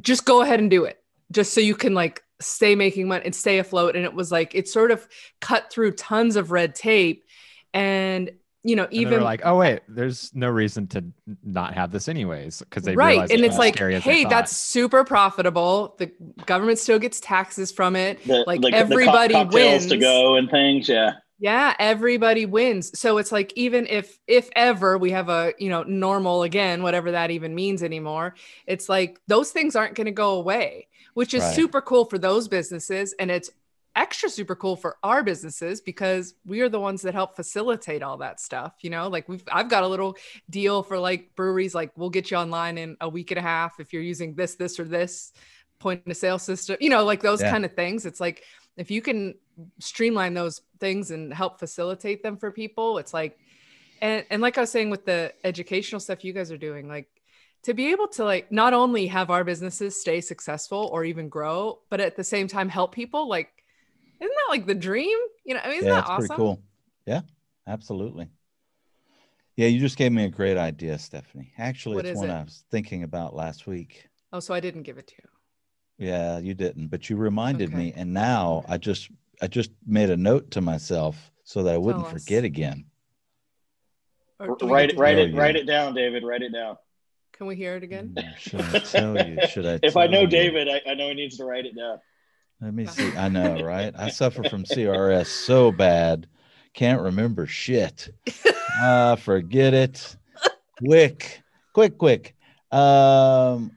just 0.00 0.24
go 0.24 0.42
ahead 0.42 0.60
and 0.60 0.70
do 0.70 0.84
it 0.84 1.02
just 1.30 1.54
so 1.54 1.60
you 1.60 1.74
can 1.74 1.94
like 1.94 2.22
stay 2.40 2.74
making 2.74 3.08
money 3.08 3.24
and 3.24 3.34
stay 3.34 3.58
afloat. 3.58 3.96
And 3.96 4.04
it 4.04 4.14
was 4.14 4.30
like, 4.30 4.54
it 4.54 4.68
sort 4.68 4.90
of 4.90 5.06
cut 5.40 5.72
through 5.72 5.92
tons 5.92 6.36
of 6.36 6.50
red 6.50 6.74
tape. 6.74 7.24
And 7.72 8.32
you 8.64 8.76
know, 8.76 8.86
even 8.90 9.22
like, 9.22 9.40
oh 9.44 9.58
wait, 9.58 9.80
there's 9.88 10.32
no 10.34 10.48
reason 10.48 10.86
to 10.88 11.04
not 11.42 11.74
have 11.74 11.90
this 11.90 12.08
anyways, 12.08 12.60
because 12.60 12.84
they 12.84 12.94
right, 12.94 13.28
and 13.30 13.44
it's 13.44 13.58
like, 13.58 13.76
hey, 13.76 14.24
that's 14.24 14.56
super 14.56 15.04
profitable. 15.04 15.96
The 15.98 16.12
government 16.46 16.78
still 16.78 16.98
gets 16.98 17.20
taxes 17.20 17.72
from 17.72 17.96
it. 17.96 18.24
The, 18.24 18.44
like, 18.46 18.62
like 18.62 18.74
everybody 18.74 19.44
wins 19.44 19.86
to 19.86 19.96
go 19.96 20.36
and 20.36 20.50
things, 20.50 20.88
yeah. 20.88 21.12
Yeah, 21.38 21.74
everybody 21.80 22.46
wins. 22.46 22.96
So 22.98 23.18
it's 23.18 23.32
like 23.32 23.52
even 23.56 23.86
if 23.88 24.16
if 24.28 24.48
ever 24.54 24.96
we 24.96 25.10
have 25.10 25.28
a, 25.28 25.52
you 25.58 25.68
know, 25.70 25.82
normal 25.82 26.44
again, 26.44 26.82
whatever 26.82 27.10
that 27.12 27.32
even 27.32 27.54
means 27.54 27.82
anymore, 27.82 28.34
it's 28.66 28.88
like 28.88 29.18
those 29.26 29.50
things 29.50 29.74
aren't 29.74 29.96
going 29.96 30.04
to 30.06 30.12
go 30.12 30.34
away, 30.34 30.86
which 31.14 31.34
is 31.34 31.42
Right. 31.42 31.54
super 31.56 31.80
cool 31.80 32.04
for 32.04 32.18
those 32.18 32.46
businesses 32.46 33.12
and 33.18 33.28
it's 33.30 33.50
extra 33.94 34.28
super 34.30 34.56
cool 34.56 34.76
for 34.76 34.96
our 35.02 35.22
businesses 35.22 35.80
because 35.80 36.34
we 36.46 36.60
are 36.60 36.68
the 36.68 36.80
ones 36.80 37.02
that 37.02 37.14
help 37.14 37.36
facilitate 37.36 38.02
all 38.02 38.18
that 38.18 38.40
stuff, 38.40 38.74
you 38.82 38.90
know? 38.90 39.08
Like 39.08 39.28
we've 39.28 39.42
I've 39.52 39.68
got 39.68 39.82
a 39.84 39.88
little 39.88 40.16
deal 40.48 40.82
for 40.82 40.98
like 40.98 41.34
breweries 41.36 41.74
like 41.74 41.92
we'll 41.96 42.10
get 42.10 42.30
you 42.30 42.36
online 42.36 42.78
in 42.78 42.96
a 43.00 43.08
week 43.08 43.30
and 43.30 43.38
a 43.38 43.42
half 43.42 43.80
if 43.80 43.92
you're 43.92 44.02
using 44.02 44.34
this 44.34 44.54
this 44.56 44.80
or 44.80 44.84
this 44.84 45.32
point 45.78 46.02
of 46.06 46.16
sale 46.16 46.38
system, 46.38 46.76
you 46.80 46.90
know, 46.90 47.04
like 47.04 47.22
those 47.22 47.40
Yeah. 47.40 47.50
kind 47.50 47.64
of 47.64 47.74
things. 47.74 48.06
It's 48.06 48.20
like 48.20 48.44
if 48.76 48.90
you 48.90 49.02
can 49.02 49.34
streamline 49.78 50.34
those 50.34 50.62
things 50.80 51.10
and 51.10 51.32
help 51.32 51.58
facilitate 51.58 52.22
them 52.22 52.36
for 52.38 52.50
people 52.50 52.96
it's 52.98 53.12
like 53.12 53.38
and 54.00 54.24
and 54.30 54.42
like 54.42 54.58
i 54.58 54.60
was 54.62 54.70
saying 54.70 54.90
with 54.90 55.04
the 55.04 55.32
educational 55.44 56.00
stuff 56.00 56.24
you 56.24 56.32
guys 56.32 56.50
are 56.50 56.58
doing 56.58 56.88
like 56.88 57.08
to 57.64 57.74
be 57.74 57.92
able 57.92 58.08
to 58.08 58.24
like 58.24 58.50
not 58.50 58.72
only 58.74 59.06
have 59.06 59.30
our 59.30 59.44
businesses 59.44 60.00
stay 60.00 60.20
successful 60.20 60.88
or 60.92 61.04
even 61.04 61.28
grow 61.28 61.78
but 61.90 62.00
at 62.00 62.16
the 62.16 62.24
same 62.24 62.48
time 62.48 62.68
help 62.68 62.94
people 62.94 63.28
like 63.28 63.50
isn't 64.22 64.34
that 64.34 64.50
like 64.50 64.66
the 64.66 64.74
dream 64.74 65.18
you 65.44 65.54
know 65.54 65.60
i 65.64 65.68
mean 65.68 65.78
isn't 65.78 65.88
yeah, 65.88 65.94
that 65.96 66.00
it's 66.00 66.10
awesome 66.10 66.26
pretty 66.26 66.34
cool. 66.36 66.62
Yeah, 67.06 67.20
absolutely. 67.66 68.28
Yeah, 69.56 69.66
you 69.66 69.80
just 69.80 69.98
gave 69.98 70.12
me 70.12 70.24
a 70.24 70.28
great 70.30 70.56
idea, 70.56 70.98
Stephanie. 70.98 71.52
Actually, 71.58 71.96
What 71.96 72.06
it's 72.06 72.12
is 72.12 72.18
one 72.18 72.30
it? 72.30 72.32
I 72.32 72.42
was 72.42 72.64
thinking 72.70 73.02
about 73.02 73.34
last 73.34 73.66
week. 73.66 74.08
oh 74.32 74.40
so 74.40 74.54
i 74.54 74.60
didn't 74.60 74.82
give 74.84 74.98
it 74.98 75.08
to 75.08 75.14
you 75.18 76.06
Yeah, 76.06 76.38
you 76.38 76.54
didn't, 76.54 76.88
but 76.88 77.10
you 77.10 77.16
reminded 77.16 77.68
Okay. 77.70 77.76
me, 77.78 77.92
and 77.96 78.12
now 78.14 78.64
I 78.68 78.78
just 78.78 79.10
I 79.42 79.48
just 79.48 79.70
made 79.86 80.10
a 80.10 80.16
note 80.16 80.50
to 80.52 80.60
myself 80.60 81.32
so 81.44 81.62
that 81.64 81.74
I 81.74 81.78
wouldn't 81.78 82.06
forget 82.06 82.44
again. 82.44 82.84
Or 84.38 84.56
Write 84.62 84.90
it, 84.90 84.98
write 84.98 85.18
it, 85.18 85.32
you. 85.32 85.38
write 85.38 85.56
it 85.56 85.66
down, 85.66 85.94
David. 85.94 86.24
Write 86.24 86.42
it 86.42 86.52
down. 86.52 86.76
can 87.32 87.46
we 87.46 87.56
hear 87.56 87.76
it 87.76 87.82
again 87.82 88.14
Mm, 88.16 88.38
Should 88.38 88.60
I 88.60 88.78
tell 88.78 89.18
you? 89.28 89.46
Should 89.48 89.66
I? 89.66 89.80
If 89.82 89.96
I 89.96 90.06
know 90.06 90.20
you? 90.22 90.26
David, 90.28 90.68
I, 90.68 90.80
I 90.90 90.94
know 90.94 91.08
he 91.08 91.14
needs 91.14 91.36
to 91.38 91.44
write 91.44 91.66
it 91.66 91.76
down. 91.76 91.98
Let 92.62 92.74
me 92.74 92.86
see. 92.86 93.14
I 93.16 93.28
know, 93.28 93.62
right? 93.62 93.92
I 93.98 94.10
suffer 94.10 94.42
from 94.44 94.64
CRS 94.64 95.26
so 95.26 95.72
bad, 95.72 96.28
can't 96.72 97.02
remember 97.02 97.46
shit. 97.46 98.08
Ah, 98.80 99.16
forget 99.16 99.74
it. 99.74 100.16
Quick, 100.78 101.42
quick, 101.74 101.98
quick. 101.98 102.34
Um, 102.70 103.72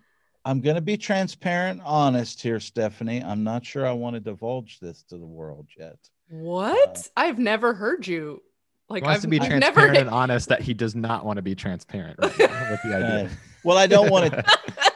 I'm 0.46 0.62
gonna 0.62 0.82
be 0.82 0.96
transparent, 0.96 1.82
honest 1.84 2.42
here, 2.42 2.60
Stephanie. 2.60 3.22
I'm 3.24 3.44
not 3.44 3.66
sure 3.66 3.86
I 3.86 3.92
want 3.92 4.14
to 4.14 4.20
divulge 4.20 4.80
this 4.80 5.04
to 5.10 5.18
the 5.18 5.26
world 5.26 5.68
yet. 5.78 5.98
what 6.30 7.08
i've 7.16 7.38
never 7.38 7.74
heard 7.76 8.08
you 8.08 8.42
like 8.90 9.04
He 9.04 9.08
wants 9.08 9.20
I've, 9.20 9.22
to 9.24 9.28
be 9.28 9.40
I've 9.40 9.48
transparent 9.48 9.94
never 9.94 10.08
and 10.08 10.10
honest 10.22 10.50
that 10.50 10.62
he 10.62 10.74
does 10.74 10.96
not 10.96 11.26
want 11.26 11.38
to 11.38 11.42
be 11.42 11.56
transparent 11.56 12.18
right 12.20 12.40
now 12.40 12.72
with 12.72 12.82
the 12.84 12.96
idea. 12.96 13.26
Uh, 13.26 13.30
well, 13.64 13.78
I 13.78 13.88
don't 13.88 14.10
want 14.12 14.32
to. 14.32 14.44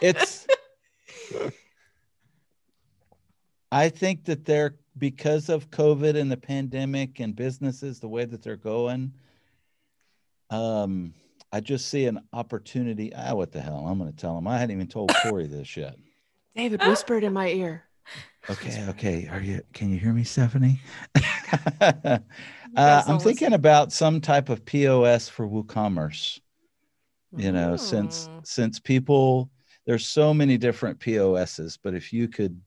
It's. 0.01 0.47
I 3.71 3.89
think 3.89 4.25
that 4.25 4.45
they're 4.45 4.75
because 4.97 5.49
of 5.49 5.69
COVID 5.69 6.15
and 6.15 6.31
the 6.31 6.37
pandemic 6.37 7.19
and 7.19 7.35
businesses 7.35 7.99
the 7.99 8.07
way 8.07 8.25
that 8.25 8.41
they're 8.41 8.55
going. 8.57 9.13
Um, 10.49 11.13
I 11.51 11.59
just 11.61 11.87
see 11.87 12.05
an 12.05 12.19
opportunity. 12.33 13.13
Ah, 13.15 13.33
what 13.33 13.51
the 13.51 13.61
hell? 13.61 13.85
I'm 13.87 13.97
going 13.97 14.11
to 14.11 14.17
tell 14.17 14.35
them. 14.35 14.47
I 14.47 14.57
hadn't 14.57 14.75
even 14.75 14.87
told 14.87 15.11
Corey 15.23 15.47
this 15.47 15.77
yet. 15.77 15.95
david 16.55 16.83
whispered 16.85 17.23
in 17.23 17.33
my 17.33 17.49
ear 17.49 17.83
Okay, 18.49 18.83
okay. 18.89 19.27
Are 19.27 19.39
you? 19.41 19.61
Can 19.73 19.91
you 19.91 19.99
hear 19.99 20.11
me, 20.11 20.23
Stephanie? 20.23 20.79
uh, 21.81 22.19
I'm 22.75 23.19
thinking 23.19 23.53
about 23.53 23.91
some 23.91 24.19
type 24.21 24.49
of 24.49 24.65
POS 24.65 25.29
for 25.29 25.47
WooCommerce. 25.47 26.39
You 27.37 27.51
know, 27.51 27.75
since 27.75 28.27
Mm. 28.27 28.47
since 28.47 28.79
people 28.79 29.51
there's 29.85 30.05
so 30.07 30.33
many 30.33 30.57
different 30.57 30.99
POSs, 30.99 31.77
but 31.77 31.93
if 31.93 32.11
you 32.11 32.27
could 32.27 32.59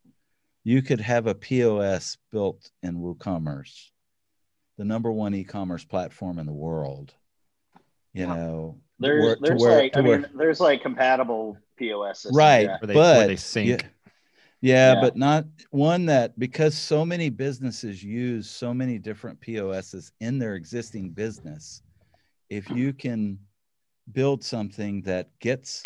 you 0.65 0.83
could 0.83 1.01
have 1.01 1.27
a 1.27 1.35
POS 1.35 2.17
built 2.31 2.71
in 2.83 2.97
WooCommerce, 2.99 3.91
the 4.79 4.85
number 4.85 5.11
one 5.11 5.35
e-commerce 5.35 5.85
platform 5.85 6.39
in 6.39 6.47
the 6.47 6.53
world. 6.53 7.15
You 8.13 8.27
Yeah. 8.27 8.35
know, 8.37 8.81
There's 8.99 9.25
where- 9.25 9.37
there's 9.41 9.61
where- 9.61 9.77
like 9.79 9.97
I 9.97 10.01
where- 10.01 10.21
mean 10.21 10.31
there's 10.37 10.61
like 10.61 10.83
compatible 10.83 11.57
POS 11.77 12.21
systems. 12.21 12.37
right 12.37 12.67
yeah. 12.67 12.79
They, 12.83 12.95
but 12.95 13.27
they 13.27 13.37
sync. 13.37 13.69
yeah, 13.83 13.89
yeah, 14.61 14.95
Yeah. 14.95 15.01
but 15.01 15.17
not 15.17 15.47
one 15.71 16.07
that 16.07 16.39
because 16.39 16.77
so 16.77 17.05
many 17.05 17.29
businesses 17.31 18.05
use 18.05 18.49
so 18.49 18.73
many 18.73 18.99
different 18.99 19.41
POSs 19.41 20.13
in 20.21 20.39
their 20.39 20.55
existing 20.55 21.11
business. 21.11 21.83
If 22.51 22.69
you 22.71 22.93
can 22.93 23.39
build 24.13 24.45
something 24.45 25.01
that 25.03 25.37
gets 25.41 25.83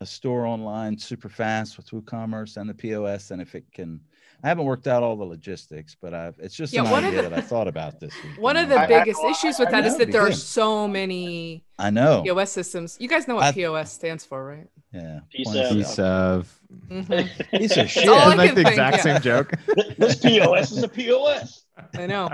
a 0.00 0.06
store 0.06 0.46
online 0.46 0.98
super 0.98 1.28
fast 1.28 1.76
with 1.76 1.90
WooCommerce 1.90 2.56
and 2.56 2.68
the 2.68 2.74
POS, 2.74 3.30
and 3.30 3.40
if 3.40 3.54
it 3.54 3.64
can, 3.72 4.00
I 4.44 4.48
haven't 4.48 4.66
worked 4.66 4.86
out 4.86 5.02
all 5.02 5.16
the 5.16 5.24
logistics, 5.24 5.96
but 6.00 6.14
I've 6.14 6.38
it's 6.38 6.54
just 6.54 6.72
Yeah, 6.72 6.82
an 6.86 7.04
idea 7.04 7.22
the- 7.22 7.28
that 7.30 7.38
I 7.38 7.40
thought 7.40 7.66
about 7.66 7.98
this 7.98 8.12
week. 8.24 8.40
One 8.40 8.56
of 8.56 8.68
the 8.68 8.76
I- 8.76 8.84
I- 8.84 8.86
biggest 8.86 9.20
I- 9.24 9.30
issues 9.30 9.58
with 9.58 9.68
I 9.68 9.72
that 9.72 9.86
is 9.86 9.94
know, 9.94 9.98
that 10.00 10.12
there 10.12 10.22
are 10.22 10.32
so 10.32 10.86
many 10.86 11.64
I 11.78 11.90
know, 11.90 12.22
POS 12.22 12.50
systems. 12.52 12.96
You 13.00 13.08
guys 13.08 13.26
know 13.26 13.34
what 13.34 13.44
I- 13.44 13.52
POS 13.52 13.92
stands 13.92 14.24
for, 14.24 14.44
right? 14.44 14.66
yeah, 14.92 15.20
Piece 15.30 15.46
point 15.48 15.58
of- 15.58 15.72
Piece 15.72 15.98
of. 15.98 16.60
Mhm. 16.88 17.50
piece 17.58 17.76
of 17.76 17.90
shit. 17.90 18.08
all 18.08 18.14
I 18.14 18.26
Isn't 18.26 18.38
like 18.38 18.50
the 18.50 18.56
think, 18.56 18.68
exact 18.68 18.96
yeah. 18.98 19.02
same 19.02 19.20
joke. 19.22 19.52
this 19.98 20.16
POS 20.16 20.70
is 20.72 20.82
a 20.84 20.88
POS. 20.88 21.64
I 21.98 22.06
know. 22.06 22.28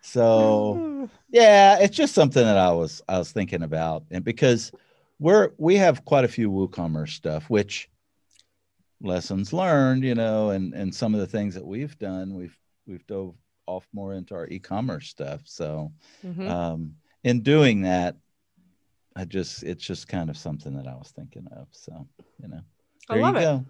so 0.00 1.08
yeah 1.30 1.78
it's 1.80 1.96
just 1.96 2.12
something 2.14 2.42
that 2.44 2.58
i 2.58 2.70
was 2.72 3.00
i 3.08 3.16
was 3.18 3.30
thinking 3.30 3.62
about 3.62 4.02
and 4.10 4.24
because 4.24 4.72
we're 5.20 5.50
we 5.58 5.76
have 5.76 6.04
quite 6.04 6.24
a 6.24 6.28
few 6.28 6.50
woocommerce 6.50 7.10
stuff 7.10 7.48
which 7.48 7.88
lessons 9.02 9.52
learned 9.52 10.04
you 10.04 10.14
know 10.14 10.50
and 10.50 10.74
and 10.74 10.94
some 10.94 11.12
of 11.14 11.20
the 11.20 11.26
things 11.26 11.54
that 11.54 11.66
we've 11.66 11.98
done 11.98 12.34
we've 12.34 12.56
we've 12.86 13.06
dove 13.06 13.34
off 13.66 13.86
more 13.92 14.14
into 14.14 14.34
our 14.34 14.46
e-commerce 14.48 15.08
stuff. 15.08 15.40
So 15.44 15.92
Mhm. 16.24 16.48
um 16.48 16.94
in 17.24 17.42
doing 17.42 17.82
that 17.82 18.16
i 19.14 19.24
just 19.24 19.62
it's 19.62 19.84
just 19.84 20.08
kind 20.08 20.28
of 20.30 20.36
something 20.36 20.74
that 20.76 20.86
i 20.88 20.94
was 20.94 21.12
thinking 21.14 21.46
of 21.52 21.68
so 21.70 22.08
you 22.40 22.48
know. 22.48 22.60
I 23.10 23.14
there 23.14 23.22
love 23.22 23.34
you 23.34 23.40
it. 23.40 23.44
go. 23.44 23.66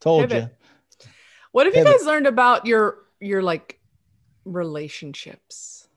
Told 0.00 0.28
Pivot. 0.30 0.44
you 0.44 1.06
What 1.52 1.66
have 1.66 1.74
you 1.74 1.84
guys 1.84 2.04
learned 2.06 2.26
about 2.26 2.64
your 2.66 2.98
your 3.20 3.42
like 3.42 3.80
relationships, 4.44 5.88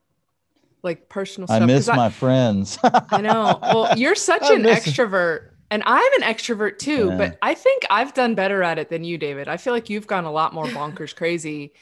like 0.84 1.08
personal 1.10 1.48
i 1.52 1.60
miss 1.66 1.88
my 1.88 2.10
friends. 2.10 2.80
I 2.84 3.22
know. 3.22 3.60
Well, 3.62 3.98
you're 3.98 4.16
such 4.32 4.44
I 4.50 4.56
an 4.56 4.64
extrovert, 4.64 5.51
and 5.72 5.82
I'm 5.86 6.14
an 6.22 6.22
extrovert 6.22 6.78
too. 6.78 7.08
Yeah. 7.10 7.18
But 7.18 7.38
I 7.42 7.56
think 7.56 7.84
I've 7.90 8.14
done 8.14 8.36
better 8.36 8.62
at 8.62 8.78
it 8.78 8.90
than 8.90 9.04
you, 9.04 9.18
David. 9.18 9.48
I 9.48 9.58
feel 9.58 9.74
like 9.74 9.90
you've 9.90 10.06
gone 10.06 10.26
a 10.26 10.32
lot 10.32 10.54
more 10.54 10.66
bonkers 10.68 11.16
crazy. 11.16 11.74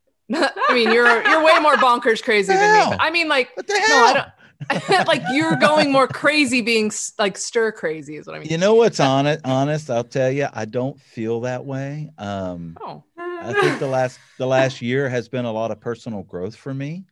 I 0.32 0.74
mean, 0.74 0.92
you're 0.92 1.26
you're 1.26 1.42
way 1.42 1.58
more 1.58 1.76
bonkers 1.76 2.22
crazy 2.22 2.52
than 2.52 2.90
me. 2.90 2.96
I 3.00 3.10
mean, 3.10 3.28
like, 3.28 3.56
what 3.56 3.66
the 3.66 3.72
no, 3.72 3.80
hell 3.80 4.04
I 4.04 4.12
don't. 4.12 4.28
like 5.06 5.22
you're 5.32 5.56
going 5.56 5.90
more 5.90 6.06
crazy, 6.06 6.60
being 6.60 6.92
like 7.18 7.38
stir 7.38 7.72
crazy 7.72 8.16
is 8.16 8.26
what 8.26 8.36
I 8.36 8.40
mean. 8.40 8.48
You 8.48 8.58
know 8.58 8.74
what's 8.74 9.00
honest? 9.00 9.40
Honest, 9.44 9.88
I'll 9.88 10.04
tell 10.04 10.30
you, 10.30 10.48
I 10.52 10.66
don't 10.66 11.00
feel 11.00 11.40
that 11.42 11.64
way. 11.64 12.10
Um, 12.18 12.76
Oh. 12.80 13.04
I 13.16 13.52
think 13.52 13.78
the 13.78 13.86
last 13.86 14.18
the 14.36 14.46
last 14.46 14.82
year 14.82 15.08
has 15.08 15.28
been 15.28 15.44
a 15.44 15.52
lot 15.52 15.70
of 15.70 15.80
personal 15.80 16.24
growth 16.24 16.56
for 16.56 16.74
me. 16.74 17.04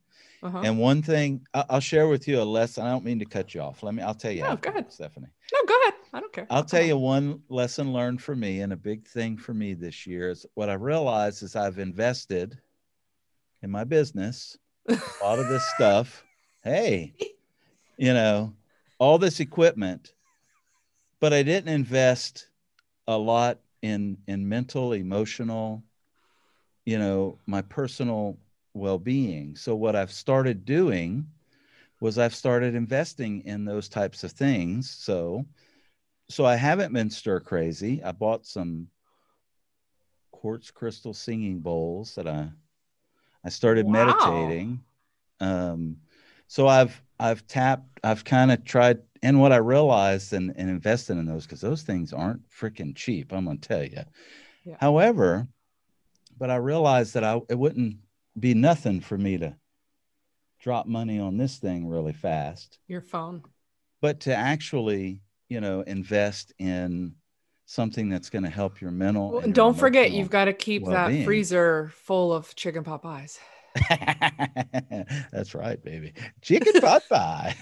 Uh-huh. 0.42 0.60
And 0.62 0.78
one 0.78 1.02
thing 1.02 1.46
I'll 1.54 1.80
share 1.80 2.08
with 2.08 2.28
you 2.28 2.40
a 2.40 2.44
lesson. 2.44 2.84
I 2.86 2.90
don't 2.90 3.04
mean 3.04 3.18
to 3.18 3.24
cut 3.24 3.54
you 3.54 3.60
off. 3.62 3.82
Let 3.82 3.94
me. 3.94 4.02
I'll 4.02 4.14
tell 4.14 4.32
you. 4.32 4.42
No, 4.42 4.56
go 4.56 4.70
ahead. 4.70 4.92
Stephanie. 4.92 5.28
no, 5.52 5.58
go 5.66 5.80
ahead. 5.82 5.94
I 6.12 6.20
don't 6.20 6.32
care. 6.32 6.46
I'll 6.50 6.64
tell 6.64 6.82
you 6.82 6.96
one 6.96 7.42
lesson 7.48 7.92
learned 7.92 8.22
for 8.22 8.36
me, 8.36 8.60
and 8.60 8.72
a 8.72 8.76
big 8.76 9.06
thing 9.06 9.36
for 9.36 9.54
me 9.54 9.74
this 9.74 10.06
year 10.06 10.30
is 10.30 10.46
what 10.54 10.68
I 10.68 10.74
realized 10.74 11.42
is 11.42 11.56
I've 11.56 11.78
invested 11.78 12.58
in 13.62 13.70
my 13.70 13.84
business 13.84 14.56
a 14.88 14.98
lot 15.22 15.38
of 15.38 15.48
this 15.48 15.62
stuff. 15.76 16.24
Hey, 16.62 17.14
you 17.96 18.12
know, 18.12 18.54
all 18.98 19.18
this 19.18 19.40
equipment, 19.40 20.12
but 21.20 21.32
I 21.32 21.42
didn't 21.42 21.72
invest 21.72 22.48
a 23.06 23.16
lot 23.16 23.60
in 23.82 24.18
in 24.26 24.48
mental, 24.48 24.92
emotional, 24.92 25.84
you 26.84 26.98
know, 26.98 27.38
my 27.46 27.62
personal 27.62 28.38
well-being. 28.76 29.56
So 29.56 29.74
what 29.76 29.96
I've 29.96 30.12
started 30.12 30.64
doing 30.64 31.26
was 32.00 32.18
I've 32.18 32.34
started 32.34 32.74
investing 32.74 33.42
in 33.42 33.64
those 33.64 33.88
types 33.88 34.24
of 34.24 34.32
things. 34.32 34.90
So 34.90 35.46
so 36.28 36.44
I 36.44 36.56
haven't 36.56 36.92
been 36.92 37.10
stir 37.10 37.40
crazy. 37.40 38.02
I 38.02 38.12
bought 38.12 38.46
some 38.46 38.88
quartz 40.32 40.70
crystal 40.70 41.14
singing 41.14 41.60
bowls 41.60 42.14
that 42.14 42.26
I 42.28 42.50
I 43.44 43.48
started 43.48 43.86
Wow. 43.86 43.92
meditating. 43.92 44.84
Um 45.40 45.98
so 46.48 46.68
I've 46.68 47.00
I've 47.18 47.46
tapped 47.46 48.00
I've 48.04 48.24
kind 48.24 48.52
of 48.52 48.64
tried 48.64 49.02
and 49.22 49.40
what 49.40 49.52
I 49.52 49.56
realized 49.56 50.32
and, 50.32 50.52
and 50.56 50.68
invested 50.70 51.16
in 51.16 51.26
those 51.26 51.44
because 51.46 51.60
those 51.60 51.82
things 51.82 52.12
aren't 52.12 52.48
freaking 52.50 52.94
cheap, 52.94 53.32
I'm 53.32 53.46
gonna 53.46 53.58
tell 53.58 53.82
you. 53.84 54.02
Yeah. 54.64 54.76
However, 54.80 55.48
but 56.38 56.50
I 56.50 56.56
realized 56.56 57.14
that 57.14 57.24
I 57.24 57.40
it 57.48 57.58
wouldn't 57.58 57.98
be 58.38 58.54
nothing 58.54 59.00
for 59.00 59.16
me 59.16 59.38
to 59.38 59.56
drop 60.60 60.86
money 60.86 61.18
on 61.18 61.36
this 61.36 61.56
thing 61.56 61.86
really 61.86 62.12
fast. 62.12 62.78
Your 62.88 63.00
phone. 63.00 63.42
But 64.00 64.20
to 64.20 64.34
actually, 64.34 65.20
you 65.48 65.60
know, 65.60 65.80
invest 65.82 66.52
in 66.58 67.14
something 67.66 68.08
that's 68.08 68.30
going 68.30 68.44
to 68.44 68.50
help 68.50 68.80
your 68.80 68.90
mental. 68.90 69.32
Well, 69.32 69.40
and 69.40 69.54
don't 69.54 69.76
forget, 69.76 70.12
you've 70.12 70.30
got 70.30 70.46
to 70.46 70.52
keep 70.52 70.82
well-being. 70.82 71.20
that 71.20 71.24
freezer 71.24 71.90
full 71.94 72.32
of 72.32 72.54
chicken 72.54 72.84
pot 72.84 73.02
pies. 73.02 73.38
That's 75.32 75.54
right, 75.54 75.82
baby. 75.82 76.14
Chicken 76.40 76.80
pot 76.80 77.02
pie. 77.10 77.54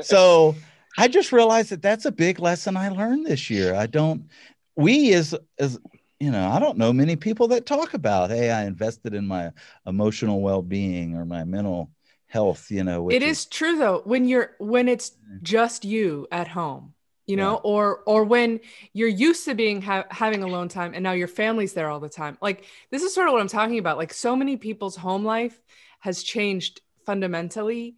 so 0.02 0.54
I 0.98 1.08
just 1.08 1.32
realized 1.32 1.70
that 1.70 1.80
that's 1.80 2.04
a 2.04 2.12
big 2.12 2.38
lesson 2.38 2.76
I 2.76 2.90
learned 2.90 3.24
this 3.24 3.48
year. 3.48 3.74
I 3.74 3.86
don't, 3.86 4.28
we 4.76 5.14
as, 5.14 5.34
as, 5.58 5.78
you 6.20 6.30
know, 6.30 6.48
I 6.48 6.58
don't 6.58 6.76
know 6.76 6.92
many 6.92 7.16
people 7.16 7.48
that 7.48 7.64
talk 7.64 7.94
about, 7.94 8.30
hey, 8.30 8.50
I 8.50 8.64
invested 8.64 9.14
in 9.14 9.26
my 9.26 9.52
emotional 9.86 10.42
well 10.42 10.60
being 10.62 11.16
or 11.16 11.24
my 11.24 11.44
mental 11.44 11.90
health, 12.26 12.70
you 12.70 12.84
know. 12.84 13.08
It 13.08 13.22
is 13.22 13.46
true 13.46 13.78
though, 13.78 14.02
when 14.04 14.28
you're 14.28 14.54
when 14.58 14.86
it's 14.86 15.12
just 15.42 15.84
you 15.84 16.28
at 16.30 16.46
home, 16.46 16.92
you 17.26 17.36
know, 17.36 17.56
or 17.56 18.00
or 18.06 18.24
when 18.24 18.60
you're 18.92 19.08
used 19.08 19.46
to 19.46 19.54
being 19.54 19.80
ha- 19.80 20.06
having 20.10 20.42
alone 20.42 20.68
time 20.68 20.92
and 20.94 21.02
now 21.02 21.12
your 21.12 21.26
family's 21.28 21.72
there 21.72 21.88
all 21.88 22.00
the 22.00 22.08
time. 22.10 22.36
Like 22.42 22.66
this 22.90 23.02
is 23.02 23.14
sort 23.14 23.26
of 23.26 23.32
what 23.32 23.40
I'm 23.40 23.48
talking 23.48 23.78
about. 23.78 23.96
Like 23.96 24.12
so 24.12 24.36
many 24.36 24.58
people's 24.58 24.96
home 24.96 25.24
life 25.24 25.58
has 26.00 26.22
changed 26.22 26.82
fundamentally 27.06 27.96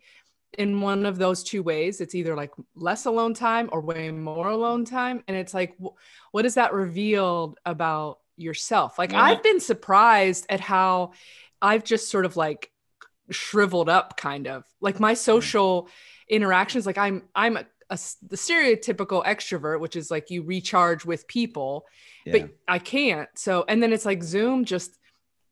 in 0.59 0.81
one 0.81 1.07
of 1.07 1.19
those 1.19 1.43
two 1.43 1.63
ways. 1.63 2.01
It's 2.01 2.15
either 2.15 2.35
like 2.35 2.53
less 2.75 3.07
alone 3.07 3.35
time 3.35 3.69
or 3.73 3.81
way 3.81 4.11
more 4.11 4.49
alone 4.49 4.85
time, 4.85 5.23
and 5.29 5.37
it's 5.37 5.55
like, 5.55 5.75
wh- 5.83 5.95
what 6.33 6.45
is 6.45 6.55
that 6.55 6.75
revealed 6.75 7.59
about 7.65 8.19
yourself? 8.37 8.99
Like 8.99 9.13
Yeah. 9.13 9.23
I've 9.23 9.43
been 9.43 9.61
surprised 9.61 10.47
at 10.49 10.61
how 10.61 11.13
I've 11.61 11.85
just 11.85 12.11
sort 12.11 12.25
of 12.25 12.37
like 12.37 12.73
shriveled 13.31 13.89
up 13.89 14.17
kind 14.17 14.47
of 14.47 14.65
like 14.81 15.01
my 15.01 15.15
social 15.15 15.89
interactions 16.29 16.87
like 16.87 16.99
i'm 16.99 17.23
i'm 17.35 17.57
a 17.57 17.67
the 17.91 18.37
stereotypical 18.37 19.25
extrovert 19.25 19.81
which 19.81 19.97
is 19.97 20.11
like 20.11 20.31
you 20.31 20.43
recharge 20.43 21.05
with 21.05 21.27
people 21.29 21.85
yeah. 22.25 22.33
but 22.33 22.51
i 22.69 22.79
can't 22.79 23.29
so 23.35 23.65
and 23.69 23.83
then 23.83 23.93
it's 23.93 24.07
like 24.07 24.23
zoom 24.23 24.65
just 24.65 24.99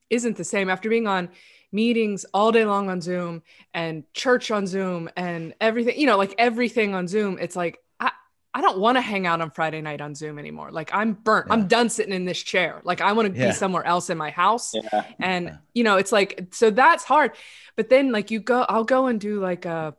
isn't 0.09 0.37
the 0.37 0.45
same 0.45 0.71
after 0.71 0.89
being 0.89 1.07
on 1.07 1.29
meetings 1.73 2.25
all 2.35 2.51
day 2.53 2.65
long 2.65 2.89
on 2.91 3.01
zoom 3.01 3.43
and 3.75 4.05
church 4.13 4.51
on 4.51 4.67
zoom 4.67 5.09
and 5.17 5.55
everything 5.61 5.99
you 5.99 6.07
know 6.07 6.17
like 6.17 6.35
everything 6.39 6.95
on 6.95 7.07
zoom 7.07 7.39
it's 7.41 7.55
like 7.55 7.79
i 8.01 8.11
i 8.53 8.61
don't 8.61 8.79
want 8.79 8.97
to 8.97 9.01
hang 9.01 9.27
out 9.27 9.41
on 9.41 9.51
friday 9.51 9.81
night 9.81 10.01
on 10.01 10.15
zoom 10.15 10.39
anymore 10.39 10.71
like 10.73 10.91
i'm 10.93 11.13
burnt 11.13 11.47
Yeah. 11.47 11.53
i'm 11.55 11.69
done 11.69 11.89
sitting 11.89 12.13
in 12.13 12.25
this 12.25 12.43
chair 12.43 12.81
like 12.85 13.01
i 13.01 13.13
want 13.13 13.33
to 13.33 13.41
Yeah. 13.41 13.49
be 13.49 13.53
somewhere 13.53 13.85
else 13.85 14.11
in 14.11 14.19
my 14.19 14.31
house 14.31 14.75
Yeah. 14.75 15.05
and 15.21 15.45
Yeah. 15.47 15.57
you 15.75 15.85
know 15.85 15.97
it's 15.97 16.11
like 16.13 16.49
so 16.53 16.71
that's 16.71 17.05
hard 17.05 17.33
but 17.77 17.89
then 17.89 18.11
like 18.11 18.31
you 18.33 18.41
go 18.41 18.67
i'll 18.69 18.85
go 18.85 19.07
and 19.07 19.21
do 19.21 19.39
like 19.41 19.65
a 19.65 19.95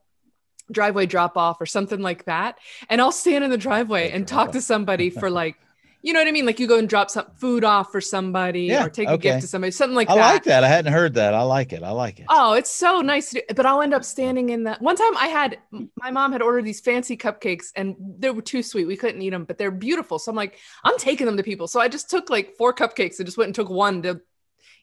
driveway 0.72 1.06
drop 1.06 1.38
off 1.38 1.60
or 1.62 1.66
something 1.66 2.02
like 2.02 2.26
that 2.26 2.58
and 2.90 3.02
i'll 3.02 3.12
stand 3.12 3.44
in 3.44 3.50
the 3.50 3.58
driveway 3.58 4.02
Driveway 4.08 4.16
and 4.18 4.28
talk 4.28 4.52
to 4.54 4.62
somebody 4.62 5.10
for 5.10 5.30
like 5.30 5.56
you 6.02 6.14
know 6.14 6.20
what 6.20 6.28
i 6.28 6.32
mean 6.32 6.45
like 6.45 6.60
you 6.60 6.68
go 6.68 6.78
and 6.78 6.89
drop 6.89 7.10
some 7.10 7.26
food 7.36 7.64
off 7.64 7.91
for 7.91 8.02
somebody 8.02 8.64
Yeah, 8.64 8.86
or 8.86 8.89
take 8.89 9.10
a 9.10 9.18
gift 9.18 9.41
to 9.41 9.47
somebody 9.47 9.72
something 9.72 9.95
like 9.95 10.10
I 10.10 10.16
that 10.16 10.22
I 10.22 10.34
like 10.34 10.43
that. 10.45 10.64
I 10.64 10.68
hadn't 10.68 10.93
heard 10.93 11.14
that. 11.16 11.34
I 11.34 11.41
like 11.43 11.74
it. 11.74 11.84
I 11.84 11.91
like 11.91 12.20
it. 12.20 12.26
Oh, 12.30 12.54
it's 12.54 12.72
so 12.72 13.02
nice 13.02 13.32
to 13.32 13.43
do. 13.47 13.54
But 13.56 13.66
I'll 13.66 13.82
end 13.82 13.93
up 13.93 14.04
standing 14.04 14.49
in 14.49 14.64
the 14.64 14.76
one 14.80 14.95
time 14.95 15.16
I 15.18 15.28
had 15.28 15.60
my 15.95 16.12
mom 16.12 16.32
had 16.32 16.41
ordered 16.41 16.66
these 16.66 16.80
fancy 16.80 17.18
cupcakes 17.18 17.68
and 17.76 17.95
they 18.20 18.30
were 18.30 18.41
too 18.41 18.64
sweet. 18.64 18.86
We 18.86 18.97
couldn't 18.97 19.22
eat 19.22 19.30
them, 19.30 19.45
but 19.45 19.58
they're 19.58 19.72
beautiful. 19.72 20.20
So 20.20 20.32
I'm 20.32 20.36
like, 20.36 20.58
I'm 20.84 20.97
taking 20.97 21.26
them 21.26 21.38
to 21.38 21.43
people. 21.43 21.68
So 21.68 21.80
I 21.80 21.88
just 21.88 22.10
took 22.10 22.30
like 22.30 22.56
four 22.58 22.74
cupcakes 22.74 23.20
and 23.20 23.26
just 23.26 23.38
went 23.38 23.49
and 23.49 23.56
took 23.56 23.70
one 23.70 24.02
to 24.04 24.22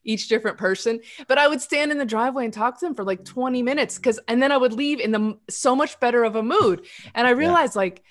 each 0.04 0.28
different 0.28 0.58
person. 0.58 1.00
But 1.26 1.38
I 1.38 1.48
would 1.48 1.60
stand 1.60 1.92
in 1.92 1.98
the 1.98 2.04
driveway 2.04 2.44
and 2.44 2.52
talk 2.52 2.78
to 2.78 2.86
them 2.86 2.94
for 2.94 3.04
like 3.04 3.24
20 3.24 3.62
minutes 3.62 3.96
because 3.96 4.18
and 4.28 4.42
then 4.42 4.52
I 4.52 4.56
would 4.56 4.72
leave 4.72 5.00
in 5.00 5.12
the 5.12 5.38
so 5.50 5.74
much 5.74 5.98
better 6.00 6.24
of 6.24 6.36
a 6.36 6.42
mood. 6.42 6.86
And 7.14 7.26
I 7.26 7.30
realized 7.30 7.76
like 7.76 8.02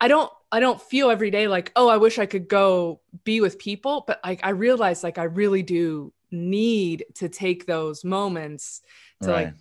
I 0.00 0.08
don't 0.08 0.30
I 0.52 0.60
don't 0.60 0.80
feel 0.80 1.10
every 1.10 1.30
day 1.30 1.48
like, 1.48 1.72
oh, 1.76 1.88
I 1.88 1.96
wish 1.96 2.18
I 2.18 2.26
could 2.26 2.48
go 2.48 3.00
be 3.24 3.40
with 3.40 3.58
people, 3.58 4.04
but 4.06 4.20
like 4.24 4.40
I 4.44 4.50
realize 4.50 5.02
like 5.02 5.18
I 5.18 5.24
really 5.24 5.62
do 5.62 6.12
need 6.30 7.04
to 7.14 7.28
take 7.28 7.66
those 7.66 8.04
moments 8.04 8.82
to 9.22 9.28
right. 9.30 9.44
like 9.46 9.54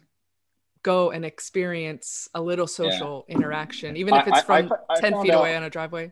go 0.84 1.10
and 1.12 1.26
experience 1.26 2.30
a 2.36 2.42
little 2.42 2.68
social 2.68 3.26
interaction, 3.28 3.98
even 3.98 4.14
if 4.14 4.28
it's 4.28 4.38
I- 4.38 4.40
I 4.40 4.44
from 4.62 4.70
fo- 4.70 4.76
I 4.90 5.00
10 5.00 5.12
found 5.14 5.24
feet 5.26 5.34
out- 5.34 5.40
away 5.40 5.56
on 5.56 5.64
a 5.64 5.70
driveway. 5.70 6.12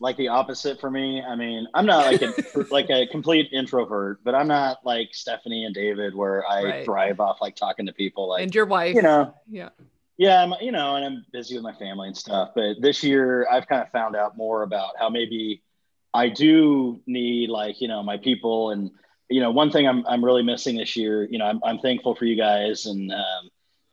like 0.00 0.16
the 0.16 0.28
opposite 0.28 0.80
for 0.80 0.90
me. 0.90 1.22
I 1.22 1.34
mean, 1.36 1.66
I'm 1.74 1.86
not 1.86 2.06
like 2.06 2.22
a 2.22 2.32
like 2.70 2.90
a 2.90 3.06
complete 3.08 3.48
introvert, 3.52 4.18
but 4.24 4.34
I'm 4.34 4.48
not 4.48 4.78
like 4.84 5.08
Stephanie 5.12 5.64
and 5.64 5.74
David 5.74 6.14
where 6.14 6.44
I 6.48 6.62
Right. 6.64 6.84
thrive 6.84 7.20
off 7.20 7.38
like 7.40 7.54
talking 7.56 7.86
to 7.86 7.92
people. 7.92 8.28
Like 8.28 8.42
and 8.42 8.54
your 8.54 8.66
wife, 8.66 8.94
you 8.96 9.02
know, 9.02 9.34
yeah. 9.48 9.68
Yeah, 10.18 10.42
I'm 10.42 10.52
you 10.60 10.72
know, 10.72 10.96
and 10.96 11.04
I'm 11.04 11.26
busy 11.32 11.54
with 11.54 11.62
my 11.62 11.72
family 11.74 12.08
and 12.08 12.16
stuff. 12.16 12.50
But 12.54 12.80
this 12.80 13.02
year, 13.04 13.46
I've 13.50 13.68
kind 13.68 13.82
of 13.82 13.90
found 13.92 14.16
out 14.16 14.36
more 14.36 14.64
about 14.64 14.94
how 14.98 15.08
maybe 15.08 15.62
I 16.12 16.28
do 16.28 17.00
need 17.06 17.50
like 17.50 17.80
you 17.80 17.86
know 17.88 18.02
my 18.02 18.16
people 18.18 18.70
and 18.70 18.90
you 19.30 19.40
know 19.40 19.52
one 19.52 19.70
thing 19.70 19.86
I'm 19.86 20.04
I'm 20.06 20.24
really 20.24 20.42
missing 20.42 20.76
this 20.76 20.96
year. 20.96 21.24
You 21.30 21.38
know, 21.38 21.46
I'm 21.46 21.60
I'm 21.64 21.78
thankful 21.78 22.16
for 22.16 22.24
you 22.24 22.34
guys 22.36 22.86
and 22.86 23.12
um, 23.12 23.48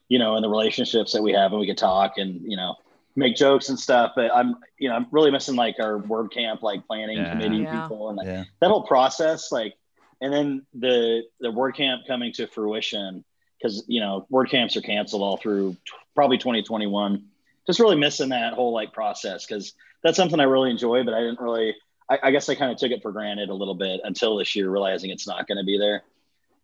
you 0.09 0.17
know 0.17 0.35
and 0.35 0.43
the 0.43 0.49
relationships 0.49 1.13
that 1.13 1.21
we 1.21 1.31
have 1.33 1.51
and 1.51 1.59
we 1.61 1.67
could 1.67 1.77
talk 1.77 2.17
and 2.17 2.41
you 2.41 2.57
know 2.57 2.75
make 3.15 3.35
jokes 3.35 3.69
and 3.69 3.79
stuff. 3.79 4.13
But 4.15 4.35
I'm 4.35 4.55
you 4.79 4.89
know 4.89 4.95
I'm 4.95 5.05
really 5.11 5.29
missing 5.29 5.55
like 5.55 5.75
our 5.79 5.99
WordCamp 5.99 6.63
like 6.63 6.87
planning 6.87 7.17
Yeah. 7.17 7.29
committee 7.29 7.57
Yeah. 7.57 7.81
people 7.81 8.09
and 8.09 8.17
like 8.17 8.25
Yeah. 8.27 8.45
that 8.61 8.69
whole 8.69 8.87
process 8.87 9.51
like 9.51 9.75
and 10.21 10.33
then 10.33 10.65
the 10.73 11.21
the 11.39 11.49
WordCamp 11.51 12.07
coming 12.07 12.33
to 12.33 12.47
fruition 12.47 13.23
because 13.65 13.83
you 13.87 13.99
know 13.99 14.27
WordCamps 14.31 14.75
are 14.75 14.81
canceled 14.81 15.21
all 15.21 15.37
through 15.37 15.73
t- 15.73 15.93
probably 16.13 16.37
2021 16.37 17.23
just 17.65 17.79
really 17.79 17.95
missing 17.95 18.29
that 18.29 18.53
whole 18.53 18.73
like 18.73 18.93
process 18.93 19.45
because 19.45 19.73
that's 20.03 20.17
something 20.17 20.39
i 20.39 20.43
really 20.43 20.69
enjoy 20.69 21.03
but 21.03 21.13
i 21.13 21.19
didn't 21.19 21.39
really 21.39 21.75
i, 22.09 22.19
I 22.23 22.31
guess 22.31 22.47
i 22.47 22.55
kind 22.55 22.71
of 22.71 22.77
took 22.77 22.91
it 22.91 23.01
for 23.01 23.11
granted 23.11 23.49
a 23.49 23.53
little 23.53 23.75
bit 23.75 24.01
until 24.03 24.37
this 24.37 24.55
year 24.55 24.69
realizing 24.69 25.09
it's 25.09 25.27
not 25.27 25.47
going 25.47 25.57
to 25.57 25.63
be 25.63 25.77
there 25.77 26.03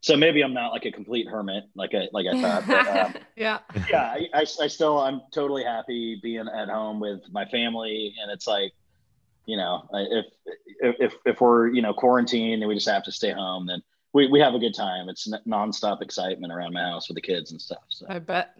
so 0.02 0.16
maybe 0.16 0.42
i'm 0.44 0.54
not 0.54 0.72
like 0.72 0.86
a 0.86 0.92
complete 0.92 1.28
hermit 1.28 1.64
like 1.76 1.94
i 1.96 2.08
like 2.14 2.28
i 2.28 2.42
thought 2.42 2.68
but, 2.68 2.98
um, 2.98 3.14
yeah. 3.36 3.60
yeah 3.90 4.04
I, 4.04 4.30
I, 4.34 4.46
I 4.62 4.68
still 4.68 5.00
i'm 5.00 5.22
totally 5.34 5.64
happy 5.64 6.20
being 6.22 6.48
at 6.48 6.70
home 6.70 7.00
with 7.00 7.22
my 7.32 7.46
family 7.46 8.14
and 8.22 8.32
it's 8.32 8.48
like 8.48 8.74
you 9.46 9.58
know 9.58 9.88
if 9.92 10.26
if 10.80 10.96
if, 11.00 11.14
if 11.26 11.42
we're 11.42 11.68
you 11.68 11.82
know 11.82 11.94
quarantined 11.94 12.62
and 12.62 12.70
we 12.70 12.76
just 12.76 12.88
have 12.88 13.04
to 13.04 13.12
stay 13.12 13.32
home 13.32 13.66
then 13.66 13.82
we, 14.14 14.28
we 14.28 14.40
have 14.40 14.54
a 14.54 14.60
good 14.60 14.74
time 14.74 15.10
it's 15.10 15.32
n- 15.32 15.42
nonstop 15.48 16.02
excitement 16.02 16.52
around 16.52 16.74
my 16.74 16.82
house 16.82 17.08
with 17.08 17.16
the 17.16 17.22
kids 17.22 17.52
and 17.52 17.62
stuff 17.62 17.84
so 17.90 18.06
I 18.10 18.20
bet. 18.20 18.58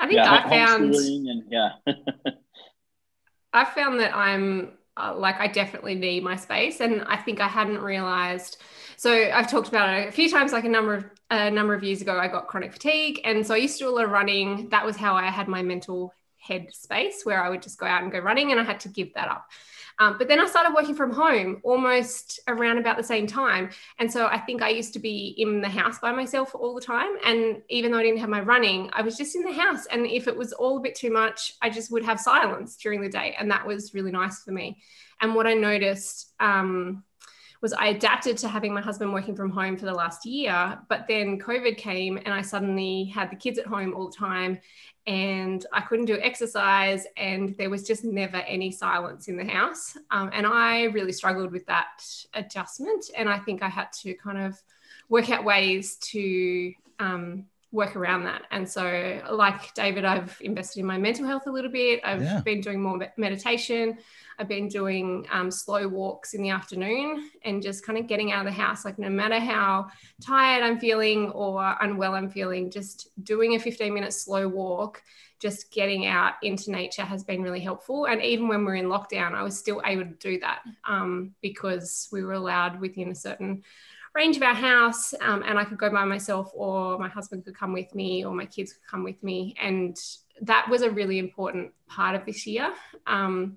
I 0.00 0.06
think 0.06 0.14
yeah 0.14 0.32
I 0.32 0.48
found 0.48 0.92
homeschooling 0.92 1.30
and 1.30 1.44
yeah 1.50 1.70
I 3.52 3.64
found 3.64 4.00
that 4.00 4.16
I'm 4.16 4.72
uh, 4.96 5.14
like 5.16 5.40
I 5.40 5.46
definitely 5.46 5.94
need 5.94 6.22
my 6.22 6.36
space, 6.36 6.80
and 6.80 7.02
I 7.02 7.16
think 7.16 7.40
I 7.40 7.48
hadn't 7.48 7.80
realized. 7.80 8.58
So 8.96 9.10
I've 9.10 9.50
talked 9.50 9.68
about 9.68 9.88
it 9.98 10.08
a 10.08 10.12
few 10.12 10.30
times. 10.30 10.52
Like 10.52 10.64
a 10.64 10.68
number 10.68 10.94
of 10.94 11.04
a 11.30 11.50
number 11.50 11.74
of 11.74 11.82
years 11.82 12.02
ago, 12.02 12.18
I 12.18 12.28
got 12.28 12.48
chronic 12.48 12.72
fatigue, 12.72 13.20
and 13.24 13.46
so 13.46 13.54
I 13.54 13.58
used 13.58 13.78
to 13.78 13.84
do 13.84 13.90
a 13.90 13.94
lot 13.94 14.04
of 14.04 14.10
running. 14.10 14.68
That 14.70 14.84
was 14.84 14.96
how 14.96 15.14
I 15.14 15.30
had 15.30 15.48
my 15.48 15.62
mental 15.62 16.14
head 16.38 16.68
space, 16.72 17.22
where 17.24 17.42
I 17.42 17.48
would 17.48 17.62
just 17.62 17.78
go 17.78 17.86
out 17.86 18.02
and 18.02 18.12
go 18.12 18.18
running, 18.18 18.50
and 18.52 18.60
I 18.60 18.64
had 18.64 18.80
to 18.80 18.88
give 18.88 19.14
that 19.14 19.28
up. 19.28 19.46
Um, 20.02 20.18
but 20.18 20.26
then 20.26 20.40
I 20.40 20.46
started 20.46 20.74
working 20.74 20.94
from 20.96 21.12
home 21.12 21.60
almost 21.62 22.40
around 22.48 22.78
about 22.78 22.96
the 22.96 23.04
same 23.04 23.26
time. 23.26 23.70
And 24.00 24.10
so 24.10 24.26
I 24.26 24.38
think 24.38 24.60
I 24.60 24.68
used 24.70 24.92
to 24.94 24.98
be 24.98 25.34
in 25.38 25.60
the 25.60 25.68
house 25.68 25.98
by 26.00 26.10
myself 26.12 26.54
all 26.54 26.74
the 26.74 26.80
time. 26.80 27.10
And 27.24 27.62
even 27.68 27.92
though 27.92 27.98
I 27.98 28.02
didn't 28.02 28.18
have 28.18 28.28
my 28.28 28.40
running, 28.40 28.90
I 28.92 29.02
was 29.02 29.16
just 29.16 29.36
in 29.36 29.42
the 29.42 29.52
house. 29.52 29.86
And 29.86 30.06
if 30.06 30.26
it 30.26 30.36
was 30.36 30.52
all 30.52 30.78
a 30.78 30.80
bit 30.80 30.96
too 30.96 31.12
much, 31.12 31.54
I 31.62 31.70
just 31.70 31.92
would 31.92 32.04
have 32.04 32.18
silence 32.18 32.76
during 32.76 33.00
the 33.00 33.08
day. 33.08 33.36
And 33.38 33.50
that 33.52 33.66
was 33.66 33.94
really 33.94 34.10
nice 34.10 34.42
for 34.42 34.50
me. 34.50 34.82
And 35.20 35.36
what 35.36 35.46
I 35.46 35.54
noticed 35.54 36.32
um, 36.40 37.04
was 37.62 37.72
I 37.72 37.88
adapted 37.88 38.36
to 38.38 38.48
having 38.48 38.74
my 38.74 38.80
husband 38.80 39.12
working 39.14 39.36
from 39.36 39.50
home 39.50 39.76
for 39.76 39.86
the 39.86 39.94
last 39.94 40.26
year. 40.26 40.78
But 40.88 41.06
then 41.08 41.38
COVID 41.38 41.76
came 41.76 42.18
and 42.18 42.34
I 42.34 42.42
suddenly 42.42 43.04
had 43.04 43.30
the 43.30 43.36
kids 43.36 43.58
at 43.58 43.66
home 43.66 43.94
all 43.94 44.10
the 44.10 44.16
time 44.16 44.58
and 45.06 45.64
I 45.72 45.80
couldn't 45.80 46.04
do 46.04 46.18
exercise, 46.20 47.06
and 47.16 47.56
there 47.58 47.70
was 47.70 47.84
just 47.84 48.04
never 48.04 48.36
any 48.36 48.70
silence 48.70 49.26
in 49.26 49.36
the 49.36 49.44
house. 49.44 49.96
Um, 50.12 50.30
and 50.32 50.46
I 50.46 50.84
really 50.84 51.10
struggled 51.10 51.50
with 51.50 51.66
that 51.66 52.06
adjustment. 52.34 53.06
And 53.16 53.28
I 53.28 53.38
think 53.38 53.62
I 53.62 53.68
had 53.68 53.92
to 54.02 54.14
kind 54.14 54.38
of 54.38 54.62
work 55.08 55.28
out 55.30 55.44
ways 55.44 55.96
to 55.96 56.72
um, 57.00 57.46
work 57.72 57.96
around 57.96 58.24
that. 58.24 58.42
And 58.50 58.68
so, 58.68 59.20
like 59.30 59.72
David, 59.74 60.04
I've 60.04 60.36
invested 60.42 60.80
in 60.80 60.86
my 60.86 60.98
mental 60.98 61.26
health 61.26 61.46
a 61.46 61.50
little 61.50 61.70
bit. 61.70 62.00
I've 62.04 62.22
Yeah. 62.22 62.40
been 62.40 62.60
doing 62.60 62.80
more 62.80 63.00
meditation. 63.16 63.98
I've 64.38 64.48
been 64.48 64.68
doing 64.68 65.26
um, 65.30 65.50
slow 65.50 65.88
walks 65.88 66.34
in 66.34 66.42
the 66.42 66.50
afternoon 66.50 67.30
and 67.44 67.62
just 67.62 67.84
kind 67.84 67.98
of 67.98 68.06
getting 68.06 68.30
out 68.32 68.46
of 68.46 68.52
the 68.52 68.60
house. 68.60 68.84
Like, 68.84 68.98
no 68.98 69.08
matter 69.08 69.38
how 69.40 69.88
tired 70.20 70.62
I'm 70.62 70.78
feeling 70.78 71.30
or 71.30 71.76
unwell 71.80 72.14
I'm 72.14 72.30
feeling, 72.30 72.70
just 72.70 73.08
doing 73.24 73.54
a 73.54 73.58
15 73.58 73.92
minute 73.92 74.12
slow 74.12 74.48
walk 74.48 75.02
just 75.40 75.72
getting 75.72 76.06
out 76.06 76.34
into 76.44 76.70
nature 76.70 77.02
has 77.02 77.24
been 77.24 77.42
really 77.42 77.58
helpful. 77.58 78.04
And 78.06 78.22
even 78.22 78.46
when 78.46 78.64
we're 78.64 78.76
in 78.76 78.86
lockdown, 78.86 79.34
I 79.34 79.42
was 79.42 79.58
still 79.58 79.82
able 79.84 80.04
to 80.04 80.14
do 80.20 80.38
that 80.38 80.60
um, 80.88 81.34
because 81.42 82.08
we 82.12 82.22
were 82.22 82.34
allowed 82.34 82.80
within 82.80 83.10
a 83.10 83.14
certain 83.14 83.64
range 84.14 84.36
of 84.36 84.42
our 84.42 84.54
house 84.54 85.14
um, 85.20 85.42
and 85.46 85.58
I 85.58 85.64
could 85.64 85.78
go 85.78 85.90
by 85.90 86.04
myself 86.04 86.50
or 86.54 86.98
my 86.98 87.08
husband 87.08 87.44
could 87.44 87.56
come 87.56 87.72
with 87.72 87.94
me 87.94 88.24
or 88.24 88.34
my 88.34 88.46
kids 88.46 88.72
could 88.72 88.86
come 88.90 89.04
with 89.04 89.22
me. 89.22 89.54
And 89.60 89.96
that 90.42 90.68
was 90.68 90.82
a 90.82 90.90
really 90.90 91.18
important 91.18 91.72
part 91.86 92.14
of 92.14 92.26
this 92.26 92.46
year. 92.46 92.72
Um, 93.06 93.56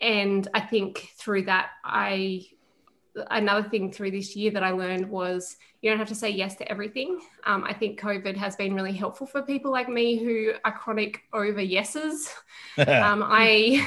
and 0.00 0.48
I 0.54 0.60
think 0.60 1.10
through 1.16 1.42
that, 1.42 1.70
I 1.84 2.46
another 3.30 3.68
thing 3.68 3.92
through 3.92 4.10
this 4.10 4.34
year 4.34 4.50
that 4.50 4.62
I 4.62 4.70
learned 4.70 5.08
was 5.08 5.56
you 5.82 5.90
don't 5.90 5.98
have 5.98 6.08
to 6.08 6.14
say 6.14 6.30
yes 6.30 6.56
to 6.56 6.70
everything. 6.70 7.20
Um, 7.44 7.64
I 7.64 7.74
think 7.74 8.00
COVID 8.00 8.36
has 8.36 8.56
been 8.56 8.74
really 8.74 8.92
helpful 8.92 9.26
for 9.26 9.42
people 9.42 9.70
like 9.70 9.88
me 9.88 10.16
who 10.16 10.52
are 10.64 10.72
chronic 10.72 11.22
over 11.32 11.60
yeses. 11.60 12.32
um, 12.78 13.22
I 13.22 13.86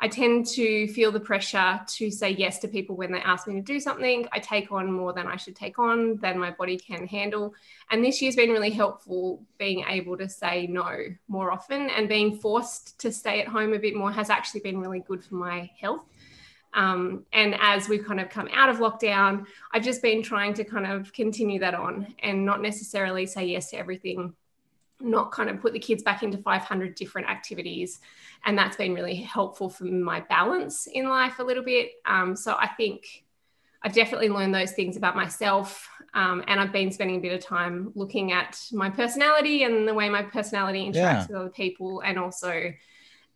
I 0.00 0.08
tend 0.08 0.46
to 0.48 0.88
feel 0.88 1.10
the 1.10 1.20
pressure 1.20 1.80
to 1.86 2.10
say 2.10 2.30
yes 2.30 2.58
to 2.60 2.68
people 2.68 2.96
when 2.96 3.12
they 3.12 3.20
ask 3.20 3.46
me 3.46 3.54
to 3.54 3.62
do 3.62 3.80
something. 3.80 4.26
I 4.32 4.38
take 4.38 4.70
on 4.70 4.92
more 4.92 5.12
than 5.12 5.26
I 5.26 5.36
should 5.36 5.56
take 5.56 5.78
on, 5.78 6.16
than 6.16 6.38
my 6.38 6.50
body 6.50 6.76
can 6.76 7.06
handle. 7.06 7.54
And 7.90 8.04
this 8.04 8.20
year's 8.20 8.36
been 8.36 8.50
really 8.50 8.70
helpful 8.70 9.42
being 9.58 9.84
able 9.88 10.16
to 10.18 10.28
say 10.28 10.66
no 10.66 10.96
more 11.28 11.50
often 11.50 11.88
and 11.90 12.08
being 12.08 12.36
forced 12.36 12.98
to 13.00 13.10
stay 13.10 13.40
at 13.40 13.48
home 13.48 13.72
a 13.72 13.78
bit 13.78 13.94
more 13.94 14.12
has 14.12 14.30
actually 14.30 14.60
been 14.60 14.78
really 14.78 15.00
good 15.00 15.24
for 15.24 15.36
my 15.36 15.70
health. 15.80 16.02
Um, 16.74 17.24
and 17.32 17.56
as 17.58 17.88
we've 17.88 18.04
kind 18.04 18.20
of 18.20 18.28
come 18.28 18.48
out 18.52 18.68
of 18.68 18.76
lockdown, 18.76 19.46
I've 19.72 19.82
just 19.82 20.02
been 20.02 20.22
trying 20.22 20.52
to 20.54 20.64
kind 20.64 20.86
of 20.86 21.10
continue 21.12 21.58
that 21.60 21.74
on 21.74 22.14
and 22.22 22.44
not 22.44 22.60
necessarily 22.60 23.24
say 23.24 23.46
yes 23.46 23.70
to 23.70 23.78
everything, 23.78 24.34
not 25.00 25.32
kind 25.32 25.50
of 25.50 25.60
put 25.60 25.72
the 25.72 25.78
kids 25.78 26.02
back 26.02 26.22
into 26.22 26.38
500 26.38 26.94
different 26.94 27.28
activities. 27.28 28.00
And 28.44 28.56
that's 28.56 28.76
been 28.76 28.94
really 28.94 29.16
helpful 29.16 29.68
for 29.68 29.84
my 29.84 30.20
balance 30.20 30.86
in 30.86 31.08
life 31.08 31.38
a 31.38 31.42
little 31.42 31.64
bit. 31.64 31.90
Um, 32.06 32.36
so 32.36 32.56
I 32.58 32.68
think 32.68 33.24
I've 33.82 33.92
definitely 33.92 34.28
learned 34.28 34.54
those 34.54 34.72
things 34.72 34.96
about 34.96 35.16
myself. 35.16 35.88
Um, 36.14 36.42
and 36.48 36.58
I've 36.58 36.72
been 36.72 36.90
spending 36.90 37.16
a 37.16 37.20
bit 37.20 37.34
of 37.34 37.44
time 37.44 37.92
looking 37.94 38.32
at 38.32 38.60
my 38.72 38.90
personality 38.90 39.64
and 39.64 39.86
the 39.86 39.94
way 39.94 40.08
my 40.08 40.22
personality 40.22 40.84
interacts 40.84 40.94
yeah. 40.94 41.26
with 41.26 41.36
other 41.36 41.50
people, 41.50 42.00
and 42.00 42.18
also 42.18 42.72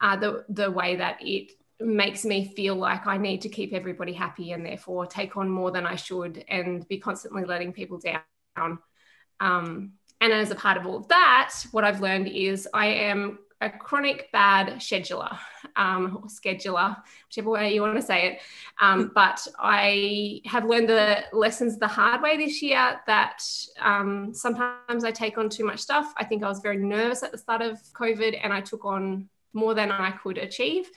uh, 0.01 0.17
the 0.17 0.45
the 0.49 0.71
way 0.71 0.97
that 0.97 1.19
it 1.21 1.53
makes 1.79 2.25
me 2.25 2.47
feel 2.47 2.75
like 2.75 3.07
I 3.07 3.17
need 3.17 3.43
to 3.43 3.49
keep 3.49 3.73
everybody 3.73 4.13
happy 4.13 4.53
and 4.53 4.65
therefore 4.65 5.07
take 5.07 5.37
on 5.37 5.49
more 5.49 5.71
than 5.71 5.87
I 5.87 5.97
should 5.97 6.45
and 6.49 6.87
be 6.89 6.99
constantly 6.99 7.45
letting 7.45 7.73
people 7.73 7.99
down. 7.99 8.79
Um, 9.41 9.93
and 10.21 10.33
as 10.33 10.51
a 10.51 10.55
part 10.55 10.77
of 10.77 10.87
all 10.87 10.99
of 10.99 11.09
that, 11.09 11.55
what 11.73 11.85
I've 11.85 12.01
learned 12.01 12.29
is 12.29 12.69
I 12.75 12.87
am 12.87 13.39
a 13.63 13.69
chronic 13.69 14.31
bad 14.33 14.69
scheduler 14.77 15.39
um, 15.77 16.21
or 16.23 16.29
scheduler, 16.29 16.97
whichever 17.29 17.51
way 17.51 17.75
you 17.75 17.83
want 17.83 17.97
to 17.97 18.03
say 18.03 18.29
it. 18.29 18.41
Um, 18.81 19.13
but 19.15 19.47
I 19.59 20.41
have 20.47 20.65
learned 20.65 20.89
the 20.89 21.25
lessons 21.33 21.79
the 21.79 21.87
hard 21.87 22.23
way 22.23 22.37
this 22.37 22.63
year 22.63 23.01
that 23.07 23.43
um, 23.81 24.33
sometimes 24.33 25.05
I 25.05 25.11
take 25.11 25.37
on 25.37 25.49
too 25.49 25.65
much 25.65 25.81
stuff. 25.81 26.13
I 26.17 26.25
think 26.25 26.43
I 26.43 26.49
was 26.49 26.61
very 26.61 26.79
nervous 26.79 27.23
at 27.23 27.33
the 27.33 27.39
start 27.39 27.61
of 27.61 27.79
COVID 27.93 28.39
and 28.43 28.53
I 28.53 28.61
took 28.61 28.85
on 28.85 29.29
more 29.53 29.75
than 29.75 29.91
I 29.91 30.13
could 30.13 30.39
achieve 30.39 30.91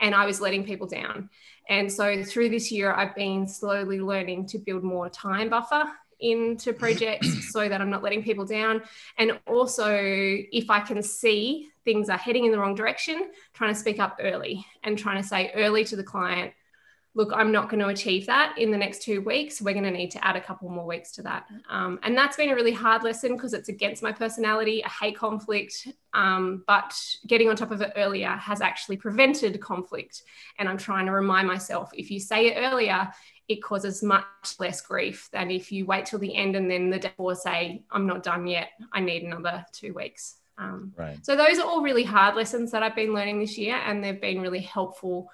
and 0.00 0.14
I 0.14 0.26
was 0.26 0.40
letting 0.40 0.64
people 0.64 0.86
down. 0.86 1.30
And 1.68 1.90
so 1.90 2.22
through 2.22 2.50
this 2.50 2.70
year, 2.70 2.92
I've 2.92 3.14
been 3.14 3.48
slowly 3.48 4.00
learning 4.00 4.46
to 4.48 4.58
build 4.58 4.84
more 4.84 5.08
time 5.08 5.48
buffer 5.48 5.84
into 6.24 6.72
projects 6.72 7.50
so 7.52 7.68
that 7.68 7.80
I'm 7.80 7.90
not 7.90 8.02
letting 8.02 8.22
people 8.22 8.44
down. 8.44 8.82
And 9.18 9.38
also, 9.46 9.90
if 9.92 10.70
I 10.70 10.80
can 10.80 11.02
see 11.02 11.68
things 11.84 12.08
are 12.08 12.18
heading 12.18 12.46
in 12.46 12.52
the 12.52 12.58
wrong 12.58 12.74
direction, 12.74 13.30
trying 13.52 13.72
to 13.72 13.78
speak 13.78 13.98
up 13.98 14.18
early 14.20 14.66
and 14.82 14.98
trying 14.98 15.22
to 15.22 15.28
say 15.28 15.52
early 15.54 15.84
to 15.84 15.96
the 15.96 16.04
client, 16.04 16.52
look, 17.16 17.32
I'm 17.32 17.52
not 17.52 17.68
going 17.68 17.80
to 17.80 17.88
achieve 17.88 18.26
that 18.26 18.58
in 18.58 18.72
the 18.72 18.76
next 18.76 19.02
two 19.02 19.20
weeks. 19.20 19.62
We're 19.62 19.72
going 19.72 19.84
to 19.84 19.90
need 19.90 20.10
to 20.12 20.24
add 20.24 20.34
a 20.34 20.40
couple 20.40 20.68
more 20.68 20.84
weeks 20.84 21.12
to 21.12 21.22
that. 21.22 21.46
Um, 21.70 22.00
and 22.02 22.18
that's 22.18 22.36
been 22.36 22.50
a 22.50 22.54
really 22.54 22.72
hard 22.72 23.04
lesson 23.04 23.36
because 23.36 23.54
it's 23.54 23.68
against 23.68 24.02
my 24.02 24.10
personality. 24.10 24.84
I 24.84 24.88
hate 24.88 25.16
conflict, 25.16 25.88
um, 26.12 26.64
but 26.66 26.92
getting 27.26 27.48
on 27.48 27.56
top 27.56 27.70
of 27.70 27.80
it 27.82 27.92
earlier 27.94 28.30
has 28.30 28.60
actually 28.60 28.96
prevented 28.96 29.60
conflict. 29.60 30.22
And 30.58 30.68
I'm 30.68 30.78
trying 30.78 31.06
to 31.06 31.12
remind 31.12 31.46
myself 31.46 31.90
if 31.94 32.10
you 32.10 32.18
say 32.18 32.48
it 32.48 32.56
earlier, 32.58 33.08
it 33.48 33.62
causes 33.62 34.02
much 34.02 34.24
less 34.58 34.80
grief 34.80 35.28
than 35.32 35.50
if 35.50 35.70
you 35.70 35.84
wait 35.86 36.06
till 36.06 36.18
the 36.18 36.34
end 36.34 36.56
and 36.56 36.70
then 36.70 36.90
the 36.90 36.98
day 36.98 37.08
before 37.08 37.34
say, 37.34 37.84
I'm 37.90 38.06
not 38.06 38.22
done 38.22 38.46
yet. 38.46 38.70
I 38.92 39.00
need 39.00 39.22
another 39.22 39.64
two 39.72 39.92
weeks. 39.92 40.36
Um, 40.56 40.92
right. 40.96 41.18
So 41.22 41.36
those 41.36 41.58
are 41.58 41.66
all 41.66 41.82
really 41.82 42.04
hard 42.04 42.36
lessons 42.36 42.70
that 42.70 42.82
I've 42.82 42.94
been 42.94 43.12
learning 43.12 43.40
this 43.40 43.58
year, 43.58 43.74
and 43.74 44.02
they've 44.02 44.20
been 44.20 44.40
really 44.40 44.60
helpful 44.60 45.30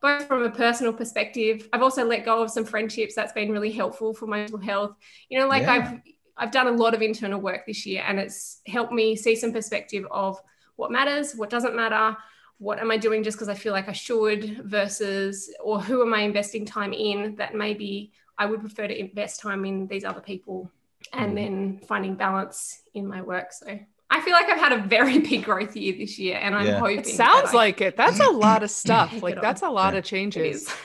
both 0.00 0.26
from 0.26 0.42
a 0.42 0.50
personal 0.50 0.92
perspective. 0.92 1.68
I've 1.72 1.82
also 1.82 2.04
let 2.04 2.24
go 2.24 2.42
of 2.42 2.50
some 2.50 2.64
friendships 2.64 3.14
that's 3.14 3.32
been 3.32 3.52
really 3.52 3.70
helpful 3.70 4.14
for 4.14 4.26
my 4.26 4.38
mental 4.38 4.58
health. 4.58 4.96
You 5.28 5.38
know, 5.38 5.46
like 5.46 5.64
yeah. 5.64 5.72
I've 5.72 6.00
I've 6.36 6.50
done 6.50 6.68
a 6.68 6.72
lot 6.72 6.94
of 6.94 7.02
internal 7.02 7.38
work 7.38 7.66
this 7.66 7.84
year 7.84 8.02
and 8.06 8.18
it's 8.18 8.62
helped 8.66 8.92
me 8.92 9.14
see 9.14 9.36
some 9.36 9.52
perspective 9.52 10.06
of 10.10 10.40
what 10.76 10.90
matters, 10.90 11.34
what 11.34 11.50
doesn't 11.50 11.76
matter, 11.76 12.16
what 12.60 12.78
am 12.78 12.90
I 12.90 12.98
doing 12.98 13.22
just 13.22 13.38
because 13.38 13.48
I 13.48 13.54
feel 13.54 13.72
like 13.72 13.88
I 13.88 13.92
should 13.92 14.62
versus 14.64 15.52
or 15.64 15.80
who 15.80 16.02
am 16.02 16.12
I 16.12 16.20
investing 16.20 16.66
time 16.66 16.92
in 16.92 17.36
that 17.36 17.54
maybe 17.54 18.12
I 18.36 18.44
would 18.44 18.60
prefer 18.60 18.86
to 18.86 18.96
invest 18.96 19.40
time 19.40 19.64
in 19.64 19.86
these 19.86 20.04
other 20.04 20.20
people 20.20 20.70
and 21.14 21.32
mm. 21.32 21.36
then 21.36 21.80
finding 21.88 22.16
balance 22.16 22.82
in 22.92 23.08
my 23.08 23.22
work. 23.22 23.54
So 23.54 23.78
I 24.10 24.20
feel 24.20 24.34
like 24.34 24.50
I've 24.50 24.60
had 24.60 24.72
a 24.72 24.82
very 24.82 25.18
big 25.30 25.44
growth 25.44 25.74
year 25.74 25.94
this 25.96 26.18
year, 26.18 26.38
and 26.40 26.54
I'm 26.54 26.66
yeah. 26.66 26.78
hoping. 26.78 26.98
It 26.98 27.06
sounds 27.06 27.54
like 27.54 27.80
it. 27.80 27.96
That's 27.96 28.20
a 28.20 28.30
lot 28.30 28.62
of 28.62 28.70
stuff. 28.82 29.22
like 29.22 29.40
that's 29.40 29.62
a 29.62 29.70
lot 29.70 29.94
yeah. 29.94 30.00
of 30.00 30.04
changes. 30.04 30.72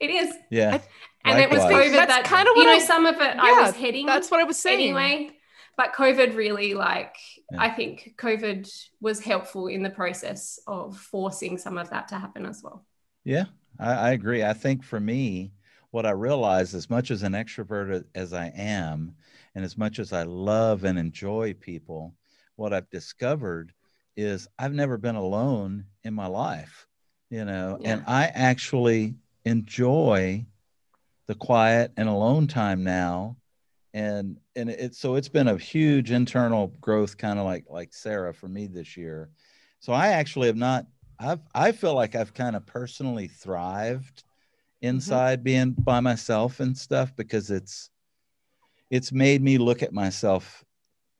It 0.00 0.08
is. 0.08 0.34
Yeah. 0.48 0.80
and 1.26 1.38
Likewise. 1.38 1.42
it 1.42 1.50
was 1.50 1.62
COVID 1.64 1.92
that's 1.92 2.10
that 2.10 2.24
kind 2.24 2.48
of 2.48 2.56
you 2.56 2.64
know 2.64 2.72
I, 2.72 2.78
some 2.78 3.04
of 3.04 3.16
it 3.16 3.36
yeah, 3.36 3.42
I 3.42 3.60
was 3.60 3.76
heading. 3.76 4.06
That's 4.06 4.30
what 4.30 4.40
I 4.40 4.44
was 4.44 4.56
saying. 4.56 4.80
Anyway, 4.80 5.32
but 5.76 5.92
COVID 5.92 6.34
really 6.34 6.72
like 6.72 7.16
I 7.58 7.70
think 7.70 8.14
COVID 8.16 8.70
was 9.00 9.20
helpful 9.20 9.66
in 9.66 9.82
the 9.82 9.90
process 9.90 10.58
of 10.66 10.96
forcing 10.96 11.58
some 11.58 11.78
of 11.78 11.90
that 11.90 12.08
to 12.08 12.18
happen 12.18 12.46
as 12.46 12.62
well. 12.62 12.84
Yeah, 13.24 13.44
I, 13.78 13.92
I 13.92 14.10
agree. 14.12 14.44
I 14.44 14.52
think 14.52 14.84
for 14.84 15.00
me, 15.00 15.52
what 15.90 16.06
I 16.06 16.10
realized, 16.10 16.74
as 16.74 16.88
much 16.88 17.10
as 17.10 17.22
an 17.22 17.32
extrovert 17.32 18.04
as 18.14 18.32
I 18.32 18.52
am, 18.54 19.14
and 19.54 19.64
as 19.64 19.76
much 19.76 19.98
as 19.98 20.12
I 20.12 20.22
love 20.22 20.84
and 20.84 20.98
enjoy 20.98 21.54
people, 21.54 22.14
what 22.56 22.72
I've 22.72 22.88
discovered 22.90 23.72
is 24.16 24.48
I've 24.58 24.72
never 24.72 24.96
been 24.96 25.16
alone 25.16 25.86
in 26.04 26.14
my 26.14 26.26
life, 26.26 26.86
you 27.30 27.44
know, 27.44 27.78
yeah. 27.80 27.92
and 27.92 28.04
I 28.06 28.26
actually 28.26 29.16
enjoy 29.44 30.46
the 31.26 31.34
quiet 31.34 31.92
and 31.96 32.08
alone 32.08 32.46
time 32.46 32.84
now. 32.84 33.36
And 33.92 34.38
and 34.54 34.70
it's 34.70 34.98
so 34.98 35.16
it's 35.16 35.28
been 35.28 35.48
a 35.48 35.58
huge 35.58 36.12
internal 36.12 36.68
growth, 36.80 37.16
kind 37.16 37.38
of 37.38 37.44
like 37.44 37.64
like 37.68 37.92
Sarah 37.92 38.32
for 38.32 38.48
me 38.48 38.66
this 38.66 38.96
year. 38.96 39.30
So 39.80 39.92
I 39.92 40.08
actually 40.08 40.46
have 40.46 40.56
not 40.56 40.86
I've 41.18 41.40
I 41.54 41.72
feel 41.72 41.94
like 41.94 42.14
I've 42.14 42.32
kind 42.32 42.56
of 42.56 42.66
personally 42.66 43.28
thrived 43.28 44.18
mm-hmm. 44.18 44.88
inside 44.88 45.40
mm-hmm. 45.40 45.44
being 45.44 45.70
by 45.72 46.00
myself 46.00 46.60
and 46.60 46.76
stuff 46.76 47.14
because 47.16 47.50
it's 47.50 47.90
it's 48.90 49.12
made 49.12 49.42
me 49.42 49.58
look 49.58 49.82
at 49.82 49.92
myself 49.92 50.64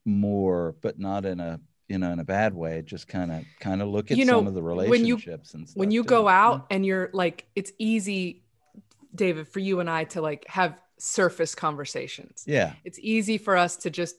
more, 0.05 0.75
but 0.81 0.99
not 0.99 1.25
in 1.27 1.41
a 1.41 1.61
you 1.89 1.99
know 1.99 2.13
in 2.13 2.19
a 2.19 2.25
bad 2.25 2.55
way. 2.55 2.83
Just 2.83 3.09
kind 3.09 3.31
of 3.31 3.45
kind 3.61 3.83
of 3.83 3.89
look 3.89 4.11
at 4.11 4.17
you 4.17 4.25
know, 4.25 4.39
some 4.39 4.47
of 4.47 4.55
the 4.55 4.63
relationships 4.63 5.53
when 5.53 5.61
you, 5.61 5.61
and 5.61 5.69
stuff. 5.69 5.79
When 5.79 5.91
you 5.91 6.03
too. 6.03 6.09
go 6.09 6.29
out 6.29 6.67
and 6.71 6.85
you're 6.87 7.11
like, 7.13 7.47
it's 7.55 7.73
easy, 7.79 8.43
David, 9.15 9.49
for 9.49 9.61
you 9.61 9.81
and 9.81 9.91
I 9.91 10.05
to 10.05 10.21
like 10.23 10.47
have 10.49 10.81
surface 11.01 11.55
conversations. 11.55 12.45
Yeah, 12.47 12.75
it's 12.85 12.99
easy 13.01 13.39
for 13.39 13.57
us 13.57 13.77
to 13.79 13.91
just 13.91 14.17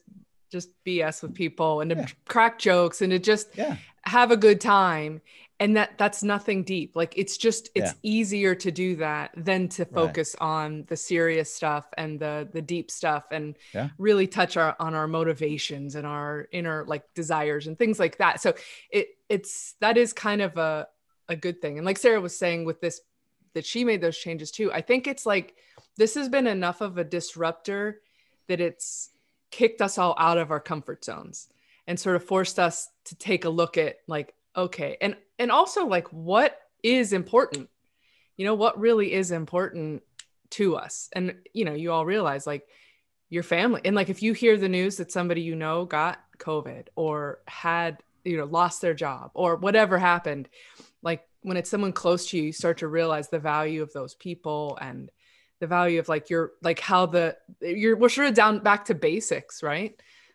just 0.50 0.68
BS 0.84 1.22
with 1.22 1.34
people 1.34 1.80
and 1.80 1.90
to 1.90 1.96
yeah. 1.96 2.06
crack 2.28 2.58
jokes 2.58 3.00
and 3.00 3.10
to 3.10 3.18
just 3.18 3.48
yeah. 3.54 3.76
have 4.04 4.30
a 4.30 4.36
good 4.36 4.60
time 4.60 5.22
and 5.62 5.76
that 5.76 5.96
that's 5.96 6.24
nothing 6.24 6.64
deep 6.64 6.96
like 6.96 7.14
it's 7.16 7.36
just 7.36 7.70
it's 7.76 7.92
yeah. 7.92 7.98
easier 8.02 8.52
to 8.52 8.72
do 8.72 8.96
that 8.96 9.30
than 9.36 9.68
to 9.68 9.84
focus 9.84 10.34
right. 10.40 10.46
on 10.46 10.84
the 10.88 10.96
serious 10.96 11.54
stuff 11.54 11.86
and 11.96 12.18
the 12.18 12.48
the 12.52 12.60
deep 12.60 12.90
stuff 12.90 13.24
and 13.30 13.56
really 13.96 14.26
touch 14.26 14.56
our 14.56 14.74
on 14.80 14.94
our 14.94 15.06
motivations 15.06 15.94
and 15.94 16.04
our 16.04 16.48
inner 16.50 16.84
like 16.88 17.04
desires 17.14 17.68
and 17.68 17.78
things 17.78 18.00
like 18.00 18.18
that 18.18 18.40
so 18.40 18.52
it 18.90 19.08
it's 19.28 19.76
that 19.80 19.96
is 19.96 20.12
kind 20.12 20.42
of 20.42 20.56
a 20.56 20.88
a 21.28 21.36
good 21.36 21.62
thing 21.62 21.78
and 21.78 21.86
like 21.86 21.96
sarah 21.96 22.20
was 22.20 22.36
saying 22.36 22.64
with 22.64 22.80
this 22.80 23.00
that 23.54 23.64
she 23.64 23.84
made 23.84 24.00
those 24.00 24.18
changes 24.18 24.50
too 24.50 24.72
i 24.72 24.80
think 24.80 25.06
it's 25.06 25.24
like 25.24 25.54
this 25.96 26.14
has 26.14 26.28
been 26.28 26.46
enough 26.46 26.80
of 26.80 26.98
a 26.98 27.04
disruptor 27.04 28.00
that 28.48 28.60
it's 28.60 29.10
kicked 29.50 29.82
us 29.82 29.98
all 29.98 30.14
out 30.18 30.38
of 30.38 30.50
our 30.50 30.60
comfort 30.60 31.04
zones 31.04 31.48
and 31.86 31.98
sort 31.98 32.16
of 32.16 32.24
forced 32.24 32.58
us 32.58 32.88
to 33.04 33.14
take 33.14 33.44
a 33.44 33.50
look 33.50 33.76
at 33.76 33.96
like 34.06 34.34
okay 34.56 34.96
and 35.00 35.16
and 35.38 35.50
also 35.50 35.86
like 35.86 36.08
what 36.08 36.58
is 36.82 37.12
important? 37.12 37.68
You 38.36 38.46
know 38.46 38.54
what 38.54 38.80
really 38.80 39.12
is 39.12 39.30
important 39.30 40.02
to 40.50 40.76
us? 40.76 41.08
And 41.12 41.34
you 41.52 41.64
know 41.64 41.74
you 41.74 41.92
all 41.92 42.06
realize 42.06 42.46
like 42.46 42.66
your 43.32 43.42
family 43.42 43.80
and 43.86 43.96
like 43.96 44.10
if 44.10 44.22
you 44.22 44.34
hear 44.34 44.58
the 44.58 44.68
news 44.68 44.98
that 44.98 45.10
somebody 45.10 45.40
you 45.40 45.56
know 45.56 45.86
got 45.86 46.22
covid 46.38 46.88
or 46.96 47.38
had 47.48 47.96
you 48.24 48.36
know 48.36 48.44
lost 48.44 48.82
their 48.82 48.92
job 48.92 49.30
or 49.32 49.56
whatever 49.56 49.96
happened 49.96 50.50
like 51.02 51.26
when 51.40 51.56
it's 51.56 51.70
someone 51.70 51.94
close 51.94 52.26
to 52.26 52.36
you 52.36 52.42
you 52.42 52.52
start 52.52 52.76
to 52.76 52.86
realize 52.86 53.30
the 53.30 53.38
value 53.38 53.82
of 53.82 53.90
those 53.94 54.14
people 54.14 54.76
and 54.82 55.10
the 55.62 55.68
value 55.68 56.00
of 56.00 56.08
like 56.08 56.28
your 56.28 56.50
like 56.60 56.80
how 56.80 57.06
the 57.06 57.36
you're 57.60 57.96
we're 57.96 58.08
sort 58.08 58.26
of 58.26 58.34
down 58.34 58.58
back 58.58 58.86
to 58.86 58.96
basics 58.96 59.62
right? 59.62 59.94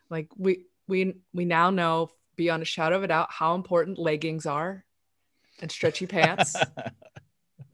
Like 0.09 0.30
we 0.38 0.63
we 0.88 1.17
we 1.34 1.43
now 1.43 1.69
know 1.69 2.09
beyond 2.38 2.61
a 2.61 2.65
shadow 2.65 2.95
of 2.95 3.03
a 3.03 3.07
doubt 3.09 3.28
how 3.30 3.53
important 3.53 3.99
leggings 3.99 4.45
are 4.45 4.86
and 5.61 5.69
stretchy 5.69 6.07
pants. 6.07 6.55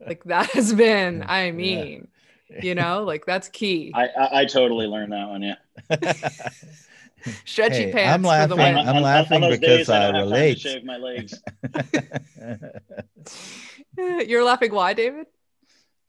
Like 0.06 0.24
that 0.24 0.50
has 0.50 0.74
been 0.74 1.24
i 1.26 1.50
mean 1.50 2.08
yeah. 2.50 2.60
you 2.62 2.74
know 2.74 3.04
like 3.04 3.24
that's 3.24 3.48
key. 3.48 3.90
I, 3.94 4.08
I, 4.08 4.40
I 4.40 4.44
totally 4.44 4.86
learned 4.86 5.12
that 5.12 5.28
one 5.28 5.40
yeah. 5.40 5.54
Stretchy 7.46 7.84
hey, 7.84 7.92
pants 7.92 8.14
i'm 8.14 8.22
laughing. 8.22 8.60
i'm 8.60 9.02
laughing 9.02 9.48
because 9.48 9.88
i, 9.88 10.08
I 10.08 10.10
relate. 10.10 10.60
shave 10.60 10.84
my 10.84 10.98
legs. 10.98 11.40
You're 14.26 14.44
laughing 14.44 14.74
why 14.74 14.92
david 14.92 15.26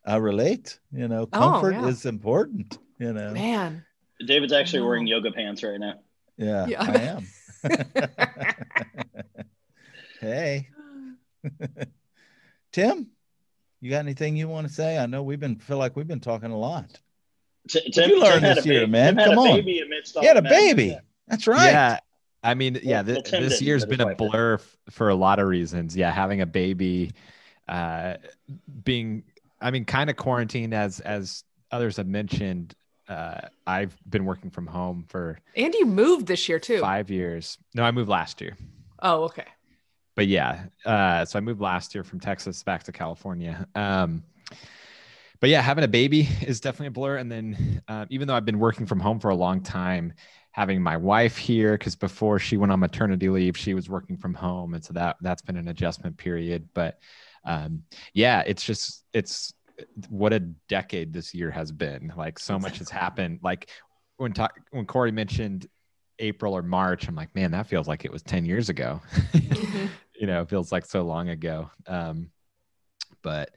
i 0.05 0.15
relate 0.15 0.79
you 0.91 1.07
know 1.07 1.27
oh, 1.33 1.39
comfort 1.39 1.75
oh, 1.75 1.81
yeah. 1.81 1.87
is 1.87 2.05
important 2.05 2.77
you 2.99 3.13
know 3.13 3.31
man 3.31 3.83
david's 4.25 4.53
actually 4.53 4.81
wearing 4.81 5.07
yoga 5.07 5.31
pants 5.31 5.63
right 5.63 5.79
now 5.79 5.95
yeah, 6.37 6.65
yeah. 6.67 6.83
i 6.83 6.97
am 6.99 7.27
hey 10.21 10.67
tim 12.71 13.09
you 13.85 13.91
got 13.91 13.99
anything 13.99 14.35
you 14.35 14.47
want 14.47 14.67
to 14.67 14.73
say? 14.73 14.97
I 14.97 15.05
know 15.05 15.21
we've 15.21 15.39
been 15.39 15.57
feel 15.57 15.77
like 15.77 15.95
we've 15.95 16.07
been 16.07 16.19
talking 16.19 16.49
a 16.49 16.57
lot. 16.57 16.99
T- 17.69 17.87
Tim, 17.91 18.09
you 18.09 18.19
learned 18.19 18.43
this 18.43 18.65
year, 18.65 18.87
man. 18.87 19.15
Come 19.15 19.37
on. 19.37 19.61
He 19.61 19.85
had 20.23 20.37
a 20.37 20.41
baby. 20.41 20.97
That's 21.27 21.45
right. 21.45 21.69
Yeah. 21.69 21.99
I 22.41 22.55
mean, 22.55 22.79
yeah, 22.81 23.03
well, 23.03 23.21
th- 23.21 23.29
this 23.29 23.61
year's 23.61 23.85
been 23.85 24.01
a 24.01 24.15
blur 24.15 24.55
f- 24.55 24.77
for 24.89 25.09
a 25.09 25.15
lot 25.15 25.37
of 25.37 25.47
reasons. 25.47 25.95
Yeah, 25.95 26.11
having 26.11 26.41
a 26.41 26.47
baby, 26.47 27.11
uh, 27.67 28.15
being, 28.83 29.23
I 29.65 29.71
mean, 29.71 29.85
kind 29.85 30.09
of 30.09 30.15
quarantined 30.15 30.73
as 30.73 30.99
as 30.99 31.43
others 31.71 31.97
have 31.97 32.07
mentioned. 32.07 32.73
Uh, 33.07 33.41
I've 33.67 33.95
been 34.09 34.25
working 34.25 34.49
from 34.49 34.65
home 34.65 35.05
for. 35.07 35.39
And 35.55 35.73
you 35.75 35.85
moved 35.85 36.25
this 36.25 36.49
year 36.49 36.59
too. 36.59 36.79
Five 36.79 37.11
years. 37.11 37.57
No, 37.75 37.83
I 37.83 37.91
moved 37.91 38.09
last 38.09 38.41
year. 38.41 38.57
Oh, 38.99 39.25
okay 39.25 39.45
but 40.15 40.27
yeah, 40.27 40.63
uh, 40.85 41.25
so 41.25 41.37
I 41.37 41.41
moved 41.41 41.61
last 41.61 41.93
year 41.93 42.03
from 42.03 42.19
Texas 42.19 42.63
back 42.63 42.83
to 42.83 42.91
California. 42.91 43.67
Um, 43.75 44.23
but 45.41 45.49
yeah, 45.49 45.61
having 45.61 45.83
a 45.83 45.89
baby 45.89 46.27
is 46.41 46.61
definitely 46.61 46.87
a 46.87 46.91
blur. 46.91 47.17
And 47.17 47.31
then 47.31 47.81
uh, 47.87 48.05
even 48.09 48.27
though 48.27 48.35
I've 48.35 48.45
been 48.45 48.59
working 48.59 48.85
from 48.85 48.99
home 48.99 49.19
for 49.19 49.29
a 49.29 49.35
long 49.35 49.61
time, 49.61 50.13
having 50.51 50.81
my 50.81 50.95
wife 50.95 51.35
here 51.35 51.77
because 51.77 51.97
before 51.97 52.39
she 52.39 52.55
went 52.55 52.71
on 52.71 52.79
maternity 52.79 53.27
leave, 53.27 53.57
she 53.57 53.73
was 53.73 53.89
working 53.89 54.15
from 54.15 54.33
home, 54.33 54.73
and 54.73 54.83
so 54.83 54.93
that 54.93 55.17
that's 55.21 55.41
been 55.41 55.57
an 55.57 55.67
adjustment 55.67 56.15
period. 56.17 56.69
But 56.73 56.99
um, 57.45 57.83
yeah, 58.13 58.43
it's 58.45 58.63
just 58.63 59.03
it's 59.13 59.53
what 60.09 60.33
a 60.33 60.39
decade 60.39 61.13
this 61.13 61.33
year 61.33 61.51
has 61.51 61.71
been. 61.71 62.13
Like 62.15 62.39
so 62.39 62.57
much 62.59 62.79
has 62.79 62.89
happened. 62.89 63.39
Like 63.43 63.69
when 64.17 64.33
talk 64.33 64.59
when 64.71 64.85
Corey 64.85 65.11
mentioned 65.11 65.67
April 66.19 66.53
or 66.53 66.61
March, 66.61 67.07
I'm 67.07 67.15
like, 67.15 67.35
man, 67.35 67.51
that 67.51 67.67
feels 67.67 67.87
like 67.87 68.05
it 68.05 68.11
was 68.11 68.23
10 68.23 68.45
years 68.45 68.69
ago. 68.69 69.01
Mm-hmm 69.33 69.85
you 70.19 70.27
know, 70.27 70.45
feels 70.45 70.71
like 70.71 70.85
so 70.85 71.03
long 71.03 71.29
ago. 71.29 71.69
Um, 71.87 72.31
but 73.21 73.51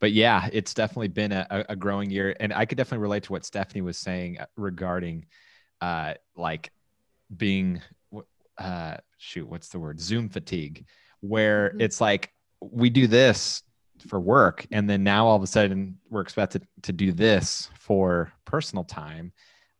but 0.00 0.12
yeah, 0.12 0.48
it's 0.52 0.74
definitely 0.74 1.08
been 1.08 1.32
a, 1.32 1.64
a 1.68 1.76
growing 1.76 2.10
year, 2.10 2.36
and 2.40 2.52
I 2.52 2.66
could 2.66 2.76
definitely 2.76 3.02
relate 3.02 3.24
to 3.24 3.32
what 3.32 3.44
Stephanie 3.44 3.80
was 3.80 3.96
saying 3.96 4.38
uh, 4.38 4.46
regarding 4.56 5.26
uh, 5.80 6.14
like 6.36 6.70
being 7.34 7.80
uh, 8.58 8.96
shoot, 9.18 9.48
what's 9.48 9.68
the 9.68 9.78
word? 9.78 10.00
Zoom 10.00 10.28
fatigue, 10.28 10.86
where 11.20 11.70
mm-hmm. 11.70 11.80
it's 11.80 12.00
like 12.00 12.33
we 12.60 12.90
do 12.90 13.06
this 13.06 13.62
for 14.08 14.20
work, 14.20 14.66
and 14.70 14.88
then 14.88 15.02
now 15.02 15.26
all 15.26 15.36
of 15.36 15.42
a 15.42 15.46
sudden 15.46 15.98
we're 16.10 16.20
expected 16.20 16.66
to 16.82 16.92
do 16.92 17.12
this 17.12 17.70
for 17.78 18.32
personal 18.44 18.84
time. 18.84 19.32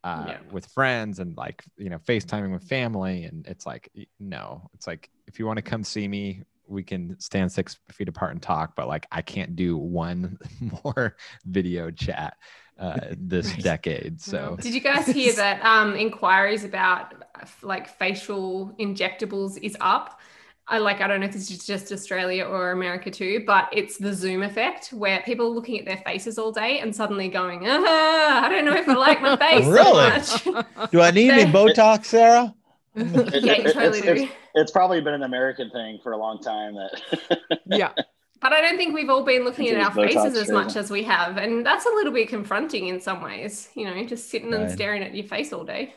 Uh, 0.02 0.26
yeah. 0.28 0.38
with 0.52 0.66
friends 0.66 1.18
and 1.18 1.34
like 1.38 1.64
you 1.78 1.88
know 1.88 1.96
FaceTiming 1.96 2.52
with 2.52 2.62
family, 2.62 3.24
and 3.24 3.46
it's 3.46 3.64
like 3.64 3.90
no, 4.20 4.68
it's 4.74 4.86
like 4.86 5.08
if 5.26 5.38
you 5.38 5.46
want 5.46 5.56
to 5.56 5.62
come 5.62 5.82
see 5.82 6.06
me, 6.06 6.42
we 6.66 6.82
can 6.82 7.18
stand 7.18 7.50
six 7.50 7.78
feet 7.90 8.08
apart 8.08 8.32
and 8.32 8.42
talk, 8.42 8.74
but 8.76 8.88
like 8.88 9.06
I 9.12 9.22
can't 9.22 9.56
do 9.56 9.76
one 9.76 10.38
more 10.84 11.16
video 11.46 11.90
chat 11.90 12.36
uh, 12.78 13.00
this 13.18 13.54
decade. 13.56 14.20
So, 14.20 14.56
did 14.60 14.74
you 14.74 14.80
guys 14.80 15.06
hear 15.06 15.32
that 15.34 15.64
um, 15.64 15.94
inquiries 15.94 16.64
about 16.64 17.14
like 17.62 17.88
facial 17.88 18.74
injectables 18.78 19.58
is 19.62 19.76
up? 19.80 20.20
I 20.66 20.78
like 20.78 21.02
I 21.02 21.06
don't 21.06 21.20
know 21.20 21.26
if 21.26 21.32
this 21.32 21.50
is 21.50 21.66
just 21.66 21.92
Australia 21.92 22.44
or 22.44 22.72
America 22.72 23.10
too, 23.10 23.44
but 23.46 23.68
it's 23.70 23.98
the 23.98 24.14
Zoom 24.14 24.42
effect 24.42 24.88
where 24.88 25.20
people 25.20 25.46
are 25.46 25.50
looking 25.50 25.78
at 25.78 25.84
their 25.84 25.98
faces 25.98 26.38
all 26.38 26.52
day 26.52 26.78
and 26.78 26.94
suddenly 26.94 27.28
going, 27.28 27.64
ah, 27.66 28.44
I 28.44 28.48
don't 28.48 28.64
know 28.64 28.74
if 28.74 28.88
I 28.88 28.94
like 28.94 29.20
my 29.20 29.36
face 29.50 29.66
really? 29.66 30.22
so 30.22 30.64
Do 30.90 31.02
I 31.02 31.10
need 31.10 31.30
any 31.30 31.50
Botox, 31.50 32.06
Sarah? 32.06 32.54
yeah, 32.94 33.02
you 33.04 33.72
totally 33.72 33.98
it's, 33.98 34.06
do. 34.06 34.12
It's, 34.12 34.32
it's, 34.54 34.70
probably 34.70 35.00
been 35.00 35.14
an 35.14 35.24
American 35.24 35.68
thing 35.70 35.98
for 36.02 36.12
a 36.12 36.16
long 36.16 36.40
time. 36.40 36.76
That 36.76 37.50
yeah, 37.66 37.92
but 38.40 38.52
I 38.52 38.60
don't 38.60 38.76
think 38.76 38.94
we've 38.94 39.10
all 39.10 39.24
been 39.24 39.44
looking 39.44 39.68
at 39.68 39.80
our 39.80 39.92
faces 39.92 40.36
as 40.36 40.48
much 40.48 40.76
as 40.76 40.90
we 40.90 41.02
have, 41.02 41.36
and 41.36 41.66
that's 41.66 41.86
a 41.86 41.88
little 41.88 42.12
bit 42.12 42.28
confronting 42.28 42.86
in 42.86 43.00
some 43.00 43.20
ways. 43.20 43.68
You 43.74 43.86
know, 43.86 44.04
just 44.04 44.30
sitting 44.30 44.52
right. 44.52 44.60
and 44.60 44.70
staring 44.70 45.02
at 45.02 45.12
your 45.12 45.26
face 45.26 45.52
all 45.52 45.64
day. 45.64 45.94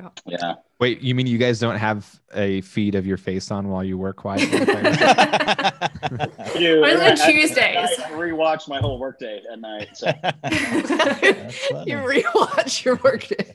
Yeah. 0.00 0.08
Yeah. 0.26 0.54
Wait, 0.78 1.00
you 1.00 1.14
mean 1.14 1.26
you 1.26 1.38
guys 1.38 1.58
don't 1.58 1.76
have 1.76 2.20
a 2.34 2.60
feed 2.62 2.94
of 2.94 3.06
your 3.06 3.16
face 3.16 3.50
on 3.50 3.68
while 3.68 3.84
you 3.84 3.98
work 3.98 4.16
quietly? 4.16 4.58
Dude, 6.58 6.82
Only 6.82 7.06
on 7.06 7.16
Tuesdays. 7.16 7.98
I, 7.98 8.04
I 8.06 8.10
rewatch 8.12 8.66
my 8.68 8.78
whole 8.78 8.98
workday 8.98 9.42
at 9.50 9.60
night. 9.60 9.88
So. 9.94 10.06
you 11.84 11.96
rewatch 11.96 12.84
your 12.84 12.96
workday. 12.96 13.54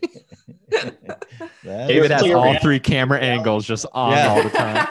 David 1.63 2.11
has 2.11 2.29
all 2.31 2.57
three 2.59 2.79
camera 2.79 3.19
angles 3.19 3.65
just 3.65 3.85
on 3.93 4.11
yeah. 4.11 4.29
all 4.29 4.43
the 4.43 4.49
time. 4.49 4.87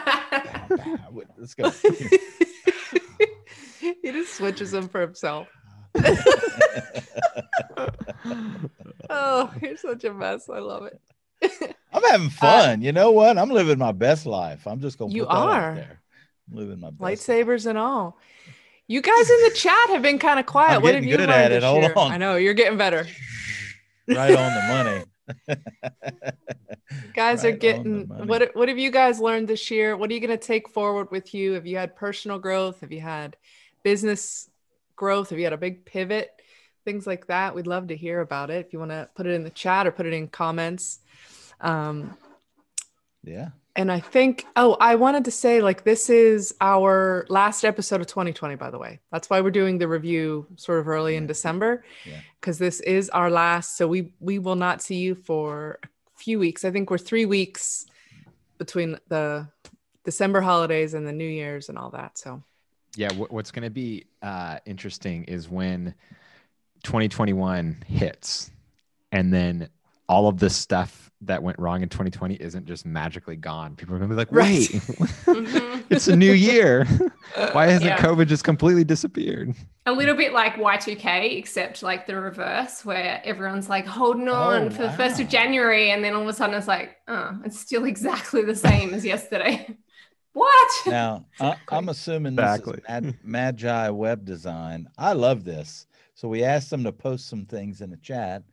Let's 1.38 1.54
go. 1.54 1.70
he 3.80 4.10
just 4.10 4.34
switches 4.34 4.70
them 4.72 4.88
for 4.88 5.00
himself. 5.00 5.46
oh, 9.10 9.52
you're 9.62 9.76
such 9.76 10.04
a 10.04 10.12
mess. 10.12 10.48
I 10.48 10.58
love 10.58 10.86
it. 10.86 11.00
I'm 11.92 12.02
having 12.02 12.26
uh, 12.26 12.30
fun. 12.30 12.80
Uh, 12.80 12.82
you 12.82 12.92
know 12.92 13.12
what? 13.12 13.38
I'm 13.38 13.50
living 13.50 13.78
my 13.78 13.92
best 13.92 14.26
life. 14.26 14.66
I'm 14.66 14.80
just 14.80 14.98
gonna 14.98 15.12
you 15.12 15.26
are 15.26 15.74
there. 15.74 16.00
I'm 16.50 16.58
living 16.58 16.80
my 16.80 16.90
lightsabers 16.90 17.66
and 17.66 17.78
all. 17.78 18.18
You 18.86 19.00
guys 19.00 19.30
in 19.30 19.42
the 19.44 19.54
chat 19.54 19.88
have 19.90 20.02
been 20.02 20.18
kind 20.18 20.38
of 20.38 20.44
quiet. 20.44 20.82
What 20.82 20.94
have 20.94 21.04
you 21.04 21.16
good 21.16 21.30
it. 21.30 21.62
Hold 21.62 21.84
year? 21.84 21.96
I 21.96 22.18
know 22.18 22.36
you're 22.36 22.52
getting 22.52 22.76
better. 22.76 23.06
right 24.08 24.36
on 24.36 24.54
the 24.54 24.62
money 24.68 25.04
guys 27.14 27.44
right 27.44 27.54
are 27.54 27.56
getting 27.56 28.06
what 28.26 28.54
what 28.54 28.68
have 28.68 28.78
you 28.78 28.90
guys 28.90 29.18
learned 29.18 29.48
this 29.48 29.70
year 29.70 29.96
what 29.96 30.10
are 30.10 30.12
you 30.12 30.20
going 30.20 30.28
to 30.28 30.36
take 30.36 30.68
forward 30.68 31.10
with 31.10 31.32
you 31.32 31.52
have 31.52 31.66
you 31.66 31.76
had 31.76 31.96
personal 31.96 32.38
growth 32.38 32.80
have 32.80 32.92
you 32.92 33.00
had 33.00 33.36
business 33.82 34.50
growth 34.96 35.30
have 35.30 35.38
you 35.38 35.44
had 35.44 35.54
a 35.54 35.58
big 35.58 35.86
pivot 35.86 36.30
things 36.84 37.06
like 37.06 37.26
that 37.28 37.54
we'd 37.54 37.66
love 37.66 37.88
to 37.88 37.96
hear 37.96 38.20
about 38.20 38.50
it 38.50 38.66
if 38.66 38.72
you 38.74 38.78
want 38.78 38.90
to 38.90 39.08
put 39.14 39.26
it 39.26 39.30
in 39.30 39.42
the 39.42 39.50
chat 39.50 39.86
or 39.86 39.90
put 39.90 40.04
it 40.04 40.12
in 40.12 40.28
comments 40.28 40.98
um 41.64 42.16
yeah 43.24 43.48
and 43.76 43.90
I 43.90 43.98
think, 43.98 44.46
oh, 44.54 44.76
I 44.78 44.94
wanted 44.94 45.24
to 45.24 45.32
say, 45.32 45.60
like, 45.60 45.82
this 45.82 46.08
is 46.08 46.54
our 46.60 47.26
last 47.28 47.64
episode 47.64 48.00
of 48.00 48.06
2020, 48.06 48.54
by 48.54 48.70
the 48.70 48.78
way. 48.78 49.00
That's 49.10 49.28
why 49.28 49.40
we're 49.40 49.50
doing 49.50 49.78
the 49.78 49.88
review 49.88 50.46
sort 50.54 50.78
of 50.78 50.86
early 50.86 51.16
in 51.16 51.26
December, 51.26 51.84
because 52.40 52.60
yeah. 52.60 52.66
this 52.66 52.80
is 52.80 53.10
our 53.10 53.30
last. 53.30 53.76
So 53.76 53.88
we 53.88 54.12
we 54.20 54.38
will 54.38 54.54
not 54.54 54.80
see 54.80 54.96
you 54.96 55.16
for 55.16 55.80
a 55.82 55.88
few 56.16 56.38
weeks. 56.38 56.64
I 56.64 56.70
think 56.70 56.88
we're 56.88 56.98
three 56.98 57.26
weeks 57.26 57.86
between 58.58 58.96
the 59.08 59.48
December 60.04 60.40
holidays 60.40 60.94
and 60.94 61.04
the 61.04 61.12
New 61.12 61.28
Year's 61.28 61.68
and 61.68 61.76
all 61.76 61.90
that. 61.90 62.16
So, 62.16 62.44
yeah, 62.94 63.12
what's 63.12 63.50
going 63.50 63.64
to 63.64 63.70
be 63.70 64.04
uh, 64.22 64.58
interesting 64.66 65.24
is 65.24 65.48
when 65.48 65.94
2021 66.84 67.82
hits, 67.88 68.52
and 69.10 69.34
then 69.34 69.68
all 70.08 70.28
of 70.28 70.38
this 70.38 70.54
stuff 70.54 71.10
that 71.22 71.42
went 71.42 71.58
wrong 71.58 71.82
in 71.82 71.88
2020 71.88 72.34
isn't 72.34 72.66
just 72.66 72.84
magically 72.84 73.36
gone. 73.36 73.76
People 73.76 73.94
are 73.94 73.98
gonna 73.98 74.10
be 74.10 74.16
like, 74.16 74.30
right, 74.30 74.68
mm-hmm. 74.68 75.80
it's 75.90 76.08
a 76.08 76.16
new 76.16 76.32
year. 76.32 76.84
Why 77.52 77.66
hasn't 77.66 77.84
yeah. 77.84 77.98
COVID 77.98 78.26
just 78.26 78.44
completely 78.44 78.84
disappeared? 78.84 79.54
A 79.86 79.92
little 79.92 80.14
bit 80.14 80.32
like 80.32 80.54
Y2K, 80.54 81.38
except 81.38 81.82
like 81.82 82.06
the 82.06 82.16
reverse, 82.16 82.84
where 82.84 83.20
everyone's 83.24 83.68
like 83.68 83.86
holding 83.86 84.28
on 84.28 84.64
oh, 84.64 84.70
for 84.70 84.82
wow. 84.82 84.90
the 84.90 84.96
first 84.96 85.20
of 85.20 85.28
January, 85.28 85.90
and 85.90 86.04
then 86.04 86.14
all 86.14 86.22
of 86.22 86.28
a 86.28 86.32
sudden 86.32 86.54
it's 86.54 86.68
like, 86.68 86.96
oh, 87.08 87.38
it's 87.44 87.58
still 87.58 87.84
exactly 87.94 88.42
the 88.42 88.56
same 88.56 88.92
as 88.92 89.04
yesterday. 89.04 89.76
what? 90.32 90.72
Now 90.86 91.26
exactly. 91.32 91.76
I, 91.76 91.78
am 91.78 91.88
assuming 91.88 92.34
exactly. 92.34 92.74
this 92.74 92.82
is 92.82 92.88
Mad, 92.88 93.18
Magi 93.22 93.88
Web 93.90 94.24
Design. 94.24 94.88
I 94.98 95.14
love 95.14 95.44
this. 95.44 95.86
So 96.16 96.28
we 96.28 96.44
asked 96.44 96.70
them 96.70 96.84
to 96.84 96.92
post 96.92 97.28
some 97.28 97.44
things 97.44 97.80
in 97.80 97.90
the 97.90 97.96
chat 97.96 98.44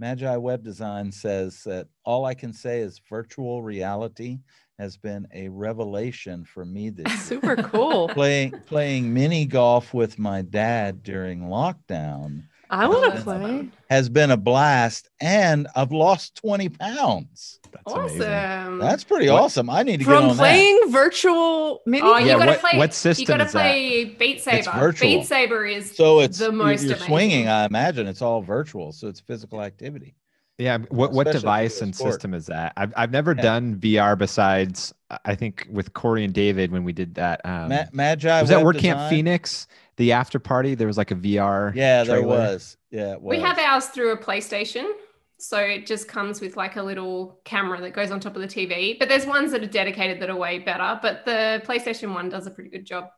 Magi 0.00 0.34
Web 0.36 0.64
Design 0.64 1.12
says 1.12 1.62
that 1.64 1.86
all 2.06 2.24
I 2.24 2.32
can 2.32 2.54
say 2.54 2.80
is 2.80 3.02
virtual 3.08 3.62
reality 3.62 4.38
has 4.78 4.96
been 4.96 5.28
a 5.34 5.50
revelation 5.50 6.42
for 6.42 6.64
me 6.64 6.88
this. 6.88 7.22
Super 7.28 7.54
cool. 7.54 8.08
playing 8.14 8.52
playing 8.64 9.12
mini 9.12 9.44
golf 9.44 9.92
with 9.92 10.18
my 10.18 10.40
dad 10.40 11.02
during 11.02 11.42
lockdown 11.42 12.44
I 12.70 12.86
want 12.86 13.14
to 13.16 13.20
play. 13.22 13.68
has 13.88 14.08
been 14.08 14.30
a 14.30 14.36
blast 14.36 15.08
and 15.20 15.66
I've 15.74 15.92
lost 15.92 16.36
20 16.36 16.68
pounds. 16.70 17.58
That's 17.72 17.92
amazing. 17.94 18.22
awesome. 18.22 18.78
That's 18.78 19.04
pretty 19.04 19.28
What- 19.30 19.42
awesome. 19.42 19.70
I 19.70 19.82
need 19.82 19.98
to 19.98 20.04
get 20.04 20.06
From 20.06 20.30
on 20.30 20.36
playing 20.36 20.80
virtual 20.88 21.80
mini. 21.86 22.02
Oh, 22.04 22.16
you 22.18 22.26
Yeah, 22.28 22.38
gotta 22.38 22.50
what- 22.52 22.60
play. 22.60 22.78
what 22.78 22.88
you 22.90 22.94
system 22.94 23.24
gotta 23.26 23.44
is 23.44 23.52
that? 23.52 23.60
play 23.60 24.04
Beat 24.04 24.40
Saber. 24.40 24.70
virtual. 24.72 25.08
Beat 25.08 25.26
Saber 25.26 25.66
is. 25.66 25.94
So 25.94 26.20
it's 26.20 26.38
the 26.38 26.52
most 26.52 26.82
you're 26.84 26.92
amazing. 26.92 27.06
swinging, 27.06 27.48
I 27.48 27.64
imagine 27.66 28.06
it's 28.06 28.22
all 28.22 28.40
virtual, 28.42 28.92
so 28.92 29.08
it's 29.08 29.20
physical 29.20 29.62
activity. 29.62 30.14
Yeah. 30.58 30.78
What 30.90 31.12
what 31.12 31.26
Especially 31.26 31.30
if 31.38 31.40
device 31.42 31.80
and 31.80 31.94
sport. 31.96 32.12
system 32.12 32.34
is 32.34 32.46
that? 32.46 32.72
I've 32.76 32.92
I've 32.96 33.10
never 33.10 33.34
Yeah. 33.34 33.42
done 33.42 33.76
VR 33.76 34.14
besides 34.16 34.92
I 35.24 35.34
think 35.34 35.66
with 35.70 35.92
Corey 35.94 36.22
and 36.24 36.32
David 36.34 36.70
when 36.70 36.84
we 36.84 36.92
did 36.92 37.14
that. 37.14 37.40
Um, 37.44 37.68
Ma- 37.70 37.84
Magi 37.92 38.40
was 38.40 38.50
that 38.50 38.62
WordCamp 38.64 39.08
Phoenix? 39.08 39.66
The 40.00 40.12
after 40.12 40.38
party 40.38 40.74
there 40.74 40.86
was 40.86 40.96
like 40.96 41.10
a 41.10 41.14
VR. 41.14 41.74
Yeah, 41.74 42.04
there 42.04 42.22
was. 42.22 42.78
Yeah, 42.90 43.16
was. 43.16 43.36
We 43.36 43.42
have 43.42 43.58
ours 43.58 43.88
through 43.88 44.12
a 44.12 44.16
PlayStation. 44.16 44.90
So 45.36 45.58
it 45.58 45.86
just 45.86 46.08
comes 46.08 46.40
with 46.40 46.56
like 46.56 46.76
a 46.76 46.82
little 46.82 47.38
camera 47.44 47.78
that 47.82 47.90
goes 47.92 48.10
on 48.10 48.18
top 48.18 48.34
of 48.34 48.40
the 48.40 48.48
TV. 48.48 48.98
But 48.98 49.10
there's 49.10 49.26
ones 49.26 49.52
that 49.52 49.62
are 49.62 49.66
dedicated 49.66 50.18
that 50.22 50.30
are 50.30 50.36
way 50.36 50.58
better. 50.58 50.98
But 51.02 51.26
the 51.26 51.60
PlayStation 51.66 52.14
one 52.14 52.30
does 52.30 52.46
a 52.46 52.50
pretty 52.50 52.70
good 52.70 52.86
job 52.86 53.08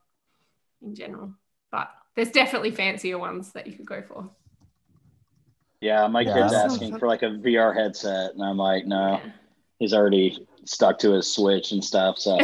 in 0.85 0.97
general. 0.97 1.35
But 1.70 1.89
there's 2.16 2.33
definitely 2.33 2.72
fancier 2.72 3.16
ones 3.16 3.53
that 3.53 3.68
you 3.68 3.74
could 3.74 3.87
go 3.87 4.03
for. 4.03 4.28
Yeah, 5.80 6.09
my 6.09 6.22
Yeah, 6.22 6.35
kid's 6.35 6.53
asking 6.53 6.99
for 6.99 7.07
like 7.07 7.22
a 7.22 7.26
VR 7.30 7.72
headset, 7.76 8.33
and 8.35 8.43
I'm 8.43 8.57
like, 8.57 8.87
no, 8.87 9.20
Yeah. 9.24 9.30
he's 9.78 9.95
already 9.95 10.45
stuck 10.64 10.99
to 11.01 11.12
his 11.12 11.33
Switch 11.33 11.70
and 11.70 11.85
stuff. 11.85 12.18
So 12.18 12.37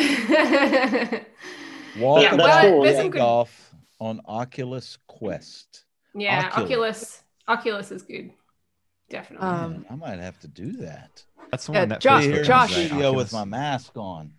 Walk 1.98 2.22
Yeah, 2.22 2.34
well, 2.34 2.34
about 2.34 2.82
there's 2.84 2.96
some 2.98 3.10
good- 3.10 3.18
golf 3.18 3.64
on 4.00 4.20
Oculus 4.26 4.98
Quest. 5.06 5.84
yeah, 6.14 6.46
Oculus. 6.52 6.62
Oculus. 6.64 7.22
Oculus 7.48 7.90
is 7.92 8.02
good. 8.02 8.30
Definitely. 9.10 9.46
Um, 9.48 9.72
Man, 9.72 9.86
I 9.90 9.94
might 9.96 10.18
have 10.18 10.38
to 10.40 10.48
do 10.48 10.72
that. 10.78 11.24
That's 11.50 11.66
the 11.66 11.72
Yeah, 11.72 11.78
one 11.80 11.88
that 11.88 12.00
Josh- 12.00 12.24
Facebook 12.24 12.44
Josh- 12.44 12.74
the 12.74 12.80
owns, 12.80 12.80
right? 12.80 12.86
studio 12.88 13.12
with 13.14 13.32
my 13.32 13.44
mask 13.44 13.96
on. 13.96 14.32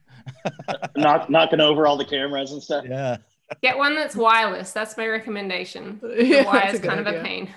knock, 0.96 1.30
knocking 1.30 1.60
over 1.60 1.88
all 1.88 1.98
the 1.98 2.06
cameras 2.06 2.52
and 2.52 2.62
stuff. 2.62 2.86
Yeah. 2.88 3.18
Get 3.64 3.78
one 3.78 3.96
that's 3.96 4.16
wireless. 4.16 4.72
That's 4.72 4.96
my 4.96 5.08
recommendation. 5.08 6.00
The 6.04 6.24
Yeah, 6.24 6.46
wire 6.46 6.68
is 6.70 6.76
a 6.76 6.80
good 6.84 6.88
kind 6.90 7.00
of 7.00 7.08
a 7.08 7.24
pain. 7.24 7.50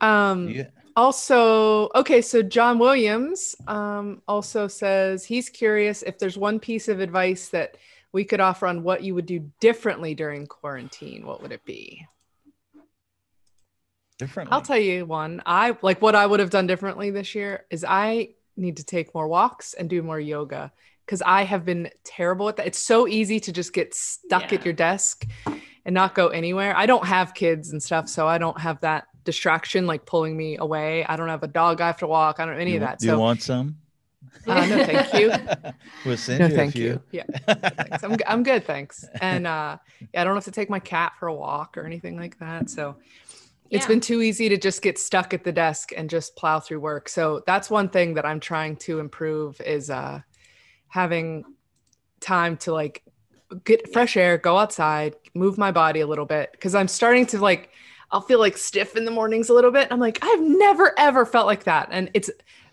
Um, 0.00 0.48
You- 0.48 0.66
Also, 0.96 1.88
okay, 1.94 2.20
so 2.20 2.42
John 2.42 2.78
Williams 2.78 3.54
um, 3.66 4.20
also 4.28 4.68
says 4.68 5.24
he's 5.24 5.48
curious 5.48 6.02
if 6.02 6.18
there's 6.18 6.36
one 6.36 6.58
piece 6.60 6.86
of 6.88 7.00
advice 7.00 7.48
that 7.48 7.76
we 8.12 8.24
could 8.24 8.40
offer 8.40 8.66
on 8.66 8.82
what 8.82 9.02
you 9.02 9.14
would 9.14 9.26
do 9.26 9.50
differently 9.60 10.14
during 10.14 10.46
quarantine. 10.46 11.26
What 11.26 11.42
would 11.42 11.52
it 11.52 11.64
be? 11.64 12.06
differently. 14.18 14.52
I'll 14.52 14.62
tell 14.62 14.78
you 14.78 15.04
one. 15.04 15.42
I 15.46 15.76
like 15.82 16.00
what 16.00 16.14
I 16.14 16.26
would 16.26 16.40
have 16.40 16.50
done 16.50 16.66
differently 16.66 17.10
this 17.10 17.34
year 17.34 17.66
is 17.70 17.84
I 17.86 18.30
need 18.56 18.76
to 18.76 18.84
take 18.84 19.14
more 19.14 19.26
walks 19.26 19.74
and 19.74 19.90
do 19.90 20.02
more 20.02 20.20
yoga 20.20 20.72
because 21.04 21.22
I 21.22 21.42
have 21.42 21.64
been 21.64 21.90
terrible 22.04 22.48
at 22.48 22.56
that. 22.56 22.66
It's 22.66 22.78
so 22.78 23.08
easy 23.08 23.40
to 23.40 23.52
just 23.52 23.72
get 23.72 23.94
stuck 23.94 24.52
Yeah. 24.52 24.58
at 24.58 24.64
your 24.64 24.74
desk 24.74 25.26
and 25.84 25.94
not 25.94 26.14
go 26.14 26.28
anywhere. 26.28 26.76
I 26.76 26.86
don't 26.86 27.06
have 27.06 27.34
kids 27.34 27.72
and 27.72 27.82
stuff, 27.82 28.08
so 28.08 28.28
I 28.28 28.38
don't 28.38 28.60
have 28.60 28.80
that 28.82 29.08
distraction 29.24 29.86
like 29.86 30.06
pulling 30.06 30.36
me 30.36 30.56
away. 30.56 31.04
I 31.04 31.16
don't 31.16 31.28
have 31.28 31.42
a 31.42 31.48
dog 31.48 31.80
I 31.80 31.88
have 31.88 31.98
to 31.98 32.06
walk. 32.06 32.38
I 32.38 32.44
don't 32.44 32.54
have 32.54 32.60
any 32.60 32.72
you, 32.72 32.76
of 32.76 32.82
that. 32.82 33.00
Do 33.00 33.08
you 33.08 33.18
want 33.18 33.42
some? 33.42 33.78
Uh, 34.46 34.66
no, 34.66 34.84
thank 34.84 35.12
you. 35.14 35.32
we'll 36.04 36.16
send 36.16 36.40
No, 36.40 36.46
you 36.46 36.52
a 36.54 36.56
thank 36.56 36.72
few. 36.72 36.84
you. 36.84 37.02
Yeah, 37.12 37.24
thanks. 37.46 38.02
I'm, 38.02 38.16
I'm 38.26 38.42
good, 38.42 38.64
thanks. 38.64 39.04
And 39.20 39.46
uh, 39.46 39.78
yeah, 40.12 40.20
I 40.20 40.24
don't 40.24 40.34
have 40.34 40.44
to 40.44 40.50
take 40.50 40.70
my 40.70 40.80
cat 40.80 41.12
for 41.18 41.28
a 41.28 41.34
walk 41.34 41.76
or 41.76 41.84
anything 41.84 42.16
like 42.16 42.38
that. 42.38 42.70
So 42.70 42.96
it's 43.70 43.84
Yeah. 43.84 43.88
been 43.88 44.00
too 44.00 44.20
easy 44.22 44.48
to 44.48 44.56
just 44.56 44.82
get 44.82 44.98
stuck 44.98 45.32
at 45.32 45.44
the 45.44 45.52
desk 45.52 45.90
and 45.96 46.10
just 46.10 46.36
plow 46.36 46.60
through 46.60 46.80
work. 46.80 47.08
So 47.08 47.42
that's 47.46 47.70
one 47.70 47.88
thing 47.88 48.14
that 48.14 48.26
I'm 48.26 48.40
trying 48.40 48.76
to 48.78 48.98
improve 49.00 49.60
is 49.60 49.88
uh, 49.90 50.20
having 50.88 51.44
time 52.20 52.56
to 52.58 52.72
like 52.72 53.02
get 53.64 53.92
fresh 53.92 54.16
air, 54.16 54.38
go 54.38 54.58
outside, 54.58 55.14
move 55.34 55.58
my 55.58 55.72
body 55.72 56.00
a 56.00 56.06
little 56.06 56.26
bit 56.26 56.50
because 56.52 56.74
I'm 56.74 56.88
starting 56.88 57.26
to 57.26 57.38
like 57.38 57.70
I'll 58.10 58.20
feel 58.20 58.38
like 58.38 58.58
stiff 58.58 58.94
in 58.94 59.06
the 59.06 59.10
mornings 59.10 59.48
a 59.48 59.54
little 59.54 59.70
bit. 59.70 59.88
I'm 59.90 60.00
like 60.00 60.18
I've 60.22 60.42
never 60.42 60.92
ever 60.98 61.24
felt 61.24 61.46
like 61.46 61.64
that, 61.64 61.88
and 61.90 62.10
it's 62.12 62.30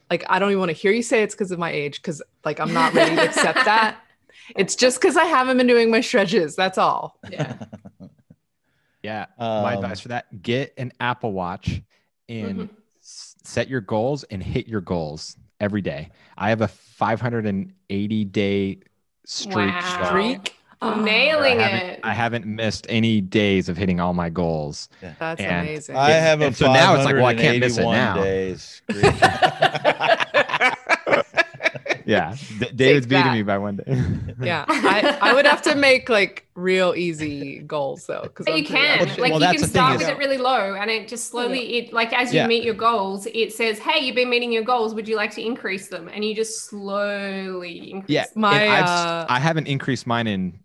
like 0.10 0.24
I 0.30 0.40
don't 0.40 0.50
even 0.50 0.60
want 0.60 0.70
to 0.70 0.78
hear 0.78 0.92
you 0.92 1.04
say 1.04 1.24
it's 1.24 1.36
because 1.36 1.52
of 1.52 1.60
my 1.60 1.72
age 1.72 2.02
because 2.02 2.22
like 2.46 2.60
I'm 2.60 2.74
not 2.74 2.94
ready 2.94 3.16
to 3.16 3.22
accept 3.24 3.66
that. 3.66 3.98
It's 4.56 4.76
just 4.76 5.00
because 5.00 5.16
I 5.16 5.26
haven't 5.26 5.58
been 5.58 5.68
doing 5.68 5.92
my 5.92 6.02
stretches. 6.02 6.56
That's 6.56 6.80
all. 6.80 7.20
Yeah. 7.30 7.56
Yeah. 9.04 9.28
my 9.38 9.76
Um, 9.76 9.84
advice 9.84 10.00
for 10.02 10.10
that: 10.10 10.42
get 10.42 10.74
an 10.78 10.92
Apple 11.00 11.32
Watch 11.32 11.82
and 12.28 12.60
Mhm. 12.62 12.70
s- 13.02 13.36
set 13.44 13.70
your 13.70 13.80
goals 13.82 14.24
and 14.26 14.42
hit 14.44 14.68
your 14.68 14.82
goals 14.82 15.38
every 15.60 15.82
day. 15.82 16.10
I 16.38 16.50
have 16.50 16.62
a 16.62 16.68
580 16.68 18.26
day 18.26 18.80
streak. 19.26 19.56
Wow. 19.56 19.98
so 20.02 20.06
Streak. 20.10 20.56
I 20.82 21.02
Nailing 21.02 21.60
haven't, 21.60 21.90
it. 21.90 22.00
I 22.04 22.14
haven't 22.14 22.46
missed 22.46 22.86
any 22.90 23.20
days 23.20 23.68
of 23.68 23.76
hitting 23.76 24.00
all 24.00 24.14
my 24.14 24.30
goals. 24.30 24.88
That's 25.20 25.42
And 25.42 25.68
amazing. 25.68 25.96
I 25.98 26.12
It- 26.12 26.22
have 26.22 26.42
a 26.42 26.54
so 26.54 26.72
now 26.72 26.96
it's 26.96 27.04
like, 27.06 27.16
well, 27.16 27.26
I 27.26 27.36
can't 27.36 27.60
miss 27.60 27.78
it 27.78 27.84
now. 27.84 28.16
Days. 28.24 28.82
Yeah, 32.06 32.36
D- 32.60 32.66
David's 32.76 33.06
beating 33.06 33.26
that. 33.26 33.34
me 33.36 33.44
by 33.44 33.60
one 33.60 33.76
day. 33.76 33.84
yeah, 34.42 34.66
I, 34.70 35.20
I 35.22 35.34
would 35.36 35.46
have 35.46 35.62
to 35.64 35.76
make 35.76 36.10
like 36.10 36.48
real 36.56 36.96
easy 36.96 37.60
goals 37.60 38.08
though. 38.08 38.22
Because 38.24 38.48
But 38.48 38.58
you 38.58 38.66
can, 38.66 39.06
Well, 39.06 39.08
like, 39.20 39.32
well, 39.34 39.40
you 39.42 39.46
can 39.46 39.56
the 39.58 39.60
thing 39.60 39.68
start 39.68 39.94
is- 39.96 40.00
with 40.00 40.10
it 40.10 40.18
really 40.18 40.40
low, 40.40 40.74
and 40.74 40.90
it 40.90 41.08
just 41.08 41.30
slowly, 41.30 41.76
it 41.78 41.94
like 41.94 42.12
as 42.12 42.34
you 42.34 42.40
Yeah. 42.40 42.48
meet 42.48 42.64
your 42.64 42.74
goals, 42.74 43.28
it 43.32 43.54
says, 43.54 43.78
"Hey, 43.78 44.04
you've 44.04 44.16
been 44.16 44.30
meeting 44.30 44.52
your 44.52 44.64
goals. 44.64 44.96
Would 44.96 45.08
you 45.08 45.18
like 45.18 45.30
to 45.36 45.46
increase 45.46 45.90
them?" 45.90 46.10
And 46.12 46.26
you 46.26 46.34
just 46.34 46.68
slowly 46.68 47.92
increase. 47.92 48.10
Yeah. 48.10 48.26
My, 48.34 48.60
and 48.60 48.72
I've, 48.74 48.86
uh, 48.90 49.26
I 49.30 49.40
haven't 49.40 49.68
increased 49.68 50.08
mine 50.08 50.26
in 50.26 50.58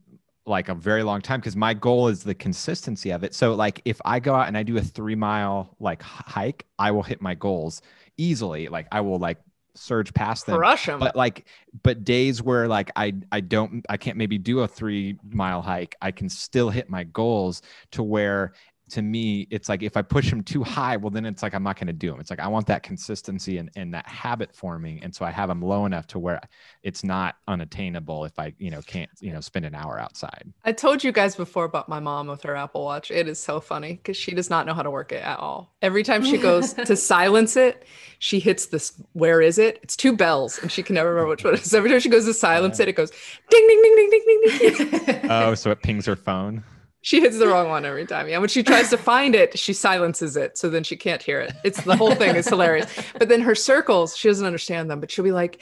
like 0.47 0.69
a 0.69 0.75
very 0.75 1.03
long 1.03 1.21
time 1.21 1.41
because 1.41 1.57
my 1.57 1.73
goal 1.75 2.09
is 2.09 2.23
the 2.23 2.35
consistency 2.35 3.11
of 3.11 3.25
it. 3.25 3.35
So 3.35 3.55
like 3.55 3.81
if 3.85 4.01
I 4.05 4.21
go 4.21 4.35
out 4.35 4.49
and 4.49 4.57
I 4.57 4.63
do 4.63 4.77
a 4.77 4.83
three 4.83 5.15
mile 5.15 5.75
like 5.81 6.03
hike, 6.03 6.67
I 6.79 6.91
will 6.91 7.03
hit 7.03 7.23
my 7.23 7.35
goals 7.35 7.81
easily. 8.17 8.69
Like 8.69 8.87
I 8.93 9.01
will 9.01 9.19
like 9.19 9.39
surge 9.75 10.13
past 10.15 10.47
them. 10.47 10.57
crush 10.57 10.87
them. 10.87 11.01
But 11.01 11.17
like, 11.17 11.47
but 11.83 12.05
days 12.05 12.43
where 12.43 12.69
like 12.69 12.91
I 12.97 13.15
I 13.33 13.41
don't 13.41 13.85
I 13.89 13.97
can't 13.97 14.17
maybe 14.17 14.39
do 14.39 14.61
a 14.61 14.69
three 14.69 15.19
mile 15.31 15.63
hike, 15.63 15.97
I 16.01 16.11
can 16.11 16.29
still 16.29 16.71
hit 16.71 16.91
my 16.91 17.05
goals 17.05 17.63
to 17.93 18.03
where 18.03 18.53
to 18.91 19.03
me 19.03 19.47
it's 19.51 19.69
like 19.69 19.83
if 19.83 19.97
I 19.97 20.03
push 20.03 20.31
them 20.31 20.43
too 20.43 20.63
high, 20.63 20.97
well 20.97 21.11
then 21.11 21.25
it's 21.25 21.43
like 21.43 21.55
I'm 21.55 21.63
not 21.63 21.77
going 21.77 21.87
to 21.87 21.93
do 21.93 22.11
them. 22.11 22.21
It's 22.21 22.31
like 22.31 22.41
I 22.41 22.49
want 22.49 22.67
that 22.67 22.83
consistency 22.83 23.59
and 23.59 23.71
and 23.77 23.95
that 23.95 24.07
habit 24.07 24.55
forming, 24.55 25.03
and 25.03 25.15
so 25.15 25.25
I 25.25 25.31
have 25.31 25.49
them 25.49 25.63
low 25.63 25.87
enough 25.87 26.07
to 26.09 26.19
where 26.19 26.41
it's 26.83 27.03
not 27.03 27.37
unattainable 27.49 28.25
if 28.25 28.39
I 28.39 28.53
you 28.59 28.71
know 28.71 28.83
can't 28.83 29.11
you 29.21 29.33
know 29.33 29.41
spend 29.41 29.65
an 29.65 29.75
hour 29.75 29.99
outside. 29.99 30.53
I 30.65 30.73
told 30.73 31.03
you 31.03 31.13
guys 31.13 31.35
before 31.37 31.65
about 31.65 31.89
my 31.89 32.01
mom 32.01 32.27
with 32.27 32.43
her 32.43 32.55
Apple 32.55 32.85
Watch. 32.85 33.11
It 33.11 33.29
is 33.29 33.39
so 33.39 33.61
funny 33.61 33.95
because 33.95 34.17
she 34.17 34.33
does 34.33 34.51
not 34.51 34.67
know 34.67 34.75
how 34.75 34.83
to 34.83 34.91
work 34.91 35.13
it 35.13 35.23
at 35.23 35.39
all. 35.39 35.75
Every 35.81 36.03
time 36.03 36.25
she 36.25 36.39
goes 36.39 36.73
to 36.85 36.97
silence 36.97 37.57
it, 37.57 37.87
she 38.19 38.39
hits 38.39 38.67
this. 38.67 39.01
Where 39.13 39.41
is 39.41 39.59
it? 39.59 39.81
It's 39.83 39.97
two 39.97 40.17
bells, 40.17 40.59
and 40.59 40.71
she 40.71 40.83
can 40.83 40.95
never 40.95 41.11
remember 41.11 41.31
which 41.31 41.45
one 41.45 41.55
it 41.55 41.63
is. 41.63 41.75
Every 41.75 41.91
time 41.91 42.01
she 42.01 42.09
goes 42.11 42.27
to 42.27 42.35
silence 42.35 42.81
it, 42.81 42.89
it 42.89 42.97
goes 42.97 43.11
ding 43.51 43.67
ding 43.69 43.83
ding 43.83 43.97
ding 43.97 44.11
ding 44.11 44.25
ding 44.27 45.05
ding. 45.07 45.21
Oh, 45.31 45.55
so 45.55 45.71
it 45.71 45.83
pings 45.83 46.07
her 46.07 46.17
phone. 46.17 46.63
She 47.05 47.21
hits 47.21 47.39
the 47.39 47.47
wrong 47.47 47.69
one 47.69 47.85
every 47.85 48.07
time. 48.07 48.29
Yeah, 48.31 48.39
when 48.39 48.49
she 48.49 48.63
tries 48.63 48.89
to 48.89 48.97
find 48.97 49.35
it, 49.35 49.59
she 49.59 49.75
silences 49.75 50.39
it, 50.39 50.57
so 50.57 50.71
then 50.71 50.83
she 50.83 50.97
can't 50.97 51.23
hear 51.23 51.39
it. 51.39 51.53
It's 51.63 51.83
the 51.83 51.95
whole 51.95 52.15
thing 52.15 52.35
is 52.35 52.49
hilarious. 52.49 52.91
But 53.19 53.29
then 53.29 53.43
her 53.43 53.55
circles, 53.55 54.17
she 54.17 54.29
doesn't 54.29 54.47
understand 54.47 54.91
them. 54.91 55.01
But 55.01 55.11
she'll 55.11 55.25
be 55.25 55.31
like, 55.31 55.61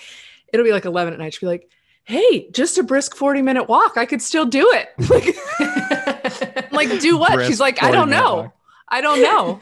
it'll 0.53 0.62
be 0.64 0.70
like 0.70 0.84
eleven 0.84 1.12
at 1.12 1.18
night. 1.18 1.34
She'll 1.34 1.49
be 1.49 1.55
like, 1.55 1.68
"Hey, 2.05 2.49
just 2.53 2.78
a 2.78 2.84
brisk 2.84 3.16
forty 3.16 3.43
minute 3.43 3.68
walk. 3.68 3.97
I 3.97 4.07
could 4.07 4.22
still 4.22 4.47
do 4.47 4.70
it." 4.72 4.88
Like, 6.72 6.90
like, 6.90 7.01
do 7.01 7.18
what? 7.18 7.34
Brisk 7.34 7.51
She's 7.51 7.61
like, 7.61 7.82
I 7.82 7.90
don't 7.90 8.09
know. 8.09 8.36
walk. 8.36 8.57
I 8.88 9.01
don't 9.01 9.20
know. 9.20 9.59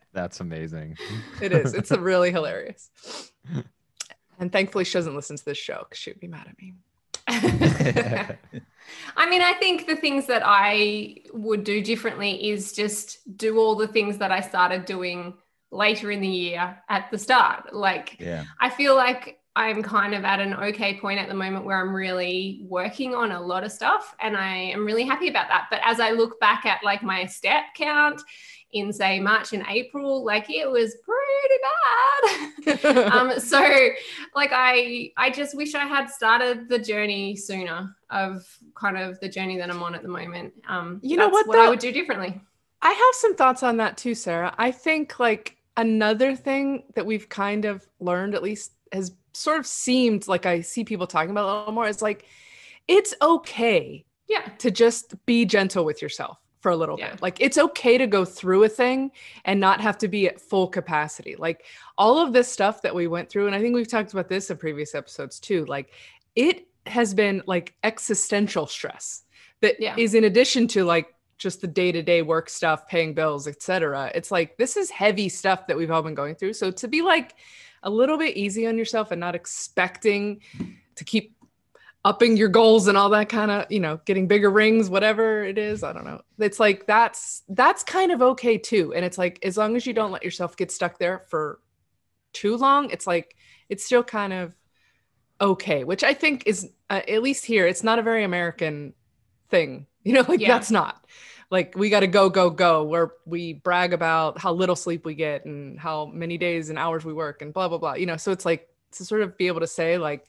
That's 0.14 0.40
amazing. 0.40 0.96
it 1.42 1.52
is. 1.52 1.74
It's 1.74 1.90
really 1.96 2.32
hilarious. 2.32 2.90
And 4.40 4.50
thankfully, 4.50 4.84
she 4.84 4.94
doesn't 4.94 5.14
listen 5.14 5.36
to 5.36 5.44
this 5.44 5.58
show 5.58 5.84
because 5.84 5.98
she 5.98 6.10
would 6.10 6.20
be 6.20 6.26
mad 6.26 6.46
at 6.48 6.56
me. 6.58 6.74
I 9.16 9.28
mean, 9.28 9.42
I 9.42 9.52
think 9.54 9.86
the 9.86 9.96
things 9.96 10.26
that 10.26 10.42
I 10.44 11.16
would 11.32 11.64
do 11.64 11.82
differently 11.82 12.50
is 12.50 12.72
just 12.72 13.36
do 13.36 13.58
all 13.58 13.74
the 13.74 13.88
things 13.88 14.18
that 14.18 14.32
I 14.32 14.40
started 14.40 14.84
doing 14.84 15.34
later 15.70 16.10
in 16.10 16.20
the 16.20 16.28
year 16.28 16.78
at 16.88 17.10
the 17.10 17.18
start. 17.18 17.74
Like, 17.74 18.16
yeah. 18.18 18.44
I 18.60 18.70
feel 18.70 18.94
like 18.94 19.38
I'm 19.58 19.82
kind 19.82 20.14
of 20.14 20.24
at 20.24 20.38
an 20.40 20.54
okay 20.54 20.98
point 21.00 21.18
at 21.18 21.28
the 21.28 21.34
moment 21.34 21.64
where 21.64 21.80
I'm 21.80 21.92
really 21.92 22.60
working 22.62 23.14
on 23.14 23.32
a 23.32 23.40
lot 23.40 23.64
of 23.64 23.72
stuff 23.72 24.14
and 24.20 24.36
I 24.36 24.54
am 24.54 24.86
really 24.86 25.04
happy 25.04 25.28
about 25.28 25.48
that. 25.48 25.66
But 25.68 25.80
as 25.84 25.98
I 25.98 26.12
look 26.12 26.38
back 26.38 26.64
at 26.64 26.84
like 26.84 27.02
my 27.02 27.26
step 27.26 27.64
count 27.74 28.22
in 28.72 28.92
say 28.92 29.18
March 29.20 29.52
and 29.52 29.64
April, 29.68 30.24
like 30.24 30.50
it 30.50 30.70
was 30.70 30.96
pretty 31.04 32.84
bad. 32.84 33.12
um, 33.12 33.40
so 33.40 33.60
like 34.34 34.50
I 34.52 35.12
I 35.16 35.30
just 35.30 35.56
wish 35.56 35.74
I 35.74 35.86
had 35.86 36.10
started 36.10 36.68
the 36.68 36.78
journey 36.78 37.36
sooner 37.36 37.94
of 38.10 38.46
kind 38.74 38.96
of 38.96 39.18
the 39.20 39.28
journey 39.28 39.58
that 39.58 39.70
I'm 39.70 39.82
on 39.82 39.94
at 39.94 40.02
the 40.02 40.08
moment. 40.08 40.52
Um, 40.68 41.00
you 41.02 41.16
know 41.16 41.28
what? 41.28 41.46
What 41.46 41.58
I 41.58 41.68
would 41.68 41.78
do 41.78 41.92
differently. 41.92 42.40
I 42.80 42.90
have 42.90 43.14
some 43.14 43.34
thoughts 43.34 43.62
on 43.62 43.78
that 43.78 43.96
too, 43.96 44.14
Sarah. 44.14 44.54
I 44.58 44.70
think 44.70 45.18
like 45.18 45.56
another 45.76 46.36
thing 46.36 46.84
that 46.94 47.06
we've 47.06 47.28
kind 47.28 47.64
of 47.64 47.86
learned, 48.00 48.34
at 48.34 48.42
least 48.42 48.72
has 48.92 49.12
sort 49.32 49.58
of 49.58 49.66
seemed 49.66 50.28
like 50.28 50.46
I 50.46 50.60
see 50.60 50.84
people 50.84 51.06
talking 51.06 51.30
about 51.30 51.44
a 51.44 51.52
little 51.58 51.72
more, 51.72 51.88
is 51.88 52.02
like 52.02 52.24
it's 52.86 53.14
okay 53.20 54.04
yeah 54.28 54.48
to 54.58 54.70
just 54.70 55.14
be 55.26 55.44
gentle 55.44 55.84
with 55.84 56.00
yourself 56.02 56.38
for 56.60 56.70
a 56.70 56.76
little 56.76 56.98
Yeah. 56.98 57.12
bit. 57.12 57.22
Like 57.22 57.40
it's 57.40 57.58
okay 57.58 57.98
to 57.98 58.06
go 58.06 58.24
through 58.24 58.64
a 58.64 58.68
thing 58.68 59.12
and 59.44 59.60
not 59.60 59.80
have 59.80 59.98
to 59.98 60.08
be 60.08 60.26
at 60.28 60.40
full 60.40 60.66
capacity. 60.68 61.36
Like 61.36 61.64
all 61.96 62.18
of 62.18 62.32
this 62.32 62.50
stuff 62.50 62.82
that 62.82 62.94
we 62.94 63.06
went 63.06 63.28
through, 63.28 63.46
and 63.46 63.54
I 63.54 63.60
think 63.60 63.74
we've 63.74 63.88
talked 63.88 64.12
about 64.12 64.28
this 64.28 64.50
in 64.50 64.56
previous 64.56 64.94
episodes 64.94 65.38
too. 65.38 65.64
Like 65.66 65.92
it 66.34 66.66
has 66.86 67.14
been 67.14 67.42
like 67.46 67.74
existential 67.84 68.66
stress 68.66 69.22
that 69.60 69.76
is 69.98 70.14
Yeah. 70.14 70.18
in 70.18 70.24
addition 70.24 70.66
to 70.68 70.84
like 70.84 71.14
just 71.36 71.60
the 71.60 71.68
day-to-day 71.68 72.22
work 72.22 72.50
stuff, 72.50 72.88
paying 72.88 73.14
bills, 73.14 73.46
etc. 73.46 74.10
It's 74.14 74.32
like 74.32 74.56
this 74.56 74.76
is 74.76 74.90
heavy 74.90 75.28
stuff 75.28 75.68
that 75.68 75.76
we've 75.76 75.90
all 75.90 76.02
been 76.02 76.14
going 76.14 76.34
through. 76.34 76.54
So 76.54 76.72
to 76.72 76.88
be 76.88 77.00
like 77.02 77.34
a 77.84 77.90
little 77.90 78.18
bit 78.18 78.36
easy 78.36 78.66
on 78.66 78.76
yourself 78.76 79.12
and 79.12 79.20
not 79.20 79.36
expecting 79.36 80.40
to 80.96 81.04
keep 81.04 81.36
upping 82.08 82.36
your 82.36 82.48
goals 82.48 82.88
and 82.88 82.96
all 82.96 83.10
that 83.10 83.28
kind 83.28 83.50
of 83.50 83.70
you 83.70 83.80
know 83.80 84.00
getting 84.06 84.26
bigger 84.26 84.50
rings 84.50 84.88
whatever 84.88 85.44
it 85.44 85.58
is 85.58 85.82
i 85.82 85.92
don't 85.92 86.04
know. 86.04 86.20
It's 86.38 86.58
like 86.58 86.86
that's 86.86 87.42
that's 87.48 87.82
kind 87.82 88.10
of 88.12 88.22
okay 88.22 88.56
too. 88.58 88.94
And 88.94 89.04
it's 89.04 89.18
like 89.18 89.38
as 89.42 89.56
long 89.56 89.76
as 89.76 89.86
you 89.86 89.92
don't 89.92 90.12
let 90.12 90.24
yourself 90.24 90.56
get 90.56 90.70
stuck 90.70 90.98
there 90.98 91.24
for 91.28 91.60
too 92.32 92.56
long 92.56 92.90
it's 92.90 93.06
like 93.06 93.36
it's 93.68 93.84
still 93.84 94.04
kind 94.04 94.32
of 94.32 94.54
okay 95.40 95.84
which 95.84 96.04
i 96.04 96.14
think 96.14 96.44
is 96.46 96.68
uh, 96.90 97.00
at 97.08 97.22
least 97.22 97.44
here 97.44 97.66
it's 97.66 97.82
not 97.82 97.98
a 97.98 98.02
very 98.02 98.24
american 98.24 98.94
thing. 99.50 99.86
You 100.04 100.14
know 100.14 100.24
like 100.26 100.40
Yeah. 100.40 100.48
that's 100.54 100.70
not. 100.70 101.04
Like 101.50 101.74
we 101.76 101.90
got 101.90 102.00
to 102.00 102.06
go 102.06 102.30
go 102.30 102.48
go 102.48 102.84
where 102.84 103.10
we 103.26 103.52
brag 103.52 103.92
about 103.92 104.38
how 104.38 104.52
little 104.54 104.76
sleep 104.76 105.04
we 105.04 105.14
get 105.14 105.44
and 105.44 105.78
how 105.78 106.06
many 106.06 106.38
days 106.38 106.70
and 106.70 106.78
hours 106.78 107.04
we 107.04 107.12
work 107.12 107.42
and 107.42 107.52
blah 107.52 107.68
blah 107.68 107.76
blah. 107.76 107.94
You 107.94 108.06
know 108.06 108.16
so 108.16 108.32
it's 108.32 108.46
like 108.46 108.68
to 108.92 109.04
sort 109.04 109.20
of 109.20 109.36
be 109.36 109.48
able 109.48 109.60
to 109.60 109.66
say 109.66 109.98
like 109.98 110.24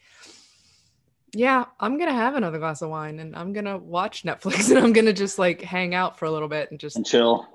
yeah, 1.34 1.66
I'm 1.80 1.98
gonna 1.98 2.14
have 2.14 2.36
another 2.36 2.60
glass 2.60 2.82
of 2.82 2.90
wine 2.90 3.20
and 3.20 3.36
I'm 3.36 3.54
gonna 3.54 3.78
watch 3.78 4.24
Netflix 4.26 4.70
and 4.70 4.80
I'm 4.80 4.94
gonna 4.94 5.14
just 5.14 5.38
like 5.40 5.62
hang 5.62 5.94
out 5.96 6.18
for 6.20 6.26
a 6.26 6.32
little 6.32 6.48
bit 6.48 6.72
and 6.72 6.80
just 6.80 6.96
and 6.96 7.06
chill. 7.06 7.48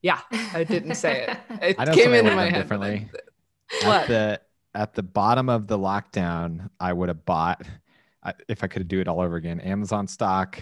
yeah. 0.00 0.20
I 0.54 0.64
didn't 0.64 0.94
say 0.96 1.22
it. 1.26 1.36
It 1.62 1.76
I 1.78 1.84
came 1.86 1.94
somebody 2.04 2.18
into 2.18 2.34
my 2.36 2.48
head 2.50 2.62
differently. 2.62 3.08
but 3.12 3.22
What? 3.84 4.02
At 4.02 4.08
the 4.08 4.40
at 4.74 4.94
the 4.94 5.02
bottom 5.02 5.48
of 5.48 5.66
the 5.66 5.78
lockdown, 5.78 6.70
I 6.80 6.92
would 6.92 7.08
have 7.08 7.24
bought 7.24 7.62
if 8.48 8.62
I 8.64 8.66
could 8.68 8.88
do 8.88 9.00
it 9.00 9.08
all 9.08 9.20
over 9.20 9.36
again. 9.36 9.60
Amazon 9.60 10.06
stock, 10.08 10.60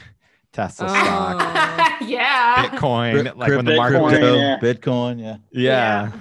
Tesla 0.52 0.86
Oh. 0.90 0.94
stock, 0.94 2.00
yeah. 2.02 2.66
Bitcoin. 2.68 3.22
Cryp- 3.22 3.36
like 3.36 3.50
when 3.50 3.64
the 3.64 3.76
crypto- 3.76 3.76
market 3.76 3.98
Bitcoin, 3.98 4.08
crypto, 4.08 4.36
yeah. 4.36 4.58
Bitcoin, 4.58 5.20
yeah. 5.20 5.36
yeah. 5.52 6.12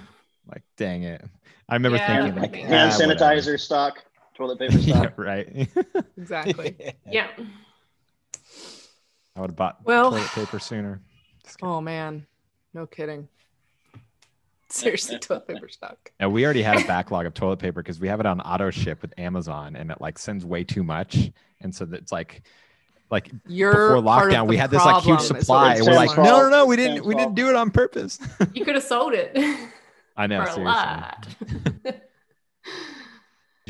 Like 0.47 0.63
dang 0.77 1.03
it. 1.03 1.23
I 1.67 1.75
remember 1.75 1.97
Yeah, 1.97 2.21
thinking 2.23 2.41
like 2.41 2.51
like 2.53 2.61
Hand 2.63 2.91
ah, 2.91 2.95
whatever. 2.97 3.13
sanitizer 3.15 3.59
stock, 3.59 4.03
toilet 4.39 4.57
paper 4.57 4.77
yeah, 4.79 5.09
right. 5.17 5.69
exactly. 6.17 6.75
Yeah. 7.05 7.27
I 9.35 9.41
would 9.41 9.51
have 9.51 9.55
bought 9.55 9.79
Well- 9.83 10.11
toilet 10.11 10.27
paper 10.29 10.59
sooner. 10.59 11.01
Oh 11.61 11.81
man, 11.81 12.25
no 12.73 12.85
kidding. 12.85 13.27
Seriously, 14.69 15.17
toilet 15.19 15.47
paper 15.47 15.67
stock. 15.67 16.11
Now 16.19 16.29
we 16.29 16.45
already 16.45 16.61
had 16.61 16.81
a 16.81 16.87
backlog 16.87 17.25
of 17.25 17.33
toilet 17.33 17.57
paper 17.59 17.81
because 17.81 17.99
we 17.99 18.07
have 18.07 18.19
it 18.19 18.25
on 18.27 18.39
auto 18.41 18.69
ship 18.69 19.01
with 19.01 19.13
Amazon, 19.17 19.75
and 19.75 19.91
it 19.91 19.99
like 19.99 20.17
sends 20.19 20.45
way 20.45 20.63
too 20.63 20.83
much, 20.83 21.31
and 21.59 21.73
so 21.73 21.87
it's 21.91 22.11
like, 22.11 22.43
like 23.09 23.31
You're 23.47 23.95
before 23.95 24.03
lockdown, 24.03 24.47
we 24.47 24.57
had 24.57 24.69
this 24.69 24.85
like 24.85 25.03
huge 25.03 25.17
problem, 25.17 25.25
is 25.25 25.31
what 25.31 25.41
supply, 25.41 25.81
we're 25.81 25.95
like, 25.95 26.15
no, 26.17 26.23
no, 26.23 26.49
no, 26.49 26.65
we 26.67 26.75
didn't, 26.75 27.03
we 27.03 27.15
didn't 27.15 27.33
do 27.33 27.49
it 27.49 27.55
on 27.55 27.71
purpose. 27.71 28.19
You 28.53 28.63
could 28.63 28.75
have 28.75 28.83
sold 28.83 29.13
it 29.13 29.35
I 30.15 30.27
know, 30.27 30.43
for 30.43 30.49
a 30.49 30.53
seriously. 30.53 32.01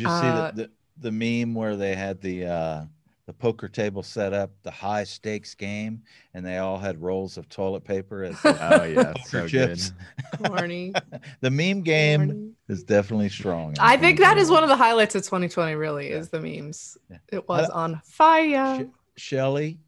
Lot. 0.08 0.22
Did 0.22 0.28
you 0.28 0.30
see 0.30 0.38
Uh, 0.38 0.52
the, 0.52 0.62
the 0.64 0.72
the 1.10 1.12
meme 1.46 1.54
where 1.56 1.76
they 1.78 1.96
had 1.96 2.22
the 2.22 2.46
uh 2.46 2.86
the 3.26 3.34
poker 3.34 3.68
table 3.68 4.02
set 4.02 4.34
up, 4.34 4.50
the 4.64 4.72
high 4.72 5.04
stakes 5.04 5.54
game, 5.54 6.02
and 6.34 6.44
they 6.44 6.58
all 6.58 6.80
had 6.80 7.00
rolls 7.00 7.38
of 7.38 7.48
toilet 7.48 7.84
paper 7.84 8.24
as 8.24 8.36
Oh 8.44 8.84
yeah, 8.84 9.14
poker 9.14 9.20
so 9.26 9.48
chips. 9.48 9.94
good. 10.40 10.48
Corny. 10.48 10.94
The 11.42 11.52
meme 11.52 11.82
game 11.82 12.26
corny. 12.28 12.52
is 12.70 12.84
definitely 12.84 13.30
strong. 13.30 13.76
I 13.80 13.98
think 13.98 14.20
that 14.20 14.38
is 14.40 14.50
one 14.50 14.64
of 14.64 14.70
the 14.70 14.76
highlights 14.76 15.14
of 15.16 15.22
2020. 15.24 15.76
Really, 15.76 16.10
Yeah. 16.10 16.16
is 16.18 16.30
the 16.30 16.40
memes. 16.42 16.98
Yeah. 17.10 17.18
It 17.32 17.48
was 17.48 17.70
I- 17.70 17.74
on 17.74 18.02
fire. 18.04 18.86
Sh- 19.16 19.22
Shelly 19.22 19.80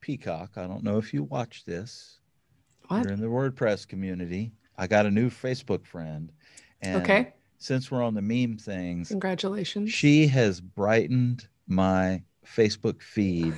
Peacock. 0.00 0.52
I 0.56 0.66
don't 0.66 0.84
know 0.84 0.98
if 0.98 1.14
you 1.14 1.22
watch 1.22 1.64
this. 1.64 2.18
What? 2.88 3.04
You're 3.04 3.12
in 3.14 3.20
the 3.20 3.28
WordPress 3.28 3.88
community. 3.88 4.52
I 4.76 4.86
got 4.88 5.06
a 5.06 5.10
new 5.10 5.30
Facebook 5.30 5.86
friend, 5.86 6.30
and 6.82 7.02
Okay. 7.02 7.32
Since 7.58 7.90
we're 7.90 8.02
on 8.02 8.14
the 8.14 8.22
meme 8.22 8.56
things, 8.58 9.08
Congratulations. 9.08 9.90
she 9.90 10.26
has 10.28 10.60
brightened 10.60 11.48
my 11.66 12.22
Facebook 12.46 13.00
feed 13.00 13.54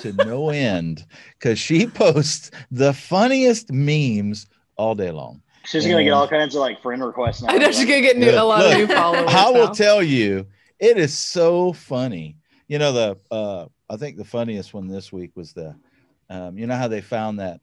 to 0.00 0.12
no 0.12 0.50
end 0.50 1.06
because 1.38 1.58
she 1.58 1.86
posts 1.86 2.50
the 2.70 2.92
funniest 2.92 3.72
memes 3.72 4.46
all 4.76 4.94
day 4.94 5.10
long. 5.10 5.42
She's 5.64 5.86
gonna 5.86 6.04
get 6.04 6.12
all 6.12 6.28
kinds 6.28 6.54
of 6.54 6.60
like 6.60 6.80
friend 6.82 7.02
requests 7.04 7.42
now. 7.42 7.48
I 7.48 7.58
know 7.58 7.72
she's 7.72 7.86
gonna 7.86 8.00
get 8.02 8.16
new, 8.18 8.26
Look, 8.26 8.38
a 8.40 8.44
lot 8.44 8.58
look, 8.60 8.72
of 8.74 8.78
new 8.88 8.94
followers. 8.94 9.30
I 9.34 9.50
will 9.50 9.66
now. 9.66 9.72
tell 9.72 10.02
you, 10.02 10.46
it 10.78 10.96
is 10.98 11.16
so 11.16 11.72
funny. 11.72 12.36
You 12.68 12.78
know 12.78 12.92
the 12.92 13.18
uh 13.30 13.66
I 13.88 13.96
think 13.96 14.16
the 14.16 14.24
funniest 14.24 14.74
one 14.74 14.86
this 14.86 15.12
week 15.12 15.30
was 15.34 15.52
the 15.54 15.74
um 16.30 16.58
you 16.58 16.66
know 16.66 16.76
how 16.76 16.88
they 16.88 17.00
found 17.00 17.40
that 17.40 17.60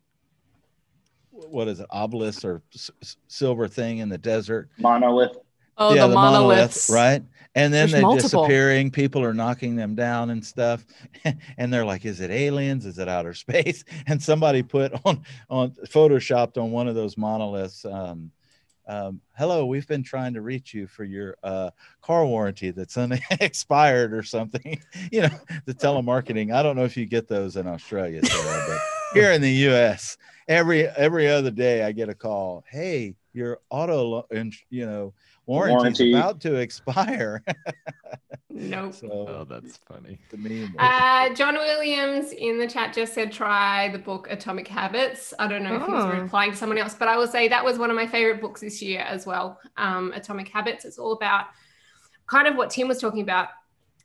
what 1.31 1.67
is 1.67 1.79
it 1.79 1.87
obelisk 1.89 2.43
or 2.45 2.61
s- 2.73 2.91
s- 3.01 3.17
silver 3.27 3.67
thing 3.67 3.99
in 3.99 4.09
the 4.09 4.17
desert 4.17 4.69
monolith. 4.77 5.37
Oh, 5.77 5.93
yeah, 5.93 6.07
the, 6.07 6.13
monoliths. 6.13 6.89
right? 6.89 7.23
And 7.55 7.71
then 7.73 7.81
There's 7.81 7.91
they're 7.91 8.01
multiple. 8.01 8.43
disappearing. 8.45 8.89
People 8.91 9.23
are 9.23 9.33
knocking 9.33 9.75
them 9.75 9.93
down 9.95 10.31
and 10.31 10.43
stuff. 10.43 10.83
and 11.57 11.71
they're 11.71 11.85
like, 11.85 12.03
"Is 12.03 12.19
it 12.19 12.31
aliens? 12.31 12.85
Is 12.85 12.97
it 12.97 13.07
outer 13.07 13.33
space?" 13.33 13.83
And 14.07 14.21
somebody 14.21 14.63
put 14.63 14.93
on 15.05 15.23
on 15.49 15.71
photoshopped 15.87 16.57
on 16.57 16.71
one 16.71 16.87
of 16.87 16.95
those 16.95 17.15
monoliths. 17.17 17.85
Um, 17.85 18.31
um, 18.87 19.21
Hello, 19.37 19.65
we've 19.65 19.87
been 19.87 20.03
trying 20.03 20.33
to 20.33 20.41
reach 20.41 20.73
you 20.73 20.87
for 20.87 21.03
your 21.03 21.37
uh, 21.43 21.69
car 22.01 22.25
warranty 22.25 22.71
that's 22.71 22.97
unexpired 22.97 24.13
or 24.15 24.23
something. 24.23 24.81
you 25.11 25.21
know, 25.21 25.39
the 25.65 25.73
telemarketing. 25.73 26.53
I 26.53 26.63
don't 26.63 26.75
know 26.75 26.85
if 26.85 26.97
you 26.97 27.05
get 27.05 27.27
those 27.27 27.55
in 27.55 27.67
Australia, 27.67 28.25
Sarah, 28.25 28.65
but 28.67 28.79
here 29.13 29.31
in 29.31 29.41
the 29.41 29.51
U.S., 29.51 30.17
every 30.47 30.87
every 30.87 31.29
other 31.29 31.51
day 31.51 31.83
I 31.83 31.91
get 31.91 32.09
a 32.09 32.15
call. 32.15 32.63
Hey, 32.67 33.15
your 33.31 33.59
auto, 33.69 34.25
you 34.69 34.85
know, 34.85 35.13
warranty's 35.45 35.99
Warranty. 35.99 36.13
about 36.13 36.39
to 36.41 36.55
expire. 36.65 37.43
Nope. 38.49 38.93
so 38.93 39.07
Oh, 39.11 39.45
that's 39.49 39.77
funny. 39.77 40.19
the 40.29 40.37
meme. 40.37 40.75
Uh, 40.77 41.33
John 41.33 41.55
Williams 41.55 42.31
in 42.31 42.59
the 42.59 42.67
chat 42.67 42.93
just 42.93 43.13
said 43.13 43.31
try 43.31 43.89
the 43.89 43.97
book 43.97 44.27
Atomic 44.29 44.67
Habits. 44.67 45.33
I 45.39 45.47
don't 45.47 45.63
know 45.63 45.75
if 45.75 45.85
he 45.85 45.91
was 45.91 46.05
Oh. 46.05 46.21
replying 46.21 46.51
to 46.51 46.57
someone 46.57 46.77
else, 46.77 46.93
but 46.93 47.07
I 47.07 47.17
will 47.17 47.27
say 47.27 47.47
that 47.47 47.65
was 47.65 47.77
one 47.79 47.89
of 47.89 47.95
my 47.95 48.05
favorite 48.07 48.41
books 48.41 48.61
this 48.61 48.81
year 48.81 49.01
as 49.01 49.25
well. 49.25 49.59
Um, 49.77 50.11
Atomic 50.13 50.47
Habits. 50.49 50.85
It's 50.85 50.97
all 50.99 51.13
about 51.13 51.45
kind 52.27 52.47
of 52.47 52.55
what 52.55 52.69
Tim 52.69 52.87
was 52.87 52.99
talking 53.01 53.21
about, 53.21 53.49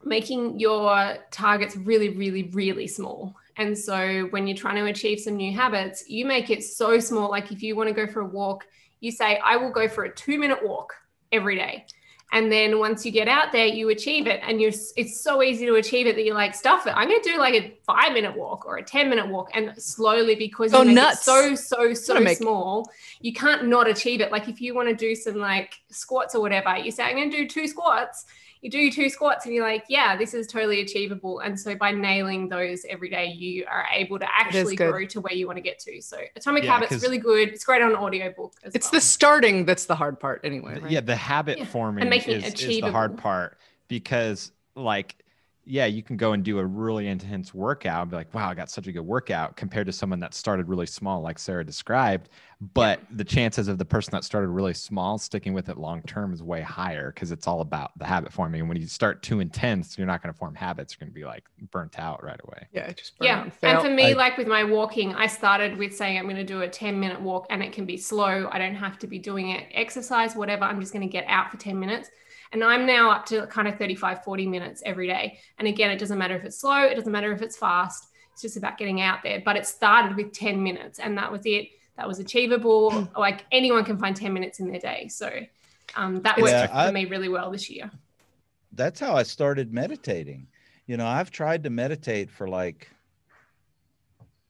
making 0.05 0.59
your 0.59 1.19
targets 1.31 1.77
really, 1.77 2.11
really, 2.11 2.45
really 2.45 2.87
small. 2.87 3.37
And 3.57 3.77
so 3.77 4.29
when 4.31 4.47
you're 4.47 4.57
trying 4.57 4.77
to 4.77 4.87
achieve 4.87 5.21
some 5.21 5.37
new 5.37 5.53
habits, 5.55 6.09
you 6.09 6.25
make 6.25 6.49
it 6.49 6.63
so 6.65 6.99
small. 7.01 7.29
Like 7.31 7.53
if 7.53 7.63
you 7.63 7.77
want 7.77 7.89
to 7.89 7.95
go 7.95 8.11
for 8.11 8.21
a 8.21 8.25
walk, 8.27 8.67
you 9.01 9.11
say, 9.13 9.39
I 9.45 9.57
will 9.57 9.71
go 9.71 9.89
for 9.89 10.05
a 10.05 10.15
two 10.15 10.39
minute 10.39 10.59
walk 10.67 10.95
every 11.33 11.57
day. 11.57 11.87
And 12.31 12.53
then 12.53 12.79
once 12.79 13.07
you 13.07 13.13
get 13.13 13.27
out 13.27 13.53
there, 13.53 13.67
you 13.67 13.89
achieve 13.89 14.27
it. 14.27 14.41
And 14.47 14.61
you're 14.61 14.73
it's 14.97 15.21
so 15.21 15.43
easy 15.43 15.65
to 15.65 15.77
achieve 15.77 16.07
it 16.07 16.15
that 16.17 16.25
you're 16.25 16.35
like, 16.35 16.55
stuff 16.55 16.87
it. 16.87 16.91
I'm 16.91 17.09
gonna 17.09 17.23
do 17.23 17.39
like 17.39 17.55
a 17.55 17.75
five 17.87 18.13
minute 18.13 18.37
walk 18.37 18.67
or 18.67 18.77
a 18.77 18.83
10 18.83 19.09
minute 19.09 19.29
walk. 19.29 19.51
And 19.55 19.73
slowly 19.81 20.35
because 20.35 20.73
make 20.73 20.95
nuts. 20.95 21.25
so, 21.25 21.55
so, 21.55 21.95
so 21.95 22.21
make- 22.21 22.37
small, 22.37 22.91
you 23.21 23.33
can't 23.33 23.67
not 23.67 23.89
achieve 23.89 24.21
it. 24.21 24.31
Like 24.31 24.49
if 24.49 24.61
you 24.61 24.75
want 24.75 24.91
to 24.91 24.95
do 24.95 25.15
some 25.15 25.37
like 25.37 25.75
squats 25.91 26.35
or 26.35 26.43
whatever, 26.43 26.77
you 26.77 26.91
say, 26.91 27.05
I'm 27.05 27.17
gonna 27.17 27.31
do 27.31 27.49
two 27.49 27.67
squats. 27.67 28.27
You 28.61 28.71
do 28.71 28.91
two 28.91 29.09
squats 29.09 29.47
and 29.47 29.55
you're 29.55 29.65
like, 29.67 29.85
yeah, 29.89 30.17
this 30.17 30.35
is 30.35 30.47
totally 30.47 30.81
achievable. 30.81 31.41
And 31.41 31.59
so 31.59 31.75
by 31.77 31.93
nailing 31.93 32.49
those 32.49 32.85
every 32.89 33.09
day, 33.09 33.27
you 33.27 33.65
are 33.71 33.87
able 33.95 34.19
to 34.19 34.27
actually 34.29 34.75
grow 34.77 35.05
to 35.07 35.21
where 35.21 35.33
you 35.35 35.47
want 35.47 35.59
to 35.59 35.63
get 35.63 35.79
to. 35.81 36.01
So 36.03 36.19
Atomic 36.37 36.65
Yeah, 36.65 36.73
Habits 36.75 36.93
'cause- 36.93 37.03
really 37.03 37.19
good. 37.19 37.49
It's 37.51 37.65
great 37.65 37.83
on 37.83 37.95
audiobook 37.95 38.55
as 38.65 38.75
It's 38.75 38.87
well. 38.87 38.99
the 38.99 39.01
starting 39.01 39.65
that's 39.65 39.87
the 39.87 39.95
hard 39.95 40.19
part, 40.19 40.41
anyway. 40.45 40.81
Right? 40.81 40.91
Yeah, 40.91 41.01
the 41.01 41.17
habit 41.17 41.59
Yeah, 41.59 41.65
forming 41.67 42.09
making 42.09 42.35
is, 42.35 42.45
it 42.55 42.61
is 42.63 42.81
the 42.81 42.91
hard 42.91 43.17
part. 43.17 43.59
because 43.89 44.53
like 44.75 45.17
yeah, 45.69 45.85
you 45.85 46.03
can 46.03 46.17
go 46.17 46.33
and 46.33 46.43
do 46.43 46.59
a 46.59 46.65
really 46.65 47.09
intense 47.09 47.53
workout 47.53 48.01
and 48.01 48.11
be 48.11 48.17
like, 48.17 48.33
wow, 48.33 48.49
I 48.49 48.55
got 48.55 48.71
such 48.71 48.87
a 48.87 48.93
good 48.93 49.03
workout 49.03 49.55
compared 49.55 49.87
to 49.87 49.93
someone 49.93 50.19
that 50.21 50.33
started 50.33 50.67
really 50.67 50.87
small, 50.87 51.21
like 51.21 51.39
Sarah 51.39 51.65
described. 51.65 52.31
But 52.73 53.01
the 53.11 53.23
chances 53.23 53.69
of 53.69 53.77
the 53.77 53.85
person 53.85 54.13
that 54.13 54.25
started 54.25 54.49
really 54.49 54.73
small 54.73 55.19
sticking 55.19 55.53
with 55.53 55.69
it 55.69 55.77
long 55.77 56.01
term 56.03 56.33
is 56.33 56.43
way 56.43 56.63
higher 56.63 57.13
because 57.13 57.33
it's 57.33 57.47
all 57.47 57.61
about 57.61 57.97
the 57.99 58.07
habit 58.07 58.33
forming. 58.33 58.61
And 58.61 58.69
when 58.69 58.81
you 58.81 58.87
start 58.87 59.23
too 59.23 59.41
intense, 59.41 59.99
you're 59.99 60.07
not 60.07 60.23
going 60.23 60.33
to 60.33 60.39
form 60.39 60.55
habits. 60.55 60.95
You're 60.95 61.07
going 61.07 61.13
to 61.13 61.21
be 61.21 61.27
like 61.27 61.45
burnt 61.71 61.99
out 61.99 62.25
right 62.25 62.41
away. 62.43 62.67
Yeah, 62.73 62.91
just 62.93 63.13
yeah. 63.21 63.43
And, 63.43 63.53
and 63.63 63.81
for 63.83 63.91
me, 63.91 64.13
I, 64.13 64.15
like 64.15 64.39
with 64.39 64.49
my 64.49 64.65
walking, 64.65 65.15
I 65.15 65.27
started 65.27 65.77
with 65.77 65.95
saying 65.95 66.19
I'm 66.19 66.25
going 66.25 66.37
to 66.37 66.45
do 66.45 66.63
a 66.63 66.69
10 66.69 66.99
minute 66.99 67.21
walk 67.21 67.47
and 67.51 67.63
it 67.63 67.73
can 67.73 67.85
be 67.85 67.99
slow. 67.99 68.49
I 68.51 68.59
don't 68.59 68.75
have 68.75 68.99
to 69.01 69.07
be 69.07 69.19
doing 69.19 69.51
it 69.51 69.67
exercise, 69.73 70.35
whatever. 70.35 70.65
I'm 70.65 70.81
just 70.81 70.95
going 70.95 71.07
to 71.07 71.13
get 71.13 71.27
out 71.29 71.51
for 71.51 71.59
10 71.59 71.79
minutes 71.79 72.09
and 72.53 72.65
I'm 72.65 72.87
now 72.87 73.11
up 73.11 73.27
to 73.27 73.47
kind 73.47 73.69
of 73.69 73.77
35, 73.77 74.25
40 74.25 74.47
minutes 74.47 74.83
every 74.85 75.07
day. 75.07 75.39
And 75.59 75.69
again, 75.69 75.91
it 75.91 75.99
doesn't 75.99 76.19
matter 76.19 76.37
if 76.37 76.45
it's 76.45 76.61
slow, 76.61 76.85
it 76.85 76.95
doesn't 76.95 77.13
matter 77.13 77.33
if 77.33 77.43
it's 77.43 77.57
fast. 77.57 78.09
It's 78.33 78.43
just 78.43 78.57
about 78.57 78.79
getting 78.79 79.01
out 79.01 79.23
there. 79.23 79.43
But 79.45 79.57
it 79.57 79.67
started 79.67 80.17
with 80.17 80.33
10 80.33 80.63
minutes 80.63 80.99
and 80.99 81.17
that 81.19 81.31
was 81.31 81.43
it. 81.45 81.69
That 81.97 82.07
was 82.07 82.21
achievable. 82.21 82.93
Hmm. 82.93 83.21
like 83.21 83.45
anyone 83.51 83.85
can 83.85 83.99
find 83.99 84.15
10 84.17 84.33
minutes 84.33 84.61
in 84.61 84.71
their 84.71 84.81
day. 84.81 85.09
So 85.09 85.31
um, 85.97 86.23
that 86.23 86.39
worked 86.39 86.51
yeah, 86.53 86.87
for 86.87 86.93
me 86.93 87.07
really 87.07 87.29
well 87.29 87.51
this 87.51 87.69
year. 87.69 87.91
That's 88.73 89.01
how 89.01 89.15
I 89.15 89.25
started 89.25 89.73
meditating. 89.73 90.47
You 90.87 90.97
know, 90.97 91.07
I've 91.07 91.31
tried 91.31 91.65
to 91.65 91.71
meditate 91.71 92.31
for 92.31 92.49
like, 92.49 92.89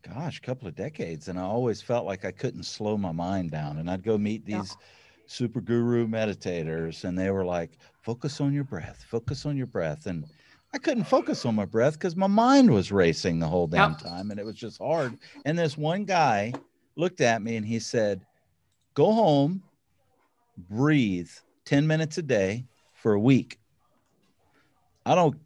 gosh, 0.02 0.38
a 0.38 0.42
couple 0.42 0.68
of 0.68 0.76
decades, 0.76 1.28
and 1.28 1.38
I 1.38 1.42
always 1.42 1.80
felt 1.80 2.04
like 2.04 2.24
I 2.24 2.30
couldn't 2.30 2.64
slow 2.64 2.96
my 2.96 3.12
mind 3.12 3.50
down. 3.50 3.78
And 3.78 3.90
I'd 3.90 4.04
go 4.04 4.18
meet 4.18 4.44
these. 4.44 4.76
Yeah 4.78 4.86
super 5.30 5.60
guru 5.60 6.06
meditators 6.06 7.04
and 7.04 7.18
they 7.18 7.30
were 7.30 7.44
like 7.44 7.78
focus 8.02 8.40
on 8.40 8.52
your 8.52 8.64
breath 8.64 9.04
focus 9.08 9.46
on 9.46 9.56
your 9.56 9.66
breath 9.66 10.06
and 10.06 10.24
i 10.74 10.78
couldn't 10.78 11.04
focus 11.04 11.44
on 11.44 11.54
my 11.54 11.64
breath 11.64 11.94
because 11.94 12.16
my 12.16 12.26
mind 12.26 12.70
was 12.70 12.90
racing 12.90 13.38
the 13.38 13.46
whole 13.46 13.66
damn 13.66 13.94
time 13.94 14.30
and 14.30 14.40
it 14.40 14.46
was 14.46 14.56
just 14.56 14.78
hard 14.78 15.16
and 15.44 15.58
this 15.58 15.76
one 15.76 16.04
guy 16.04 16.52
looked 16.96 17.20
at 17.20 17.42
me 17.42 17.56
and 17.56 17.66
he 17.66 17.78
said 17.78 18.24
go 18.94 19.12
home 19.12 19.62
breathe 20.58 21.30
10 21.68 21.86
minutes 21.86 22.18
a 22.18 22.22
day 22.22 22.64
for 22.94 23.12
a 23.12 23.20
week. 23.20 23.58
I 25.06 25.14
don't 25.14 25.36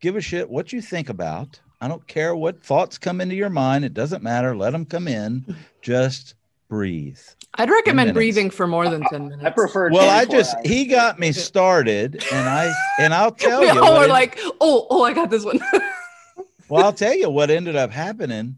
give 0.00 0.16
a 0.16 0.20
shit 0.20 0.50
what 0.50 0.72
you 0.72 0.82
think 0.82 1.08
about. 1.08 1.60
I 1.80 1.88
don't 1.88 2.06
care 2.06 2.34
what 2.34 2.62
thoughts 2.62 2.98
come 2.98 3.20
into 3.20 3.36
your 3.36 3.50
mind. 3.50 3.84
It 3.84 3.94
doesn't 3.94 4.22
matter. 4.22 4.56
Let 4.56 4.72
them 4.72 4.84
come 4.84 5.08
in. 5.08 5.56
Just 5.82 6.34
breathe. 6.68 7.18
I'd 7.54 7.70
recommend 7.70 8.14
breathing 8.14 8.50
for 8.50 8.66
more 8.66 8.88
than 8.88 9.02
10 9.10 9.28
minutes. 9.28 9.44
I 9.44 9.50
prefer 9.50 9.90
Well, 9.90 10.08
I 10.08 10.24
just 10.24 10.54
hours. 10.54 10.66
he 10.66 10.84
got 10.84 11.18
me 11.18 11.32
started 11.32 12.22
and 12.32 12.48
I 12.48 12.72
and 13.00 13.12
I'll 13.14 13.30
tell 13.46 13.60
we 13.60 13.66
you. 13.72 13.82
all 13.82 13.98
were 13.98 14.04
it, 14.04 14.10
like, 14.10 14.38
oh, 14.60 14.86
oh, 14.90 15.02
I 15.02 15.12
got 15.12 15.30
this 15.30 15.44
one. 15.44 15.60
well, 16.68 16.84
I'll 16.84 16.92
tell 16.92 17.14
you 17.14 17.30
what 17.30 17.50
ended 17.50 17.74
up 17.76 17.90
happening 17.90 18.56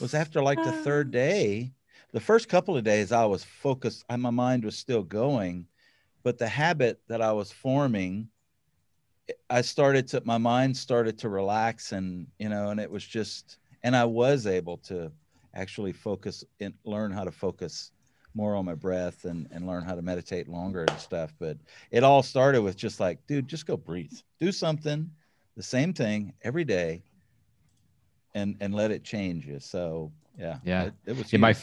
was 0.00 0.14
after 0.14 0.42
like 0.42 0.62
the 0.62 0.72
third 0.84 1.10
day, 1.10 1.72
the 2.12 2.20
first 2.20 2.48
couple 2.48 2.76
of 2.76 2.84
days 2.84 3.12
I 3.12 3.24
was 3.26 3.44
focused, 3.44 4.04
my 4.10 4.30
mind 4.30 4.64
was 4.64 4.76
still 4.76 5.02
going, 5.02 5.66
but 6.22 6.38
the 6.38 6.48
habit 6.48 7.00
that 7.08 7.20
I 7.20 7.32
was 7.32 7.52
forming, 7.52 8.28
I 9.50 9.60
started 9.60 10.08
to 10.08 10.22
my 10.24 10.38
mind 10.38 10.76
started 10.76 11.18
to 11.18 11.28
relax 11.28 11.92
and 11.92 12.26
you 12.38 12.48
know, 12.48 12.70
and 12.70 12.80
it 12.80 12.90
was 12.90 13.04
just 13.04 13.58
and 13.82 13.94
I 13.94 14.06
was 14.06 14.46
able 14.46 14.78
to 14.78 15.12
actually 15.54 15.92
focus 15.92 16.44
and 16.60 16.74
learn 16.84 17.10
how 17.10 17.24
to 17.24 17.30
focus 17.30 17.92
more 18.34 18.56
on 18.56 18.64
my 18.64 18.74
breath 18.74 19.24
and, 19.24 19.46
and 19.52 19.66
learn 19.66 19.84
how 19.84 19.94
to 19.94 20.02
meditate 20.02 20.48
longer 20.48 20.84
and 20.88 20.98
stuff. 20.98 21.32
But 21.38 21.56
it 21.90 22.02
all 22.02 22.22
started 22.22 22.62
with 22.62 22.76
just 22.76 23.00
like, 23.00 23.24
dude, 23.26 23.48
just 23.48 23.66
go 23.66 23.76
breathe, 23.76 24.12
do 24.40 24.50
something, 24.50 25.10
the 25.56 25.62
same 25.62 25.92
thing 25.92 26.32
every 26.42 26.64
day, 26.64 27.02
and 28.34 28.56
and 28.60 28.74
let 28.74 28.90
it 28.90 29.04
change 29.04 29.46
you. 29.46 29.60
So 29.60 30.12
yeah, 30.36 30.58
yeah, 30.64 30.84
it, 30.84 30.94
it 31.06 31.16
was 31.16 31.32
yeah, 31.32 31.38
my 31.38 31.54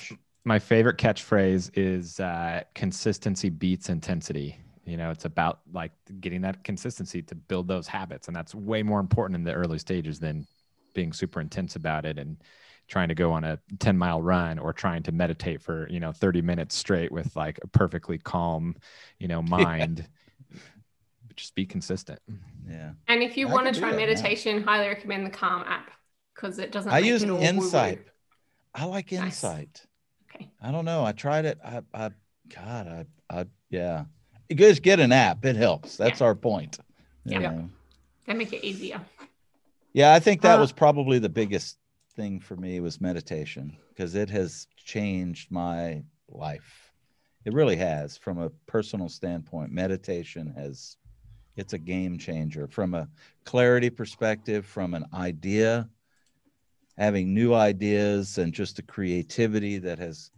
my 0.45 0.59
favorite 0.59 0.97
catchphrase 0.97 1.71
is 1.73 2.19
uh, 2.19 2.61
consistency 2.73 3.49
beats 3.49 3.89
intensity. 3.89 4.57
You 4.85 4.97
know, 4.97 5.11
it's 5.11 5.25
about 5.25 5.59
like 5.71 5.91
getting 6.21 6.41
that 6.41 6.63
consistency 6.63 7.21
to 7.23 7.35
build 7.35 7.67
those 7.67 7.87
habits, 7.87 8.27
and 8.27 8.35
that's 8.35 8.55
way 8.55 8.81
more 8.81 8.99
important 8.99 9.35
in 9.35 9.43
the 9.43 9.53
early 9.53 9.77
stages 9.77 10.19
than 10.19 10.47
being 10.93 11.13
super 11.13 11.39
intense 11.39 11.75
about 11.75 12.05
it 12.05 12.19
and 12.19 12.37
trying 12.91 13.07
to 13.07 13.15
go 13.15 13.31
on 13.31 13.45
a 13.45 13.57
10 13.79 13.97
mile 13.97 14.21
run 14.21 14.59
or 14.59 14.73
trying 14.73 15.01
to 15.01 15.13
meditate 15.13 15.61
for 15.61 15.87
you 15.89 15.99
know 15.99 16.11
30 16.11 16.41
minutes 16.41 16.75
straight 16.75 17.09
with 17.09 17.33
like 17.37 17.57
a 17.63 17.67
perfectly 17.67 18.17
calm 18.17 18.75
you 19.17 19.27
know 19.27 19.41
mind. 19.41 20.05
Yeah. 20.51 20.57
just 21.37 21.55
be 21.55 21.65
consistent. 21.65 22.19
Yeah. 22.69 22.91
And 23.07 23.23
if 23.23 23.37
you 23.37 23.47
I 23.47 23.53
want 23.53 23.73
to 23.73 23.79
try 23.79 23.95
meditation 23.95 24.57
yeah. 24.57 24.63
highly 24.63 24.89
recommend 24.89 25.25
the 25.25 25.29
calm 25.31 25.63
app 25.65 25.89
because 26.35 26.59
it 26.59 26.71
doesn't 26.71 26.91
i 26.91 26.99
use 26.99 27.23
insight. 27.23 27.99
Woo-woo. 27.99 28.05
i 28.75 28.85
like 28.85 29.13
insight. 29.13 29.85
Nice. 30.33 30.35
okay. 30.35 30.51
I 30.61 30.71
don't 30.71 30.85
know. 30.85 31.05
I 31.05 31.13
tried 31.13 31.45
it. 31.45 31.57
I 31.63 31.81
i 31.93 32.11
god 32.53 32.87
i 32.87 33.39
i 33.39 33.45
yeah. 33.69 34.03
You 34.49 34.57
guys 34.57 34.81
get 34.81 34.99
an 34.99 35.13
app. 35.13 35.45
It 35.45 35.55
helps. 35.55 35.95
That's 35.95 36.19
yeah. 36.19 36.27
our 36.27 36.35
point 36.35 36.77
yeah. 37.23 37.39
know? 37.39 37.69
that 38.25 38.35
make 38.35 38.51
it 38.51 38.65
easier. 38.65 38.99
Yeah 39.93 40.13
i 40.13 40.19
think 40.19 40.41
that 40.41 40.57
uh, 40.57 40.61
was 40.61 40.71
probably 40.71 41.19
the 41.19 41.29
biggest 41.29 41.77
thing 42.15 42.39
for 42.39 42.55
me 42.55 42.79
was 42.79 43.01
meditation 43.01 43.75
because 43.89 44.15
it 44.15 44.29
has 44.29 44.67
changed 44.77 45.51
my 45.51 46.03
life. 46.29 46.91
It 47.45 47.53
really 47.53 47.77
has 47.77 48.17
from 48.17 48.37
a 48.37 48.51
personal 48.67 49.09
standpoint. 49.09 49.71
Meditation 49.71 50.53
has 50.55 50.97
it's 51.57 51.73
a 51.73 51.77
game 51.77 52.17
changer 52.17 52.67
from 52.67 52.93
a 52.93 53.09
clarity 53.43 53.89
perspective, 53.89 54.65
from 54.65 54.93
an 54.93 55.05
idea, 55.13 55.89
having 56.97 57.33
new 57.33 57.53
ideas 57.53 58.37
and 58.37 58.53
just 58.53 58.77
the 58.77 58.83
creativity 58.83 59.77
that 59.79 59.99
has 59.99 60.31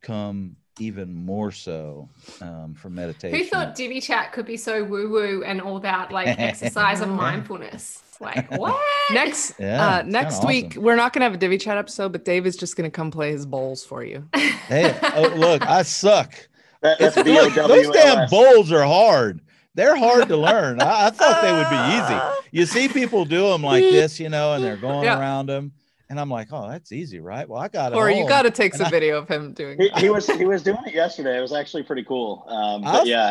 come 0.00 0.56
even 0.78 1.14
more 1.14 1.50
so 1.52 2.08
um, 2.40 2.74
from 2.74 2.94
meditation. 2.94 3.38
Who 3.38 3.44
thought 3.44 3.74
Divi 3.74 4.00
Chat 4.00 4.32
could 4.32 4.46
be 4.46 4.56
so 4.56 4.84
woo 4.84 5.10
woo 5.10 5.42
and 5.44 5.60
all 5.60 5.76
about 5.76 6.12
like 6.12 6.28
exercise 6.38 7.00
and 7.00 7.12
mindfulness? 7.12 8.02
Like 8.20 8.50
what? 8.58 8.80
next 9.10 9.54
yeah, 9.58 9.86
uh, 9.86 10.02
next 10.06 10.46
week 10.46 10.76
we're 10.76 10.96
not 10.96 11.12
gonna 11.12 11.24
have 11.24 11.34
a 11.34 11.38
Divi 11.38 11.58
Chat 11.58 11.76
episode, 11.76 12.12
but 12.12 12.24
Dave 12.24 12.46
is 12.46 12.56
just 12.56 12.76
gonna 12.76 12.90
come 12.90 13.10
play 13.10 13.32
his 13.32 13.46
bowls 13.46 13.84
for 13.84 14.04
you. 14.04 14.26
hey, 14.34 14.96
oh, 15.14 15.32
look, 15.36 15.66
I 15.66 15.82
suck. 15.82 16.34
That, 16.80 16.98
that's 16.98 17.14
those 17.14 17.90
damn 17.90 18.28
bowls 18.28 18.72
are 18.72 18.84
hard. 18.84 19.40
They're 19.74 19.96
hard 19.96 20.28
to 20.28 20.36
learn. 20.36 20.82
I, 20.82 21.06
I, 21.06 21.10
thought 21.10 21.40
they 21.40 21.52
would 21.52 21.70
be 21.70 21.96
easy. 21.96 22.48
You 22.50 22.66
see 22.66 22.92
people 22.92 23.24
do 23.24 23.48
them 23.48 23.62
like 23.62 23.82
this, 23.82 24.20
you 24.20 24.28
know, 24.28 24.52
and 24.52 24.62
they're 24.62 24.76
going 24.76 25.04
yeah. 25.04 25.18
around 25.18 25.46
them 25.46 25.72
and 26.12 26.20
I'm 26.20 26.28
like, 26.28 26.48
oh, 26.52 26.68
that's 26.68 26.92
easy, 26.92 27.20
right? 27.20 27.48
Well, 27.48 27.58
I 27.58 27.68
got 27.68 27.92
it. 27.92 27.96
Or 27.96 28.10
you 28.10 28.28
got 28.28 28.42
to 28.42 28.50
take 28.50 28.74
some 28.74 28.84
I, 28.84 28.90
video 28.90 29.16
of 29.16 29.28
him 29.28 29.54
doing. 29.54 29.80
He, 29.80 29.88
he, 29.96 30.10
was 30.10 30.26
he 30.26 30.44
was 30.44 30.62
doing 30.62 30.76
it 30.84 30.92
yesterday. 30.92 31.38
It 31.38 31.40
was 31.40 31.54
actually 31.54 31.84
pretty 31.84 32.04
cool. 32.04 32.44
Um, 32.48 32.82
but 32.82 33.06
yeah, 33.06 33.30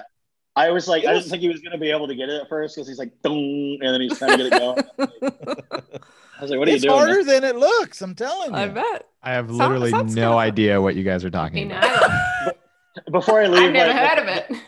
I 0.55 0.71
was 0.71 0.87
like, 0.87 1.03
was, 1.03 1.09
I 1.09 1.13
didn't 1.13 1.29
think 1.29 1.41
he 1.43 1.47
was 1.47 1.59
going 1.59 1.73
to 1.73 1.77
be 1.77 1.91
able 1.91 2.07
to 2.07 2.15
get 2.15 2.29
it 2.29 2.41
at 2.41 2.49
first 2.49 2.75
because 2.75 2.87
he's 2.87 2.97
like, 2.97 3.11
and 3.23 3.79
then 3.83 4.01
he's 4.01 4.17
trying 4.17 4.35
to 4.35 4.37
get 4.37 4.47
it 4.47 4.59
going. 4.59 4.83
I 4.97 6.41
was 6.41 6.49
like, 6.49 6.57
what 6.57 6.69
are 6.69 6.71
it's 6.71 6.83
you 6.83 6.89
doing? 6.89 7.01
It's 7.01 7.07
harder 7.07 7.23
than 7.23 7.43
it 7.43 7.55
looks. 7.55 8.01
I'm 8.01 8.15
telling 8.15 8.49
you. 8.49 8.57
I 8.57 8.67
bet. 8.67 9.07
I 9.21 9.33
have 9.33 9.51
literally 9.51 9.91
sounds, 9.91 10.13
sounds 10.13 10.15
no 10.15 10.39
idea 10.39 10.81
what 10.81 10.95
you 10.95 11.03
guys 11.03 11.23
are 11.23 11.29
talking 11.29 11.71
about. 11.71 12.55
before 13.11 13.43
I 13.43 13.45
leave, 13.45 13.61
I've 13.61 13.73
never 13.73 13.93
like, 13.93 14.09
heard 14.09 14.27
of 14.27 14.59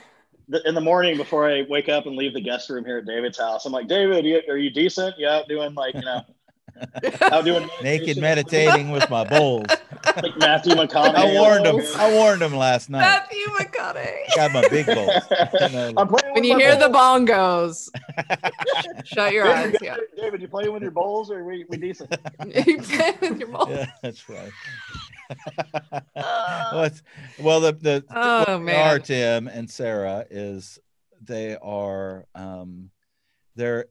it. 0.51 0.66
In 0.68 0.76
the 0.76 0.82
morning, 0.82 1.18
before 1.18 1.49
I 1.49 1.64
wake 1.68 1.89
up 1.89 2.05
and 2.05 2.16
leave 2.16 2.36
the 2.36 2.41
guest 2.41 2.70
room 2.70 2.86
here 2.86 2.99
at 2.99 3.07
David's 3.07 3.39
house, 3.39 3.66
I'm 3.66 3.72
like, 3.72 3.88
David, 3.88 4.24
are 4.47 4.57
you 4.57 4.70
decent? 4.70 5.16
Yeah, 5.18 5.41
doing 5.49 5.74
like 5.74 5.95
you 5.95 6.01
know 6.01 6.22
I'm 7.21 7.45
doing 7.45 7.69
naked 7.84 8.17
meditating 8.17 8.89
with 8.89 9.09
my 9.09 9.24
bowls. 9.24 9.67
Like 10.17 10.38
Matthew 10.38 10.74
McConaughey. 10.74 11.15
I 11.15 11.34
warned 11.34 11.65
him. 11.65 11.80
I 11.95 12.13
warned 12.19 12.41
him 12.41 12.53
last 12.53 12.89
night. 12.89 12.99
Matthew 12.99 13.45
McConaughey. 13.57 14.36
Got 14.36 14.51
my 14.51 14.67
big 14.67 14.86
bowls. 14.86 15.24
when 16.34 16.43
you 16.43 16.57
hear 16.57 16.78
bowls. 16.78 16.84
the 16.84 16.89
bongos, 16.93 17.89
shut 19.05 19.32
your 19.32 19.47
eyes. 19.47 19.74
Yeah. 19.82 19.95
David, 20.17 20.41
you 20.41 20.49
playing 20.49 20.74
with 20.74 20.82
your 20.84 20.91
bowls 20.91 21.32
or 21.32 21.45
we, 21.45 21.63
we 21.69 21.78
decent? 21.78 22.13
you 22.45 22.82
playing 22.82 23.15
with 23.21 23.39
your 23.39 23.47
bowls. 23.47 23.69
Yeah, 23.69 23.86
that's 24.01 24.28
right. 24.30 24.51
well, 27.39 27.61
the 27.61 27.71
the 27.71 28.03
oh, 28.13 28.59
man. 28.59 28.88
are 28.88 28.99
Tim 28.99 29.47
and 29.47 29.71
Sarah 29.71 30.26
is 30.30 30.80
they 31.21 31.55
are 31.55 32.26
um 32.36 32.89
they're 33.55 33.86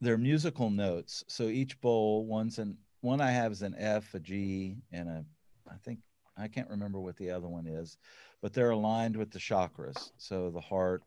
they're 0.00 0.18
musical 0.18 0.70
notes. 0.70 1.24
So 1.28 1.44
each 1.44 1.80
bowl, 1.80 2.26
one's 2.26 2.58
an 2.58 2.76
one 3.00 3.20
I 3.20 3.30
have 3.30 3.52
is 3.52 3.62
an 3.62 3.74
F, 3.78 4.14
a 4.14 4.18
G, 4.18 4.76
and 4.92 5.08
a 5.08 5.24
I 5.70 5.76
think 5.84 6.00
I 6.36 6.48
can't 6.48 6.70
remember 6.70 7.00
what 7.00 7.16
the 7.16 7.30
other 7.30 7.48
one 7.48 7.66
is, 7.66 7.96
but 8.42 8.52
they're 8.52 8.70
aligned 8.70 9.16
with 9.16 9.30
the 9.30 9.38
chakras. 9.38 10.12
So 10.16 10.50
the 10.50 10.60
heart, 10.60 11.02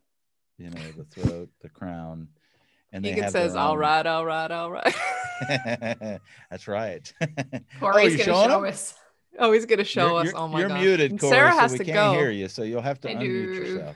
you 0.58 0.70
know, 0.70 0.82
the 0.98 1.06
throat, 1.06 1.50
the 1.62 1.70
crown. 1.70 2.28
And 2.94 3.06
he 3.06 3.16
says, 3.30 3.56
"All 3.56 3.78
right, 3.78 4.06
all 4.06 4.26
right, 4.26 4.52
all 4.52 4.70
right." 4.70 4.96
That's 6.50 6.68
right. 6.68 7.12
Oh, 7.84 7.92
Corey's 7.92 8.14
oh, 8.14 8.26
gonna 8.26 8.50
show 8.50 8.66
us. 8.66 8.94
Oh, 9.39 9.52
he's 9.54 9.66
gonna 9.66 9.84
show 9.84 10.22
you're, 10.22 10.28
us. 10.28 10.34
Oh 10.36 10.48
my 10.48 10.60
you're 10.60 10.68
god! 10.68 10.82
You're 10.82 10.98
muted, 10.98 11.20
Corey, 11.20 11.32
Sarah 11.32 11.52
has 11.52 11.72
so 11.72 11.76
we 11.76 11.78
to 11.80 11.86
can't 11.86 11.96
go. 11.96 12.20
hear 12.20 12.30
you, 12.30 12.48
so 12.48 12.64
you'll 12.64 12.82
have 12.82 13.00
to 13.02 13.10
I 13.10 13.16
unmute 13.16 13.20
do. 13.20 13.54
yourself. 13.54 13.96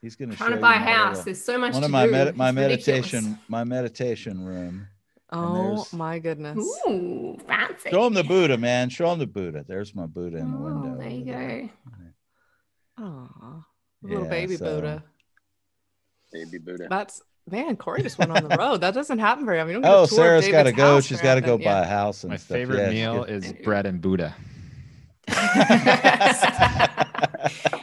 He's 0.00 0.14
going 0.16 0.30
to 0.30 0.36
Trying 0.36 0.52
to 0.52 0.58
buy 0.58 0.74
a 0.74 0.78
house. 0.78 1.24
There's 1.24 1.42
so 1.44 1.58
much 1.58 1.72
one 1.72 1.82
to 1.82 1.86
of 1.86 1.90
my 1.92 2.06
do. 2.06 2.12
med- 2.12 2.36
my 2.36 2.50
It's 2.50 2.56
ridiculous. 2.56 2.86
meditation 3.12 3.38
my 3.48 3.64
meditation 3.64 4.44
room. 4.44 4.86
Oh 5.30 5.86
my 5.92 6.18
goodness. 6.20 6.56
Ooh, 6.86 7.36
fancy. 7.46 7.90
Show 7.90 8.06
him 8.06 8.14
the 8.14 8.24
Buddha, 8.24 8.56
man. 8.56 8.88
Show 8.90 9.12
him 9.12 9.18
the 9.18 9.26
Buddha. 9.26 9.64
There's 9.66 9.94
my 9.94 10.06
Buddha 10.06 10.38
in 10.38 10.50
the 10.52 10.56
Oh, 10.58 10.62
window. 10.62 10.98
there 10.98 11.10
you 11.10 11.24
there. 11.24 11.70
go. 12.98 13.04
Aw, 13.04 13.64
little 14.02 14.22
Yeah, 14.24 14.30
baby 14.30 14.56
so- 14.56 14.64
Buddha. 14.64 15.04
Baby 16.32 16.58
Buddha. 16.58 16.86
That's 16.88 17.20
man. 17.50 17.76
Corey 17.76 18.02
just 18.02 18.18
went 18.18 18.30
on 18.30 18.46
the 18.48 18.56
road. 18.56 18.80
That 18.82 18.94
doesn't 18.94 19.18
happen 19.18 19.44
very 19.46 19.58
often. 19.60 19.80
We 19.82 19.82
Oh, 19.84 20.04
a 20.04 20.06
tour 20.06 20.36
of 20.36 20.44
Sarah's 20.44 20.48
got 20.48 20.62
to 20.64 20.72
go. 20.72 21.00
She's 21.00 21.20
got 21.20 21.34
to 21.36 21.40
go 21.40 21.54
often. 21.54 21.64
buy 21.64 21.80
a 21.80 21.86
house 21.86 22.22
and 22.22 22.30
My 22.30 22.36
stuff. 22.36 22.56
favorite 22.56 22.92
Yeah, 22.94 23.12
meal 23.12 23.24
is 23.24 23.52
bread 23.64 23.84
and 23.86 24.00
Buddha. 24.00 24.34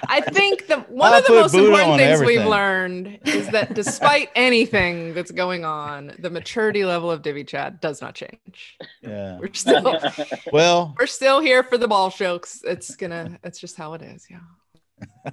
I 0.08 0.22
think 0.22 0.68
the 0.68 0.80
one 0.90 1.14
I'll 1.14 1.20
of 1.20 1.26
the 1.26 1.34
most 1.34 1.52
Buddha 1.54 1.68
important 1.68 1.98
things 1.98 2.22
we've 2.22 2.46
learned 2.46 3.20
is 3.26 3.50
that 3.50 3.74
despite 3.74 4.30
anything 4.36 5.14
that's 5.14 5.32
going 5.32 5.66
on, 5.66 6.14
the 6.20 6.30
maturity 6.30 6.86
level 6.86 7.10
of 7.12 7.22
Divi 7.22 7.44
Chat 7.44 7.82
does 7.82 8.02
not 8.02 8.16
change. 8.16 8.78
yeah. 9.02 9.38
We're 9.40 9.54
still 9.54 10.00
Well, 10.54 10.96
we're 11.00 11.08
still 11.08 11.40
here 11.40 11.64
for 11.64 11.78
the 11.78 11.88
ball 11.88 12.10
jokes. 12.10 12.62
It's 12.66 12.96
gonna 12.96 13.40
it's 13.44 13.60
just 13.60 13.76
how 13.78 13.94
it 13.94 14.02
is. 14.02 14.28
Yeah. 14.30 15.32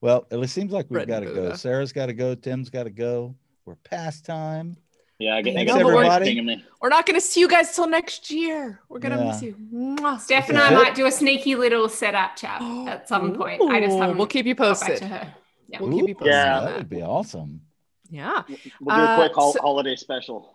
well, 0.00 0.26
it 0.30 0.48
seems 0.48 0.72
like 0.72 0.86
we've 0.88 1.06
got 1.06 1.20
to 1.20 1.26
go. 1.26 1.54
Sarah's 1.54 1.92
got 1.92 2.06
to 2.06 2.12
go. 2.12 2.34
Tim's 2.34 2.68
got 2.70 2.84
to 2.84 2.90
go. 2.90 3.34
We're 3.64 3.76
past 3.76 4.24
time. 4.24 4.76
Yeah, 5.18 5.34
I 5.34 5.42
get 5.42 5.54
Thanks, 5.54 5.72
I 5.72 5.78
got 5.78 5.88
everybody. 5.90 6.24
pinging 6.26 6.46
me. 6.46 6.64
We're 6.80 6.90
not 6.90 7.04
gonna 7.04 7.20
see 7.20 7.40
you 7.40 7.48
guys 7.48 7.74
till 7.74 7.88
next 7.88 8.30
year. 8.30 8.80
We're 8.88 9.00
gonna 9.00 9.18
Yeah. 9.18 9.24
miss 9.32 9.42
you. 9.42 9.56
Mwah. 9.72 10.20
Steph 10.20 10.48
and 10.48 10.58
I 10.58 10.70
might 10.70 10.94
do 10.94 11.06
a 11.06 11.10
sneaky 11.10 11.56
little 11.56 11.88
setup 11.88 12.36
chat 12.36 12.62
at 12.88 13.08
some 13.08 13.34
point. 13.34 13.60
I 13.62 13.80
just 13.80 13.96
haven't 13.98 14.16
we'll 14.16 14.28
keep 14.28 14.46
you 14.46 14.54
got 14.54 14.78
back 14.78 14.88
posted. 14.88 14.98
to 14.98 15.06
her. 15.08 15.34
Yeah. 15.68 15.80
We'll 15.80 15.90
keep 15.98 16.08
you 16.08 16.14
posted 16.14 16.32
Yeah. 16.32 16.58
on 16.58 16.64
that 16.64 16.70
that. 16.70 16.76
would 16.78 16.88
be 16.88 17.02
awesome. 17.02 17.62
Yeah. 18.10 18.42
We'll 18.80 18.96
do 18.96 19.02
a 19.02 19.16
quick 19.16 19.32
Uh, 19.36 19.52
so- 19.52 19.60
holiday 19.60 19.96
special. 19.96 20.54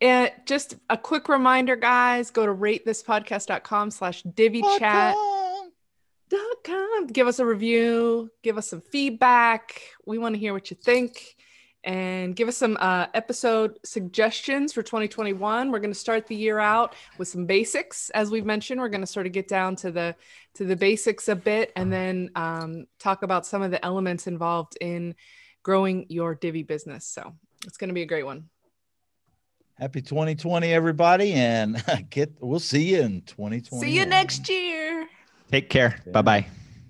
and 0.00 0.32
just 0.46 0.76
a 0.88 0.96
quick 0.96 1.28
reminder, 1.28 1.76
guys, 1.76 2.30
go 2.30 2.46
to 2.46 2.54
ratethispodcast.com 2.54 3.90
slash 3.90 4.22
divichat. 4.22 5.14
dot 6.30 6.56
com. 6.64 7.06
Give 7.08 7.26
us 7.26 7.38
a 7.38 7.44
review, 7.44 8.30
give 8.42 8.56
us 8.56 8.70
some 8.70 8.80
feedback. 8.80 9.82
We 10.06 10.16
want 10.16 10.34
to 10.34 10.38
hear 10.38 10.54
what 10.54 10.70
you 10.70 10.76
think. 10.82 11.36
And 11.84 12.36
give 12.36 12.46
us 12.46 12.56
some 12.56 12.76
uh, 12.80 13.06
episode 13.14 13.78
suggestions 13.84 14.72
for 14.72 14.82
2021. 14.82 15.70
We're 15.70 15.78
going 15.80 15.92
to 15.92 15.98
start 15.98 16.28
the 16.28 16.36
year 16.36 16.60
out 16.60 16.94
with 17.18 17.26
some 17.26 17.44
basics, 17.44 18.08
as 18.10 18.30
we've 18.30 18.44
mentioned. 18.44 18.80
We're 18.80 18.88
going 18.88 19.00
to 19.00 19.06
sort 19.06 19.26
of 19.26 19.32
get 19.32 19.48
down 19.48 19.74
to 19.76 19.90
the 19.90 20.14
to 20.54 20.64
the 20.64 20.76
basics 20.76 21.28
a 21.28 21.34
bit, 21.34 21.72
and 21.74 21.92
then 21.92 22.30
um, 22.36 22.86
talk 23.00 23.22
about 23.22 23.46
some 23.46 23.62
of 23.62 23.70
the 23.70 23.84
elements 23.84 24.26
involved 24.26 24.76
in 24.80 25.14
growing 25.62 26.06
your 26.08 26.34
Divi 26.34 26.62
business. 26.62 27.06
So 27.06 27.34
it's 27.66 27.78
going 27.78 27.88
to 27.88 27.94
be 27.94 28.02
a 28.02 28.06
great 28.06 28.26
one. 28.26 28.48
Happy 29.78 30.02
2020, 30.02 30.72
everybody, 30.72 31.32
and 31.32 31.82
get. 32.10 32.32
We'll 32.40 32.60
see 32.60 32.94
you 32.94 33.00
in 33.00 33.22
2020. 33.22 33.84
See 33.84 33.96
you 33.96 34.06
next 34.06 34.48
year. 34.48 35.08
Take 35.50 35.68
care. 35.68 36.00
Yeah. 36.06 36.12
Bye 36.12 36.22
bye. 36.22 36.61